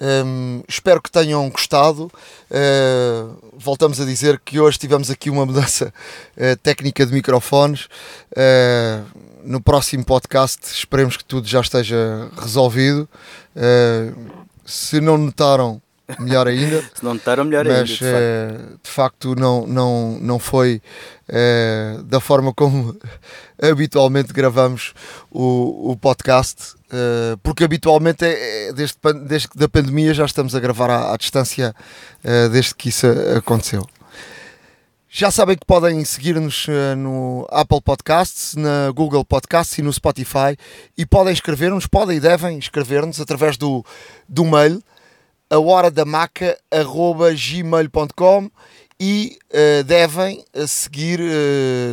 Um, 0.00 0.62
espero 0.68 1.00
que 1.00 1.10
tenham 1.10 1.48
gostado. 1.48 2.12
Uh, 2.50 3.36
voltamos 3.56 3.98
a 3.98 4.04
dizer 4.04 4.38
que 4.44 4.60
hoje 4.60 4.78
tivemos 4.78 5.10
aqui 5.10 5.30
uma 5.30 5.46
mudança 5.46 5.92
uh, 6.36 6.56
técnica 6.62 7.06
de 7.06 7.12
microfones. 7.12 7.86
Uh, 8.32 9.02
no 9.42 9.62
próximo 9.62 10.04
podcast 10.04 10.60
esperemos 10.70 11.16
que 11.16 11.24
tudo 11.24 11.48
já 11.48 11.60
esteja 11.62 12.30
resolvido. 12.38 13.08
se 14.66 15.00
não 15.00 15.16
notaram, 15.16 15.80
melhor 16.18 16.46
ainda. 16.46 16.82
se 16.94 17.04
não 17.04 17.14
notaram, 17.14 17.44
melhor 17.44 17.64
mas, 17.64 17.74
ainda. 17.74 17.86
De 17.86 17.96
facto. 17.96 18.80
de 18.82 18.90
facto, 18.90 19.34
não, 19.34 19.66
não, 19.66 20.18
não 20.20 20.38
foi 20.38 20.80
da 22.06 22.20
forma 22.20 22.54
como 22.54 22.96
habitualmente 23.60 24.32
gravamos 24.32 24.94
o, 25.30 25.90
o 25.92 25.96
podcast. 25.96 26.76
Uh, 26.88 27.36
porque 27.42 27.64
habitualmente 27.64 28.24
é, 28.24 28.68
é 28.68 28.72
desde, 28.72 28.96
desde 29.26 29.48
da 29.54 29.68
pandemia 29.68 30.14
já 30.14 30.24
estamos 30.24 30.54
a 30.54 30.60
gravar 30.60 30.88
à, 30.88 31.12
à 31.12 31.16
distância 31.18 31.74
desde 32.50 32.74
que 32.74 32.88
isso 32.88 33.06
aconteceu. 33.36 33.86
Já 35.10 35.30
sabem 35.30 35.56
que 35.56 35.64
podem 35.66 36.04
seguir-nos 36.04 36.66
no 36.96 37.46
Apple 37.50 37.80
Podcasts, 37.80 38.54
na 38.54 38.90
Google 38.90 39.24
Podcasts 39.24 39.78
e 39.78 39.82
no 39.82 39.90
Spotify 39.90 40.56
e 40.96 41.06
podem 41.06 41.32
escrever-nos, 41.32 41.86
podem 41.86 42.18
e 42.18 42.20
devem 42.20 42.58
escrever-nos 42.58 43.18
através 43.18 43.56
do, 43.56 43.84
do 44.28 44.44
mail 44.44 44.82
a 45.50 45.58
hora 45.58 45.90
da 45.90 46.04
maca@gmail.com 46.04 48.50
e 49.00 49.38
devem 49.86 50.44
seguir 50.66 51.20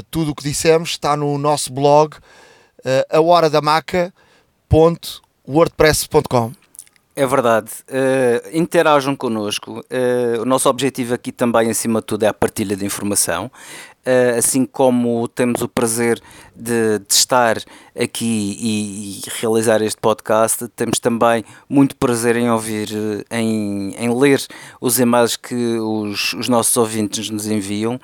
tudo 0.09 0.31
o 0.31 0.35
que 0.35 0.43
dissemos, 0.43 0.89
está 0.89 1.15
no 1.15 1.37
nosso 1.37 1.71
blog 1.71 2.17
a 3.11 3.21
hora 3.21 3.47
da 3.49 3.61
maca 3.61 4.11
www.wordpress.com 4.69 6.51
é 7.17 7.25
verdade. 7.25 7.71
Uh, 7.87 8.49
interajam 8.51 9.15
connosco. 9.15 9.79
Uh, 9.79 10.41
o 10.41 10.45
nosso 10.45 10.67
objetivo 10.67 11.13
aqui 11.13 11.31
também, 11.31 11.71
acima 11.71 12.01
de 12.01 12.07
tudo, 12.07 12.23
é 12.23 12.27
a 12.27 12.33
partilha 12.33 12.75
de 12.75 12.85
informação. 12.85 13.49
Uh, 14.05 14.37
assim 14.37 14.65
como 14.65 15.27
temos 15.27 15.61
o 15.61 15.67
prazer 15.67 16.21
de, 16.55 16.99
de 16.99 17.13
estar 17.13 17.57
aqui 17.99 18.55
e, 18.59 19.19
e, 19.19 19.21
realizar 19.39 19.81
este 19.81 19.99
podcast, 19.99 20.67
temos 20.75 20.99
também 20.99 21.43
muito 21.67 21.95
prazer 21.95 22.35
em 22.35 22.49
ouvir, 22.49 22.89
em, 23.31 23.95
em 23.97 24.15
ler 24.15 24.45
os 24.79 24.99
e-mails 24.99 25.35
que 25.35 25.55
os, 25.79 26.33
os 26.33 26.47
nossos 26.47 26.77
ouvintes 26.77 27.29
nos 27.29 27.47
enviam, 27.47 27.99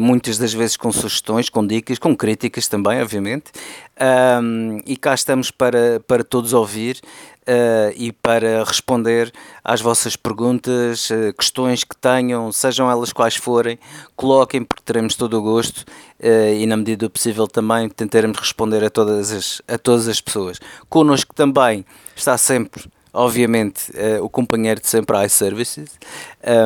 muitas 0.00 0.38
das 0.38 0.54
vezes 0.54 0.76
com 0.76 0.90
sugestões, 0.90 1.48
com 1.48 1.66
dicas, 1.66 1.98
com 1.98 2.16
críticas 2.16 2.66
também, 2.66 3.02
obviamente. 3.02 3.52
Um, 3.98 4.78
e 4.86 4.96
cá 4.96 5.14
estamos 5.14 5.50
para, 5.50 6.00
para 6.06 6.22
todos 6.22 6.52
ouvir 6.52 7.00
uh, 7.48 7.92
e 7.96 8.12
para 8.12 8.64
responder 8.64 9.32
às 9.62 9.80
vossas 9.80 10.16
perguntas, 10.16 11.10
uh, 11.10 11.32
questões 11.36 11.84
que 11.84 11.96
tenham, 11.96 12.50
sejam 12.52 12.90
elas 12.90 13.12
quais 13.12 13.36
forem, 13.36 13.78
coloquem 14.14 14.64
porque 14.64 14.82
teremos 14.84 15.14
todo 15.14 15.38
o 15.38 15.42
gosto 15.42 15.80
uh, 16.20 16.54
e 16.54 16.66
na 16.66 16.76
medida 16.76 17.06
do 17.06 17.10
possível 17.10 17.46
também 17.46 17.88
tentaremos 17.88 18.38
responder 18.38 18.84
a 18.84 18.90
todas 18.90 19.30
as, 19.32 19.62
a 19.68 19.78
todas 19.78 20.08
as 20.08 20.20
pessoas. 20.20 20.58
Connosco 20.88 21.34
também 21.34 21.84
está 22.14 22.36
sempre 22.36 22.84
obviamente, 23.16 23.90
uh, 23.92 24.22
o 24.22 24.28
companheiro 24.28 24.80
de 24.80 24.86
sempre 24.86 25.24
iServices, 25.24 25.90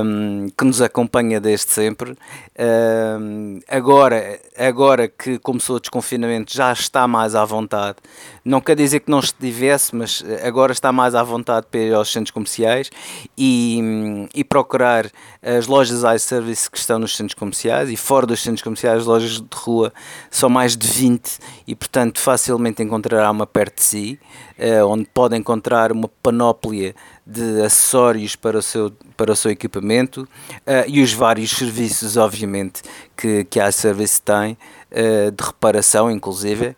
um, 0.04 0.48
que 0.56 0.64
nos 0.64 0.82
acompanha 0.82 1.40
desde 1.40 1.70
sempre. 1.70 2.16
Um, 2.58 3.60
agora, 3.68 4.38
agora 4.58 5.08
que 5.08 5.38
começou 5.38 5.76
o 5.76 5.80
desconfinamento, 5.80 6.52
já 6.52 6.72
está 6.72 7.06
mais 7.06 7.34
à 7.34 7.44
vontade. 7.44 7.98
Não 8.44 8.60
quer 8.60 8.74
dizer 8.74 9.00
que 9.00 9.10
não 9.10 9.20
estivesse, 9.20 9.94
mas 9.94 10.24
agora 10.44 10.72
está 10.72 10.90
mais 10.90 11.14
à 11.14 11.22
vontade 11.22 11.66
para 11.70 11.80
ir 11.80 11.94
aos 11.94 12.10
centros 12.10 12.32
comerciais 12.32 12.90
e, 13.38 14.28
e 14.34 14.42
procurar 14.42 15.10
as 15.42 15.66
lojas 15.66 16.02
iService 16.02 16.70
que 16.70 16.76
estão 16.76 16.98
nos 16.98 17.16
centros 17.16 17.34
comerciais 17.34 17.88
e 17.90 17.96
fora 17.96 18.26
dos 18.26 18.42
centros 18.42 18.62
comerciais, 18.62 18.98
as 18.98 19.06
lojas 19.06 19.40
de 19.40 19.46
rua 19.52 19.92
são 20.30 20.50
mais 20.50 20.76
de 20.76 20.86
20 20.86 21.38
e, 21.66 21.74
portanto, 21.74 22.20
facilmente 22.20 22.82
encontrará 22.82 23.30
uma 23.30 23.46
perto 23.46 23.76
de 23.76 23.82
si, 23.82 24.20
uh, 24.58 24.86
onde 24.86 25.06
pode 25.14 25.36
encontrar 25.36 25.92
uma 25.92 26.08
panóplia 26.40 26.94
de 27.26 27.62
acessórios 27.62 28.34
para 28.34 28.58
o 28.58 28.62
seu, 28.62 28.90
para 29.16 29.30
o 29.30 29.36
seu 29.36 29.50
equipamento 29.50 30.22
uh, 30.22 30.88
e 30.88 31.02
os 31.02 31.12
vários 31.12 31.50
serviços, 31.50 32.16
obviamente, 32.16 32.82
que, 33.14 33.44
que 33.44 33.60
a 33.60 33.68
iService 33.68 34.22
tem, 34.22 34.56
uh, 34.90 35.30
de 35.30 35.44
reparação, 35.44 36.10
inclusive. 36.10 36.68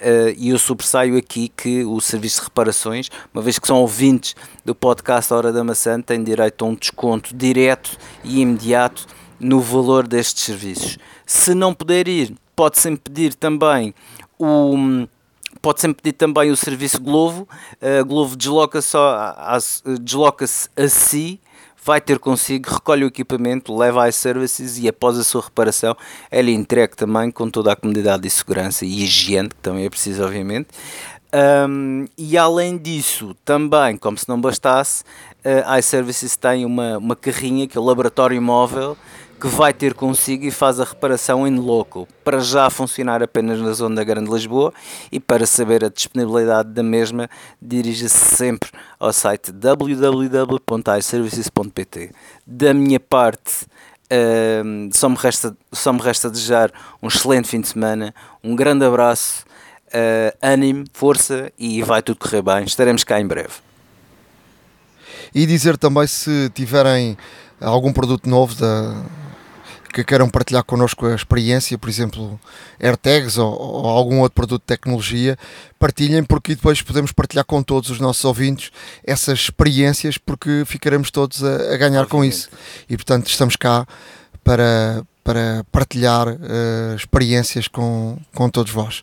Uh, 0.00 0.34
e 0.36 0.48
eu 0.48 0.58
sobressaio 0.58 1.16
aqui 1.16 1.48
que 1.56 1.84
o 1.84 2.00
serviço 2.00 2.40
de 2.40 2.48
reparações, 2.48 3.08
uma 3.32 3.40
vez 3.40 3.60
que 3.60 3.66
são 3.68 3.80
ouvintes 3.80 4.34
do 4.64 4.74
podcast 4.74 5.32
Hora 5.32 5.52
da 5.52 5.62
Maçã, 5.62 6.00
têm 6.00 6.24
direito 6.24 6.64
a 6.64 6.68
um 6.68 6.74
desconto 6.74 7.34
direto 7.34 7.96
e 8.24 8.40
imediato 8.40 9.06
no 9.38 9.60
valor 9.60 10.06
destes 10.08 10.42
serviços. 10.42 10.98
Se 11.24 11.54
não 11.54 11.72
puder 11.72 12.08
ir, 12.08 12.34
pode 12.56 12.78
sempre 12.78 13.12
pedir 13.12 13.34
também 13.34 13.94
o 14.36 15.06
pode 15.62 15.80
sempre 15.80 16.02
pedir 16.02 16.16
também 16.16 16.50
o 16.50 16.56
serviço 16.56 17.00
Glovo. 17.00 17.48
Uh, 17.80 18.04
Glovo 18.04 18.36
desloca-se 18.36 18.96
desloca 20.00 20.44
a 20.44 20.88
si, 20.88 21.40
vai 21.84 22.00
ter 22.00 22.18
consigo, 22.18 22.68
recolhe 22.68 23.04
o 23.04 23.06
equipamento, 23.06 23.74
leva 23.76 24.06
às 24.06 24.16
services 24.16 24.78
e 24.78 24.88
após 24.88 25.16
a 25.16 25.24
sua 25.24 25.42
reparação 25.42 25.96
ele 26.30 26.52
entregue 26.52 26.96
também 26.96 27.30
com 27.30 27.48
toda 27.48 27.72
a 27.72 27.76
comodidade 27.76 28.24
de 28.24 28.30
segurança 28.30 28.84
e 28.84 29.04
higiene, 29.04 29.48
que 29.48 29.56
também 29.56 29.86
é 29.86 29.90
preciso, 29.90 30.24
obviamente. 30.24 30.68
Um, 31.34 32.04
e 32.18 32.36
além 32.36 32.76
disso, 32.76 33.34
também, 33.42 33.96
como 33.96 34.18
se 34.18 34.28
não 34.28 34.38
bastasse, 34.38 35.02
a 35.64 35.76
uh, 35.76 35.78
iServices 35.78 36.36
tem 36.36 36.66
uma, 36.66 36.98
uma 36.98 37.16
carrinha 37.16 37.66
que 37.66 37.78
é 37.78 37.80
o 37.80 37.84
laboratório 37.84 38.40
móvel 38.40 38.96
que 39.42 39.48
vai 39.48 39.74
ter 39.74 39.92
consigo 39.92 40.44
e 40.44 40.52
faz 40.52 40.78
a 40.78 40.84
reparação 40.84 41.44
em 41.48 41.56
loco, 41.56 42.06
para 42.22 42.38
já 42.38 42.70
funcionar 42.70 43.24
apenas 43.24 43.60
na 43.60 43.72
zona 43.72 43.96
da 43.96 44.04
Grande 44.04 44.30
Lisboa 44.30 44.72
e 45.10 45.18
para 45.18 45.44
saber 45.46 45.84
a 45.84 45.88
disponibilidade 45.88 46.68
da 46.68 46.84
mesma, 46.84 47.28
dirija-se 47.60 48.36
sempre 48.36 48.70
ao 49.00 49.12
site 49.12 49.50
www.iservices.pt. 49.50 52.12
Da 52.46 52.72
minha 52.72 53.00
parte, 53.00 53.66
uh, 54.04 54.88
só, 54.92 55.08
me 55.08 55.16
resta, 55.16 55.56
só 55.72 55.92
me 55.92 56.00
resta 56.00 56.30
desejar 56.30 56.70
um 57.02 57.08
excelente 57.08 57.48
fim 57.48 57.60
de 57.60 57.66
semana, 57.66 58.14
um 58.44 58.54
grande 58.54 58.84
abraço, 58.84 59.44
uh, 59.88 60.36
ânimo, 60.40 60.84
força 60.92 61.50
e 61.58 61.82
vai 61.82 62.00
tudo 62.00 62.18
correr 62.18 62.42
bem. 62.42 62.62
Estaremos 62.62 63.02
cá 63.02 63.20
em 63.20 63.26
breve. 63.26 63.54
E 65.34 65.44
dizer 65.46 65.76
também 65.76 66.06
se 66.06 66.48
tiverem 66.54 67.18
algum 67.60 67.92
produto 67.92 68.28
novo 68.28 68.54
da, 68.54 69.02
que 69.92 70.02
queiram 70.02 70.28
partilhar 70.28 70.64
connosco 70.64 71.06
a 71.06 71.14
experiência, 71.14 71.76
por 71.76 71.88
exemplo, 71.88 72.40
AirTags 72.80 73.38
ou, 73.38 73.52
ou, 73.52 73.86
algum 73.86 74.20
outro 74.20 74.34
produto 74.34 74.62
de 74.62 74.66
tecnologia, 74.66 75.38
partilhem 75.78 76.24
porque 76.24 76.54
depois 76.54 76.80
podemos 76.80 77.12
partilhar 77.12 77.44
com 77.44 77.62
todos 77.62 77.90
os 77.90 78.00
nossos 78.00 78.24
ouvintes 78.24 78.70
essas 79.04 79.40
experiências 79.40 80.16
porque 80.18 80.64
ficaremos 80.66 81.10
todos 81.10 81.44
a, 81.44 81.74
a 81.74 81.76
ganhar 81.76 82.06
com 82.06 82.24
isso. 82.24 82.48
E 82.88 82.96
portanto 82.96 83.28
estamos 83.28 83.56
cá 83.56 83.86
para, 84.42 85.04
para 85.22 85.64
partilhar 85.70 86.28
uh, 86.28 86.96
experiências 86.96 87.68
com, 87.68 88.18
com 88.34 88.48
todos 88.48 88.72
vós. 88.72 89.02